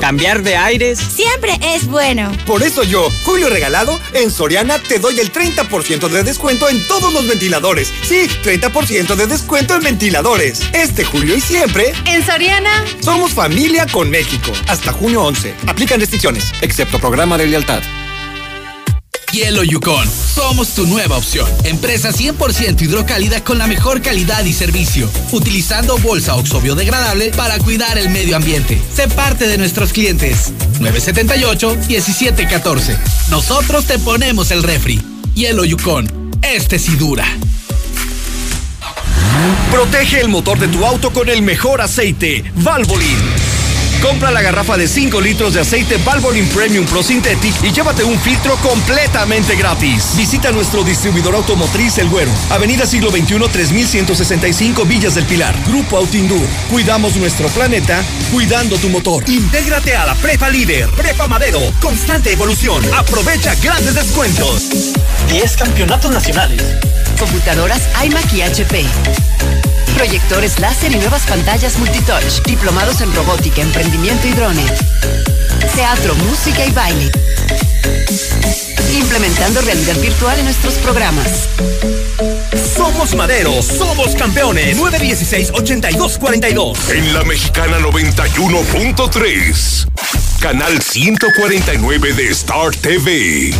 Cambiar 0.00 0.42
de 0.42 0.56
aires 0.56 0.98
siempre 0.98 1.60
es 1.62 1.86
bueno. 1.86 2.32
Por 2.46 2.62
eso 2.62 2.82
yo, 2.82 3.10
Julio 3.24 3.50
Regalado, 3.50 4.00
en 4.14 4.30
Soriana 4.30 4.78
te 4.78 4.98
doy 4.98 5.20
el 5.20 5.30
30% 5.32 6.08
de 6.08 6.24
descuento 6.24 6.66
en 6.68 6.84
todos 6.88 7.12
los 7.12 7.28
ventiladores. 7.28 7.92
Sí, 8.02 8.26
30% 8.44 9.14
de 9.14 9.26
descuento 9.26 9.76
en 9.76 9.82
ventiladores. 9.82 10.62
Este 10.72 11.04
julio 11.04 11.36
y 11.36 11.40
siempre. 11.40 11.92
En 12.06 12.24
Soriana. 12.24 12.84
Somos 13.00 13.32
familia 13.32 13.86
con 13.86 14.10
México. 14.10 14.50
Hasta 14.68 14.92
junio 14.92 15.22
11. 15.22 15.54
Aplican 15.66 16.00
restricciones, 16.00 16.52
excepto 16.62 16.98
programa 16.98 17.38
de 17.38 17.46
lealtad. 17.46 17.82
Hielo 19.38 19.62
Yukon. 19.62 20.04
Somos 20.34 20.70
tu 20.70 20.84
nueva 20.88 21.16
opción. 21.16 21.48
Empresa 21.62 22.10
100% 22.10 22.82
hidrocálida 22.82 23.44
con 23.44 23.56
la 23.56 23.68
mejor 23.68 24.02
calidad 24.02 24.44
y 24.44 24.52
servicio. 24.52 25.08
Utilizando 25.30 25.96
bolsa 25.98 26.34
oxo 26.34 26.60
biodegradable 26.60 27.30
para 27.36 27.56
cuidar 27.60 27.98
el 27.98 28.08
medio 28.08 28.34
ambiente. 28.34 28.82
Sé 28.92 29.06
parte 29.06 29.46
de 29.46 29.56
nuestros 29.56 29.92
clientes. 29.92 30.52
978-1714. 30.80 32.98
Nosotros 33.30 33.84
te 33.84 34.00
ponemos 34.00 34.50
el 34.50 34.64
refri. 34.64 35.00
Hielo 35.34 35.64
Yukon. 35.64 36.32
Este 36.42 36.80
sí 36.80 36.96
dura. 36.96 37.24
Protege 39.70 40.20
el 40.20 40.30
motor 40.30 40.58
de 40.58 40.66
tu 40.66 40.84
auto 40.84 41.12
con 41.12 41.28
el 41.28 41.42
mejor 41.42 41.80
aceite, 41.80 42.42
Valvoline. 42.56 43.47
Compra 44.02 44.30
la 44.30 44.42
garrafa 44.42 44.76
de 44.76 44.86
5 44.86 45.20
litros 45.20 45.54
de 45.54 45.60
aceite 45.60 45.96
Valvoline 45.98 46.46
Premium 46.48 46.86
Pro 46.86 47.02
Synthetic 47.02 47.54
y 47.62 47.72
llévate 47.72 48.04
un 48.04 48.18
filtro 48.20 48.56
completamente 48.56 49.56
gratis. 49.56 50.14
Visita 50.16 50.52
nuestro 50.52 50.84
distribuidor 50.84 51.34
automotriz 51.34 51.98
El 51.98 52.08
Güero, 52.08 52.30
Avenida 52.50 52.86
Siglo 52.86 53.10
XXI 53.10 53.38
3165 53.50 54.84
Villas 54.84 55.14
del 55.16 55.24
Pilar. 55.24 55.54
Grupo 55.66 55.96
Autindur. 55.96 56.46
Cuidamos 56.70 57.16
nuestro 57.16 57.48
planeta, 57.48 58.02
cuidando 58.32 58.78
tu 58.78 58.88
motor. 58.88 59.28
Intégrate 59.28 59.96
a 59.96 60.06
la 60.06 60.14
Prepa 60.14 60.48
Líder, 60.48 60.88
Prepa 60.90 61.26
Madero, 61.26 61.60
constante 61.80 62.32
evolución. 62.32 62.82
Aprovecha 62.94 63.54
grandes 63.56 63.94
descuentos. 63.94 64.94
10 65.28 65.56
campeonatos 65.56 66.10
nacionales. 66.12 66.62
Computadoras 67.18 67.82
iMac 68.04 68.32
y 68.32 68.42
HP. 68.42 68.86
Proyectores 69.98 70.58
láser 70.60 70.92
y 70.92 70.94
nuevas 70.94 71.26
pantallas 71.26 71.76
multitouch. 71.76 72.40
Diplomados 72.44 73.00
en 73.00 73.12
robótica, 73.12 73.62
emprendimiento 73.62 74.28
y 74.28 74.30
drones. 74.30 74.70
Teatro, 75.74 76.14
música 76.14 76.64
y 76.64 76.70
baile. 76.70 77.10
Implementando 78.92 79.60
realidad 79.60 79.96
virtual 79.96 80.38
en 80.38 80.44
nuestros 80.44 80.74
programas. 80.74 81.48
Somos 82.76 83.16
Madero, 83.16 83.60
somos 83.60 84.14
campeones. 84.14 84.78
916-8242. 84.78 86.90
En 86.90 87.12
la 87.12 87.24
mexicana 87.24 87.80
91.3. 87.80 89.88
Canal 90.38 90.80
149 90.80 92.12
de 92.12 92.28
Star 92.28 92.70
TV. 92.70 93.52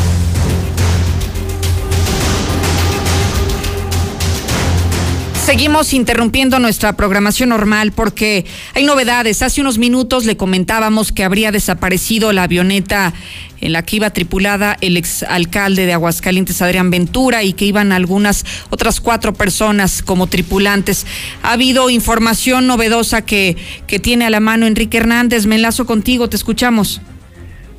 Seguimos 5.48 5.94
interrumpiendo 5.94 6.58
nuestra 6.58 6.92
programación 6.92 7.48
normal 7.48 7.92
porque 7.92 8.44
hay 8.74 8.84
novedades. 8.84 9.40
Hace 9.40 9.62
unos 9.62 9.78
minutos 9.78 10.26
le 10.26 10.36
comentábamos 10.36 11.10
que 11.10 11.24
habría 11.24 11.50
desaparecido 11.50 12.34
la 12.34 12.42
avioneta 12.42 13.14
en 13.62 13.72
la 13.72 13.82
que 13.82 13.96
iba 13.96 14.10
tripulada 14.10 14.76
el 14.82 14.98
exalcalde 14.98 15.86
de 15.86 15.94
Aguascalientes, 15.94 16.60
Adrián 16.60 16.90
Ventura, 16.90 17.44
y 17.44 17.54
que 17.54 17.64
iban 17.64 17.92
algunas 17.92 18.44
otras 18.68 19.00
cuatro 19.00 19.32
personas 19.32 20.02
como 20.02 20.26
tripulantes. 20.26 21.06
Ha 21.42 21.54
habido 21.54 21.88
información 21.88 22.66
novedosa 22.66 23.24
que, 23.24 23.56
que 23.86 23.98
tiene 23.98 24.26
a 24.26 24.30
la 24.30 24.40
mano 24.40 24.66
Enrique 24.66 24.98
Hernández. 24.98 25.46
Me 25.46 25.54
enlazo 25.54 25.86
contigo, 25.86 26.28
te 26.28 26.36
escuchamos. 26.36 27.00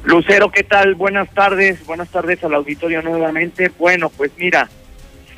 Lucero, 0.05 0.51
¿qué 0.51 0.63
tal? 0.63 0.95
Buenas 0.95 1.30
tardes, 1.36 1.86
buenas 1.86 2.09
tardes 2.09 2.43
al 2.43 2.55
auditorio 2.55 3.03
nuevamente. 3.03 3.72
Bueno, 3.78 4.09
pues 4.09 4.32
mira, 4.39 4.67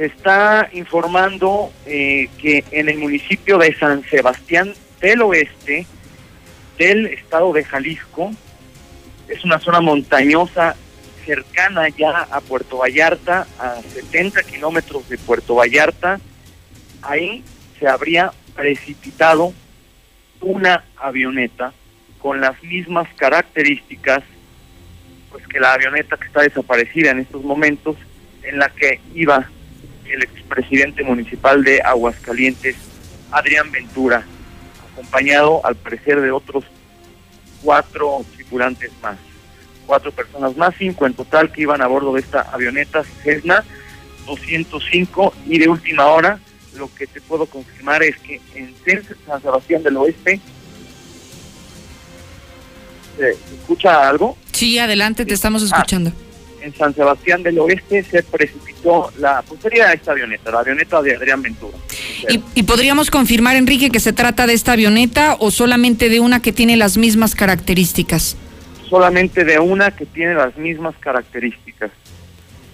se 0.01 0.07
está 0.07 0.67
informando 0.73 1.71
eh, 1.85 2.27
que 2.39 2.63
en 2.71 2.89
el 2.89 2.97
municipio 2.97 3.59
de 3.59 3.71
San 3.75 4.03
Sebastián 4.09 4.73
del 4.99 5.21
Oeste, 5.21 5.85
del 6.79 7.05
estado 7.05 7.53
de 7.53 7.63
Jalisco, 7.63 8.31
es 9.27 9.45
una 9.45 9.59
zona 9.59 9.79
montañosa 9.79 10.75
cercana 11.23 11.87
ya 11.89 12.21
a 12.31 12.41
Puerto 12.41 12.79
Vallarta, 12.79 13.45
a 13.59 13.79
70 13.93 14.41
kilómetros 14.41 15.07
de 15.07 15.19
Puerto 15.19 15.53
Vallarta, 15.53 16.19
ahí 17.03 17.43
se 17.77 17.87
habría 17.87 18.31
precipitado 18.55 19.53
una 20.39 20.83
avioneta 20.97 21.73
con 22.17 22.41
las 22.41 22.59
mismas 22.63 23.07
características 23.17 24.23
pues 25.29 25.45
que 25.45 25.59
la 25.59 25.73
avioneta 25.73 26.17
que 26.17 26.25
está 26.25 26.41
desaparecida 26.41 27.11
en 27.11 27.19
estos 27.19 27.43
momentos 27.43 27.97
en 28.41 28.57
la 28.57 28.69
que 28.69 28.99
iba 29.13 29.47
el 30.11 30.23
expresidente 30.23 31.03
municipal 31.03 31.63
de 31.63 31.81
Aguascalientes, 31.81 32.75
Adrián 33.31 33.71
Ventura, 33.71 34.25
acompañado 34.91 35.65
al 35.65 35.75
parecer 35.75 36.21
de 36.21 36.31
otros 36.31 36.65
cuatro 37.61 38.25
tripulantes 38.35 38.91
más, 39.01 39.17
cuatro 39.85 40.11
personas 40.11 40.55
más, 40.57 40.75
cinco 40.77 41.05
en 41.05 41.13
total 41.13 41.51
que 41.51 41.61
iban 41.61 41.81
a 41.81 41.87
bordo 41.87 42.13
de 42.13 42.21
esta 42.21 42.41
avioneta 42.41 43.03
Cessna 43.23 43.63
205 44.25 45.33
y 45.47 45.59
de 45.59 45.67
última 45.67 46.07
hora 46.07 46.39
lo 46.75 46.93
que 46.93 47.07
te 47.07 47.19
puedo 47.21 47.45
confirmar 47.45 48.01
es 48.03 48.17
que 48.17 48.39
en 48.55 48.73
San 49.25 49.41
Sebastián 49.41 49.83
del 49.83 49.97
Oeste 49.97 50.39
¿se 53.17 53.31
escucha 53.31 54.07
algo? 54.07 54.37
Sí, 54.51 54.79
adelante, 54.79 55.25
te 55.25 55.33
estamos 55.33 55.63
escuchando. 55.63 56.11
En 56.61 56.75
San 56.75 56.93
Sebastián 56.93 57.43
del 57.43 57.59
Oeste 57.59 58.03
se 58.03 58.23
precipitó 58.23 59.11
la, 59.19 59.43
pues 59.47 59.61
sería 59.61 59.91
esta 59.93 60.11
avioneta, 60.11 60.51
la 60.51 60.59
avioneta 60.59 61.01
de 61.01 61.15
Adrián 61.15 61.41
Ventura. 61.41 61.77
¿Y, 62.29 62.41
¿Y 62.55 62.63
podríamos 62.63 63.11
confirmar, 63.11 63.55
Enrique, 63.55 63.89
que 63.89 63.99
se 63.99 64.13
trata 64.13 64.47
de 64.47 64.53
esta 64.53 64.73
avioneta 64.73 65.35
o 65.39 65.51
solamente 65.51 66.09
de 66.09 66.19
una 66.19 66.41
que 66.41 66.51
tiene 66.51 66.77
las 66.77 66.97
mismas 66.97 67.35
características? 67.35 68.37
Solamente 68.89 69.45
de 69.45 69.59
una 69.59 69.91
que 69.91 70.05
tiene 70.05 70.33
las 70.33 70.57
mismas 70.57 70.95
características. 70.99 71.91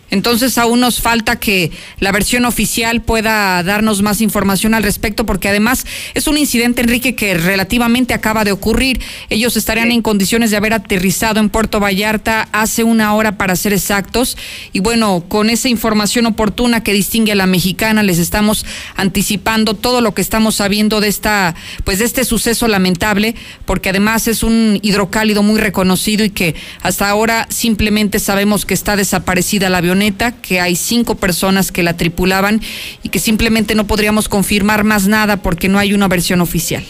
Entonces 0.09 0.57
aún 0.57 0.79
nos 0.79 1.01
falta 1.01 1.37
que 1.37 1.71
la 1.99 2.11
versión 2.11 2.45
oficial 2.45 3.01
pueda 3.01 3.61
darnos 3.63 4.01
más 4.01 4.21
información 4.21 4.73
al 4.73 4.83
respecto, 4.83 5.25
porque 5.25 5.49
además 5.49 5.85
es 6.13 6.27
un 6.27 6.37
incidente, 6.37 6.81
Enrique, 6.81 7.15
que 7.15 7.33
relativamente 7.33 8.13
acaba 8.13 8.43
de 8.43 8.51
ocurrir. 8.51 9.01
Ellos 9.29 9.57
estarían 9.57 9.91
en 9.91 10.01
condiciones 10.01 10.51
de 10.51 10.57
haber 10.57 10.73
aterrizado 10.73 11.39
en 11.39 11.49
Puerto 11.49 11.79
Vallarta 11.79 12.47
hace 12.51 12.83
una 12.83 13.13
hora 13.15 13.37
para 13.37 13.55
ser 13.55 13.73
exactos. 13.73 14.37
Y 14.73 14.79
bueno, 14.79 15.25
con 15.27 15.49
esa 15.49 15.69
información 15.69 16.25
oportuna 16.25 16.83
que 16.83 16.93
distingue 16.93 17.33
a 17.33 17.35
la 17.35 17.47
mexicana, 17.47 18.03
les 18.03 18.19
estamos 18.19 18.65
anticipando 18.95 19.73
todo 19.73 20.01
lo 20.01 20.13
que 20.13 20.21
estamos 20.21 20.55
sabiendo 20.55 21.01
de 21.01 21.07
esta, 21.07 21.55
pues 21.83 21.99
de 21.99 22.05
este 22.05 22.23
suceso 22.23 22.67
lamentable, 22.67 23.35
porque 23.65 23.89
además 23.89 24.27
es 24.27 24.43
un 24.43 24.79
hidrocálido 24.81 25.43
muy 25.43 25.59
reconocido 25.59 26.23
y 26.23 26.29
que 26.29 26.55
hasta 26.81 27.09
ahora 27.09 27.47
simplemente 27.49 28.19
sabemos 28.19 28.65
que 28.65 28.73
está 28.73 28.95
desaparecida 28.95 29.69
la 29.69 29.79
avioneta, 29.79 29.96
que 30.41 30.59
hay 30.59 30.75
cinco 30.75 31.15
personas 31.15 31.71
que 31.71 31.83
la 31.83 31.95
tripulaban 31.97 32.61
y 33.03 33.09
que 33.09 33.19
simplemente 33.19 33.75
no 33.75 33.85
podríamos 33.87 34.29
confirmar 34.29 34.83
más 34.83 35.07
nada 35.07 35.37
porque 35.37 35.69
no 35.69 35.79
hay 35.79 35.93
una 35.93 36.07
versión 36.07 36.41
oficial. 36.41 36.83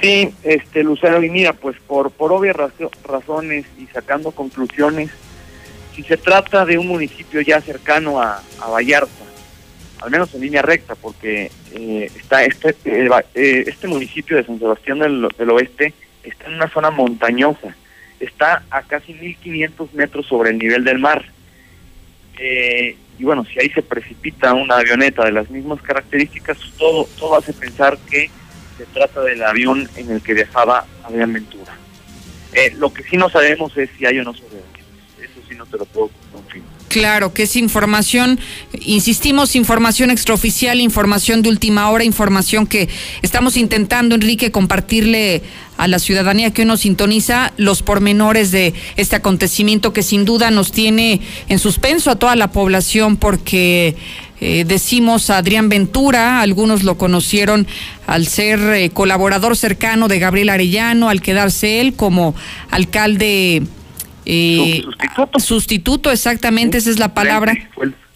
Sí, 0.00 0.30
este 0.42 0.82
Lucero, 0.82 1.22
y 1.22 1.30
mira, 1.30 1.52
pues 1.52 1.76
por, 1.86 2.10
por 2.10 2.32
obvias 2.32 2.56
razo- 2.56 2.90
razones 3.04 3.64
y 3.78 3.86
sacando 3.86 4.32
conclusiones, 4.32 5.10
si 5.94 6.02
se 6.02 6.16
trata 6.16 6.64
de 6.64 6.78
un 6.78 6.88
municipio 6.88 7.40
ya 7.40 7.60
cercano 7.60 8.20
a, 8.20 8.42
Vallarta, 8.68 9.24
al 10.00 10.10
menos 10.10 10.34
en 10.34 10.40
línea 10.40 10.62
recta, 10.62 10.96
porque 10.96 11.50
eh, 11.72 12.10
está 12.16 12.42
este, 12.42 12.70
eh, 12.84 13.08
eh, 13.34 13.64
este 13.68 13.86
municipio 13.86 14.36
de 14.36 14.44
San 14.44 14.58
Sebastián 14.58 14.98
del, 14.98 15.28
del 15.38 15.50
Oeste 15.50 15.94
está 16.24 16.46
en 16.46 16.54
una 16.54 16.68
zona 16.68 16.90
montañosa, 16.90 17.76
está 18.18 18.64
a 18.70 18.82
casi 18.82 19.14
1500 19.14 19.94
metros 19.94 20.26
sobre 20.26 20.50
el 20.50 20.58
nivel 20.58 20.82
del 20.82 20.98
mar. 20.98 21.24
Eh, 22.38 22.96
y 23.18 23.24
bueno, 23.24 23.44
si 23.44 23.60
ahí 23.60 23.70
se 23.70 23.82
precipita 23.82 24.54
una 24.54 24.76
avioneta 24.76 25.24
de 25.24 25.32
las 25.32 25.50
mismas 25.50 25.80
características, 25.82 26.58
todo, 26.78 27.06
todo 27.18 27.36
hace 27.36 27.52
pensar 27.52 27.98
que 28.10 28.30
se 28.76 28.86
trata 28.86 29.20
del 29.22 29.42
avión 29.42 29.88
en 29.96 30.10
el 30.10 30.22
que 30.22 30.34
viajaba 30.34 30.86
Adrián 31.04 31.32
Ventura. 31.32 31.76
Eh, 32.52 32.72
lo 32.76 32.92
que 32.92 33.02
sí 33.04 33.16
no 33.16 33.28
sabemos 33.30 33.76
es 33.76 33.90
si 33.96 34.06
hay 34.06 34.18
o 34.18 34.24
no 34.24 34.34
sobrevivientes. 34.34 34.84
Eso 35.20 35.40
sí 35.48 35.54
no 35.54 35.66
te 35.66 35.78
lo 35.78 35.84
puedo. 35.86 36.10
Claro, 36.92 37.32
que 37.32 37.44
es 37.44 37.56
información, 37.56 38.38
insistimos, 38.82 39.56
información 39.56 40.10
extraoficial, 40.10 40.78
información 40.78 41.40
de 41.40 41.48
última 41.48 41.88
hora, 41.88 42.04
información 42.04 42.66
que 42.66 42.90
estamos 43.22 43.56
intentando, 43.56 44.14
Enrique, 44.14 44.50
compartirle 44.50 45.40
a 45.78 45.88
la 45.88 45.98
ciudadanía 45.98 46.50
que 46.50 46.62
hoy 46.62 46.68
nos 46.68 46.80
sintoniza 46.80 47.54
los 47.56 47.82
pormenores 47.82 48.50
de 48.50 48.74
este 48.98 49.16
acontecimiento 49.16 49.94
que 49.94 50.02
sin 50.02 50.26
duda 50.26 50.50
nos 50.50 50.70
tiene 50.70 51.22
en 51.48 51.58
suspenso 51.58 52.10
a 52.10 52.16
toda 52.16 52.36
la 52.36 52.52
población 52.52 53.16
porque 53.16 53.96
eh, 54.42 54.64
decimos 54.66 55.30
a 55.30 55.38
Adrián 55.38 55.70
Ventura, 55.70 56.42
algunos 56.42 56.82
lo 56.82 56.98
conocieron 56.98 57.66
al 58.06 58.26
ser 58.26 58.60
eh, 58.60 58.90
colaborador 58.90 59.56
cercano 59.56 60.08
de 60.08 60.18
Gabriel 60.18 60.50
Arellano, 60.50 61.08
al 61.08 61.22
quedarse 61.22 61.80
él 61.80 61.94
como 61.94 62.34
alcalde 62.70 63.62
eh, 64.24 64.84
sustituto. 65.38 66.10
exactamente, 66.10 66.78
esa 66.78 66.90
es 66.90 66.98
la 66.98 67.14
palabra. 67.14 67.54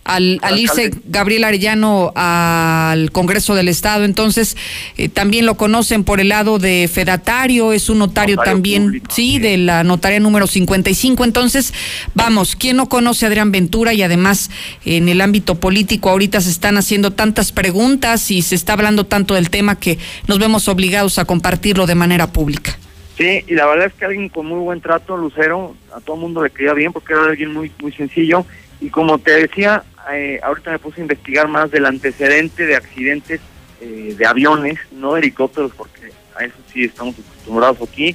Al, 0.05 0.39
al 0.43 0.57
irse 0.57 0.93
Gabriel 1.07 1.43
Arellano 1.43 2.13
al 2.15 3.11
Congreso 3.11 3.57
del 3.57 3.67
Estado, 3.67 4.05
entonces 4.05 4.57
eh, 4.97 5.09
también 5.09 5.47
lo 5.47 5.57
conocen 5.57 6.05
por 6.05 6.21
el 6.21 6.29
lado 6.29 6.61
de 6.61 6.89
fedatario, 6.93 7.73
es 7.73 7.89
un 7.91 7.99
notario, 7.99 8.37
también, 8.37 9.03
sí, 9.09 9.41
de 9.41 9.57
la 9.57 9.83
notaria 9.83 10.21
número 10.21 10.47
55. 10.47 11.25
Entonces, 11.25 11.75
vamos, 12.15 12.55
¿quién 12.55 12.77
no 12.77 12.89
conoce 12.89 13.25
a 13.25 13.29
Adrián 13.29 13.51
Ventura? 13.51 13.95
Y 13.95 14.03
además, 14.03 14.49
en 14.85 15.09
el 15.09 15.21
ámbito 15.21 15.57
político, 15.57 16.09
ahorita 16.09 16.41
se 16.41 16.51
están 16.51 16.77
haciendo 16.77 17.13
tantas 17.13 17.51
preguntas 17.51 18.31
y 18.31 18.43
se 18.43 18.55
está 18.55 18.75
hablando 18.75 19.07
tanto 19.07 19.35
del 19.35 19.51
tema 19.51 19.75
que 19.75 19.99
nos 20.29 20.39
vemos 20.39 20.69
obligados 20.69 21.19
a 21.19 21.25
compartirlo 21.25 21.85
de 21.89 21.97
manera 21.97 22.29
pública. 22.29 22.79
Sí, 23.17 23.45
y 23.47 23.55
la 23.55 23.67
verdad 23.67 23.87
es 23.87 23.95
que 23.95 24.05
alguien 24.05 24.29
con 24.29 24.47
muy 24.47 24.59
buen 24.59 24.81
trato, 24.81 25.17
Lucero, 25.17 25.75
a 25.95 26.01
todo 26.01 26.17
el 26.17 26.23
mundo 26.23 26.43
le 26.43 26.51
caía 26.51 26.75
bien 26.75 26.93
porque 26.93 27.15
era 27.15 27.25
alguien 27.25 27.53
muy 27.53 27.73
muy 27.81 27.93
sencillo. 27.93 28.45
Y 28.81 28.91
como 28.91 29.19
te 29.19 29.31
decía, 29.33 29.85
eh, 30.13 30.39
ahorita 30.43 30.71
me 30.71 30.79
puse 30.79 31.01
a 31.01 31.05
investigar 31.05 31.49
más 31.49 31.71
del 31.71 31.87
antecedente 31.87 32.67
de 32.67 32.77
accidentes 32.77 33.41
eh, 33.81 34.15
de 34.17 34.27
aviones, 34.27 34.79
no 34.93 35.15
de 35.15 35.21
helicópteros, 35.21 35.73
porque 35.75 36.13
a 36.37 36.45
eso 36.45 36.57
sí 36.73 36.85
estamos 36.85 37.15
acostumbrados 37.19 37.89
aquí, 37.89 38.15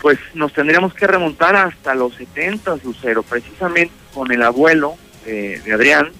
pues 0.00 0.18
nos 0.34 0.52
tendríamos 0.52 0.92
que 0.92 1.06
remontar 1.06 1.56
hasta 1.56 1.94
los 1.94 2.14
70, 2.14 2.76
Lucero, 2.84 3.22
precisamente 3.22 3.94
con 4.12 4.30
el 4.30 4.42
abuelo 4.42 4.96
de, 5.24 5.60
Adrián, 5.72 6.12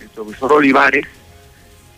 el 0.00 0.08
profesor 0.10 0.52
Olivares, 0.52 1.06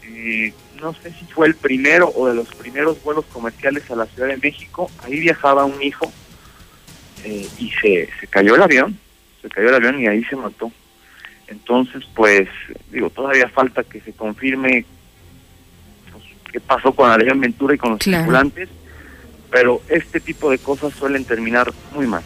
eh, 0.05 0.55
no 0.81 0.95
sé 0.95 1.11
si 1.11 1.24
fue 1.27 1.47
el 1.49 1.55
primero 1.55 2.09
o 2.14 2.29
de 2.29 2.35
los 2.35 2.49
primeros 2.55 3.03
vuelos 3.03 3.24
comerciales 3.33 3.91
a 3.91 3.97
la 3.97 4.07
Ciudad 4.07 4.29
de 4.29 4.37
México, 4.37 4.91
ahí 5.05 5.18
viajaba 5.20 5.64
un 5.64 5.83
hijo 5.83 6.11
eh, 7.24 7.49
y 7.59 7.70
se, 7.70 8.09
se 8.20 8.27
cayó 8.29 8.55
el 8.55 8.62
avión, 8.62 8.99
se 9.43 9.49
cayó 9.49 9.68
el 9.68 9.74
avión 9.74 10.01
y 10.01 10.07
ahí 10.07 10.24
se 10.24 10.37
mató. 10.37 10.70
Entonces, 11.49 12.03
pues, 12.14 12.49
digo, 12.91 13.11
todavía 13.11 13.49
falta 13.49 13.85
que 13.85 14.01
se 14.01 14.12
confirme 14.12 14.85
pues, 16.12 16.24
qué 16.53 16.61
pasó 16.61 16.93
con 16.95 17.11
Adrián 17.11 17.41
Ventura 17.41 17.74
y 17.74 17.79
con 17.79 17.91
los 17.93 17.99
Claro. 18.01 18.22
tripulantes, 18.24 18.68
pero 19.51 19.81
este 19.89 20.20
tipo 20.20 20.51
de 20.51 20.59
cosas 20.59 20.93
suelen 20.95 21.24
terminar 21.24 21.72
muy 21.95 22.07
mal. 22.07 22.22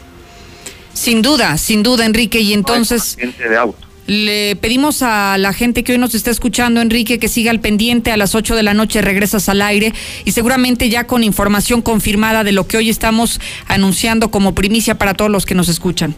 Sin 0.94 1.22
duda, 1.22 1.56
sin 1.58 1.82
duda, 1.82 2.04
Enrique. 2.04 2.40
Y 2.40 2.52
entonces 2.52 3.16
de 3.16 3.56
auto. 3.56 3.86
Le 4.10 4.56
pedimos 4.56 5.02
a 5.02 5.38
la 5.38 5.52
gente 5.52 5.84
que 5.84 5.92
hoy 5.92 5.98
nos 5.98 6.16
está 6.16 6.32
escuchando, 6.32 6.80
Enrique, 6.80 7.20
que 7.20 7.28
siga 7.28 7.52
al 7.52 7.60
pendiente. 7.60 8.10
A 8.10 8.16
las 8.16 8.34
8 8.34 8.56
de 8.56 8.64
la 8.64 8.74
noche 8.74 9.02
regresas 9.02 9.48
al 9.48 9.62
aire 9.62 9.92
y 10.24 10.32
seguramente 10.32 10.88
ya 10.88 11.06
con 11.06 11.22
información 11.22 11.80
confirmada 11.80 12.42
de 12.42 12.50
lo 12.50 12.66
que 12.66 12.76
hoy 12.76 12.90
estamos 12.90 13.40
anunciando 13.68 14.32
como 14.32 14.52
primicia 14.52 14.96
para 14.96 15.14
todos 15.14 15.30
los 15.30 15.46
que 15.46 15.54
nos 15.54 15.68
escuchan. 15.68 16.16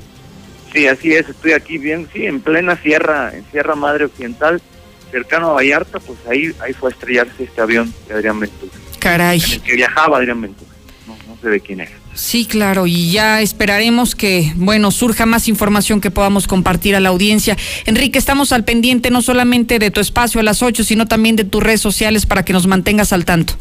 Sí, 0.72 0.86
así 0.86 1.12
es, 1.12 1.28
estoy 1.28 1.52
aquí 1.52 1.76
bien, 1.76 2.08
sí, 2.14 2.24
en 2.24 2.40
plena 2.40 2.80
sierra, 2.80 3.30
en 3.34 3.44
Sierra 3.50 3.74
Madre 3.74 4.06
Occidental, 4.06 4.62
cercano 5.10 5.50
a 5.50 5.52
Vallarta, 5.52 6.00
pues 6.00 6.18
ahí 6.30 6.50
ahí 6.60 6.72
fue 6.72 6.88
a 6.88 6.92
estrellarse 6.94 7.44
este 7.44 7.60
avión 7.60 7.92
de 8.08 8.14
Adrián 8.14 8.40
Ventura, 8.40 8.72
Caray. 9.00 9.38
en 9.38 9.52
el 9.52 9.60
que 9.60 9.74
viajaba 9.74 10.16
Adrián 10.16 10.40
Ventura. 10.40 10.70
No, 11.06 11.14
no 11.28 11.38
sé 11.42 11.50
de 11.50 11.60
quién 11.60 11.82
era. 11.82 12.01
Sí, 12.14 12.44
claro, 12.44 12.86
y 12.86 13.10
ya 13.10 13.40
esperaremos 13.40 14.14
que, 14.14 14.52
bueno, 14.56 14.90
surja 14.90 15.24
más 15.24 15.48
información 15.48 16.00
que 16.00 16.10
podamos 16.10 16.46
compartir 16.46 16.94
a 16.94 17.00
la 17.00 17.08
audiencia. 17.08 17.56
Enrique, 17.86 18.18
estamos 18.18 18.52
al 18.52 18.64
pendiente 18.64 19.10
no 19.10 19.22
solamente 19.22 19.78
de 19.78 19.90
tu 19.90 20.00
espacio 20.00 20.40
a 20.40 20.42
las 20.42 20.62
8, 20.62 20.84
sino 20.84 21.06
también 21.06 21.36
de 21.36 21.44
tus 21.44 21.62
redes 21.62 21.80
sociales 21.80 22.26
para 22.26 22.44
que 22.44 22.52
nos 22.52 22.66
mantengas 22.66 23.12
al 23.12 23.24
tanto. 23.24 23.54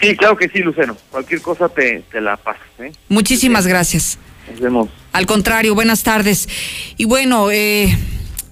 Sí, 0.00 0.16
claro 0.16 0.36
que 0.36 0.48
sí, 0.48 0.60
Luceno. 0.60 0.96
Cualquier 1.10 1.42
cosa 1.42 1.68
te, 1.68 2.02
te 2.10 2.20
la 2.20 2.36
paso. 2.36 2.60
¿eh? 2.78 2.92
Muchísimas 3.08 3.66
gracias. 3.66 4.18
Nos 4.50 4.60
vemos. 4.60 4.88
Al 5.12 5.26
contrario, 5.26 5.74
buenas 5.74 6.02
tardes. 6.02 6.48
Y 6.96 7.04
bueno, 7.04 7.50
eh, 7.50 7.96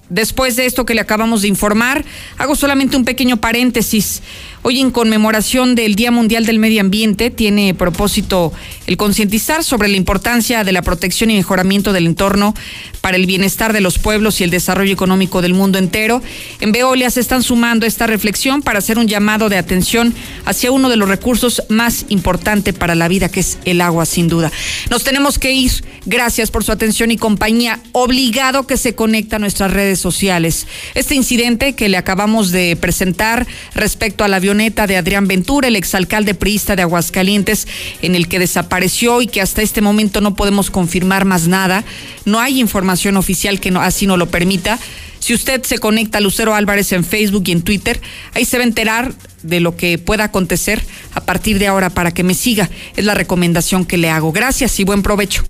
después 0.09 0.57
de 0.57 0.67
esto 0.67 0.85
que 0.85 0.95
le 0.95 1.01
acabamos 1.01 1.43
de 1.43 1.49
informar, 1.49 2.05
hago 2.39 2.55
solamente 2.55 2.97
un 2.97 3.05
pequeño 3.05 3.39
paréntesis. 3.39 4.23
Hoy 4.65 4.81
en 4.81 4.93
conmemoración 4.93 5.75
del 5.75 5.97
Día 5.97 6.13
Mundial 6.13 6.47
del 6.47 6.61
Medio 6.61 6.83
Ambiente 6.83 7.31
tiene 7.31 7.75
propósito 7.75 8.53
el 8.87 8.97
concientizar 8.97 9.65
sobre 9.65 9.89
la 9.89 9.97
importancia 9.97 10.63
de 10.63 10.71
la 10.71 10.83
protección 10.83 11.31
y 11.31 11.35
mejoramiento 11.35 11.93
del 11.93 12.07
entorno 12.07 12.55
para 13.03 13.17
el 13.17 13.27
bienestar 13.27 13.75
de 13.75 13.83
los 13.83 13.99
pueblos 13.99 14.41
y 14.41 14.45
el 14.45 14.51
desarrollo 14.51 14.93
económico 14.93 15.43
del 15.43 15.53
mundo 15.53 15.79
entero. 15.79 16.23
En 16.61 16.73
Veolia 16.73 17.11
se 17.11 17.21
están 17.21 17.43
sumando 17.43 17.85
a 17.85 17.89
esta 17.89 18.07
reflexión 18.07 18.63
para 18.63 18.79
hacer 18.79 18.97
un 18.97 19.09
llamado 19.09 19.49
de 19.49 19.59
atención 19.59 20.15
hacia 20.47 20.71
uno 20.71 20.89
de 20.89 20.97
los 20.97 21.09
recursos 21.09 21.65
más 21.69 22.07
importantes 22.09 22.75
para 22.75 22.95
la 22.95 23.09
vida, 23.09 23.29
que 23.29 23.41
es 23.41 23.59
el 23.65 23.81
agua, 23.81 24.07
sin 24.07 24.29
duda. 24.29 24.51
Nos 24.89 25.05
tenemos 25.05 25.39
que 25.39 25.53
ir. 25.53 25.73
Gracias 26.07 26.51
por 26.51 26.65
su 26.65 26.73
atención 26.73 27.11
y 27.11 27.17
compañía. 27.17 27.81
Obligado 27.91 28.67
que 28.67 28.77
se 28.77 28.95
conecta 28.95 29.37
a 29.37 29.39
nuestras 29.41 29.73
redes 29.73 29.99
sociales. 29.99 30.67
Este 30.95 31.17
incidente 31.17 31.75
que 31.75 31.89
le 31.89 31.97
acabamos 31.97 32.53
de 32.53 32.77
presentar 32.77 33.47
respecto 33.75 34.23
a 34.23 34.29
la 34.29 34.37
avioneta 34.37 34.87
de 34.87 34.97
Adrián 34.97 35.27
Ventura, 35.27 35.69
el 35.69 35.77
exalcalde 35.77 36.35
priista 36.35 36.77
de 36.77 36.83
Aguascalientes, 36.83 37.67
en 38.01 38.15
el 38.15 38.29
que 38.29 38.39
desapareció 38.39 39.23
y 39.23 39.27
que 39.27 39.41
hasta 39.41 39.63
este 39.63 39.81
momento 39.81 40.21
no 40.21 40.37
podemos 40.37 40.71
confirmar 40.71 41.25
más 41.25 41.49
nada. 41.49 41.85
No 42.25 42.39
hay 42.39 42.61
información 42.61 42.92
oficial 43.17 43.61
que 43.61 43.71
no, 43.71 43.81
así 43.81 44.07
no 44.07 44.17
lo 44.17 44.29
permita. 44.29 44.79
Si 45.19 45.35
usted 45.35 45.63
se 45.63 45.79
conecta 45.79 46.19
a 46.19 46.21
Lucero 46.21 46.55
Álvarez 46.55 46.93
en 46.93 47.05
Facebook 47.05 47.45
y 47.47 47.53
en 47.53 47.63
Twitter, 47.63 48.01
ahí 48.35 48.45
se 48.45 48.59
va 48.59 48.65
a 48.65 48.67
enterar 48.67 49.15
de 49.43 49.61
lo 49.61 49.77
que 49.77 49.99
pueda 49.99 50.25
acontecer 50.25 50.83
a 51.15 51.21
partir 51.21 51.59
de 51.59 51.69
ahora 51.69 51.91
para 51.91 52.13
que 52.13 52.25
me 52.25 52.35
siga. 52.35 52.69
Es 52.97 53.05
la 53.05 53.15
recomendación 53.15 53.85
que 53.85 53.99
le 53.99 54.11
hago. 54.11 54.33
Gracias 54.33 54.79
y 54.81 54.85
buen 54.85 55.03
provecho. 55.03 55.45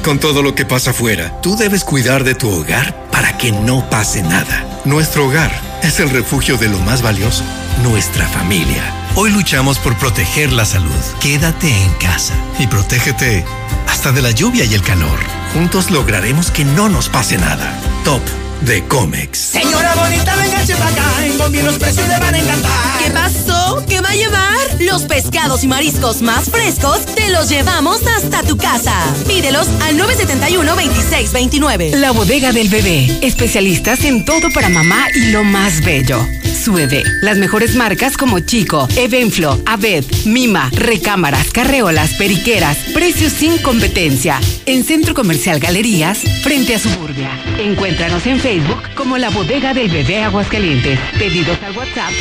Con 0.04 0.20
todo 0.20 0.44
lo 0.44 0.54
que 0.54 0.66
pasa 0.66 0.92
afuera, 0.92 1.40
tú 1.42 1.56
debes 1.56 1.84
cuidar 1.84 2.24
de 2.24 2.36
tu 2.36 2.50
hogar 2.50 3.05
que 3.46 3.52
no 3.52 3.88
pase 3.92 4.24
nada. 4.24 4.66
Nuestro 4.86 5.28
hogar 5.28 5.52
es 5.84 6.00
el 6.00 6.10
refugio 6.10 6.58
de 6.58 6.68
lo 6.68 6.80
más 6.80 7.04
valioso, 7.04 7.44
nuestra 7.84 8.28
familia. 8.28 8.92
Hoy 9.14 9.30
luchamos 9.30 9.78
por 9.78 9.96
proteger 10.00 10.52
la 10.52 10.66
salud. 10.66 10.90
Quédate 11.22 11.70
en 11.70 11.94
casa 12.00 12.34
y 12.58 12.66
protégete 12.66 13.46
hasta 13.88 14.12
de 14.12 14.24
la 14.24 14.32
lluvia 14.32 14.66
y 14.66 14.74
el 14.74 14.82
calor. 14.82 15.20
Juntos 15.54 15.92
lograremos 15.92 16.50
que 16.50 16.66
no 16.66 16.90
nos 16.90 17.08
pase 17.08 17.38
nada. 17.38 17.72
Top 18.04 18.24
de 18.62 18.84
Comex. 18.88 19.38
Señora 19.38 19.94
bonita, 19.94 20.34
para 20.34 20.90
acá. 20.90 21.26
En 21.28 21.66
los 21.68 21.78
precios 21.78 22.08
le 22.08 22.18
van 22.18 22.34
a 22.34 22.40
encantar. 22.40 22.72
¿Qué 23.04 23.12
pasó? 23.12 23.65
¿Qué 23.88 24.00
va 24.02 24.10
a 24.10 24.16
llevar? 24.16 24.82
Los 24.82 25.04
pescados 25.04 25.64
y 25.64 25.68
mariscos 25.68 26.22
más 26.22 26.50
frescos 26.50 27.06
te 27.16 27.30
los 27.30 27.50
llevamos 27.50 28.06
hasta 28.06 28.44
tu 28.44 28.58
casa. 28.58 28.94
Pídelos 29.28 29.68
al 29.82 29.98
971-2629. 29.98 31.96
La 31.96 32.12
bodega 32.12 32.52
del 32.52 32.70
bebé. 32.70 33.20
Especialistas 33.22 34.04
en 34.04 34.24
todo 34.26 34.50
para 34.54 34.70
mamá 34.70 35.08
y 35.16 35.32
lo 35.32 35.44
más 35.44 35.84
bello. 35.84 36.20
Suede. 36.66 37.04
Las 37.22 37.38
mejores 37.38 37.76
marcas 37.76 38.18
como 38.18 38.40
Chico, 38.40 38.88
Evenflo, 38.96 39.62
Aved, 39.66 40.04
Mima, 40.26 40.70
Recámaras, 40.72 41.52
Carreolas, 41.52 42.14
Periqueras. 42.16 42.78
Precios 42.94 43.34
sin 43.34 43.58
competencia. 43.60 44.40
En 44.66 44.84
Centro 44.84 45.14
Comercial 45.14 45.60
Galerías, 45.60 46.22
frente 46.42 46.74
a 46.76 46.80
Suburbia. 46.80 47.30
Encuéntranos 47.60 48.26
en 48.26 48.40
Facebook 48.40 48.82
como 48.96 49.18
La 49.18 49.30
Bodega 49.30 49.74
del 49.74 49.90
Bebé 49.90 50.24
Aguascalientes. 50.24 51.00
Pedidos 51.20 51.62
al 51.62 51.78
WhatsApp 51.78 52.12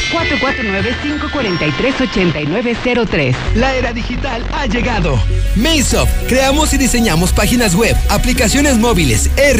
449-543-8903. 1.34 3.34
La 3.56 3.74
era 3.74 3.92
digital 3.92 4.46
ha 4.52 4.66
llegado. 4.66 5.18
Mailsoft, 5.56 6.10
creamos 6.28 6.72
y 6.72 6.78
diseñamos 6.78 7.32
páginas 7.32 7.74
web, 7.74 7.96
aplicaciones 8.08 8.78
móviles, 8.78 9.28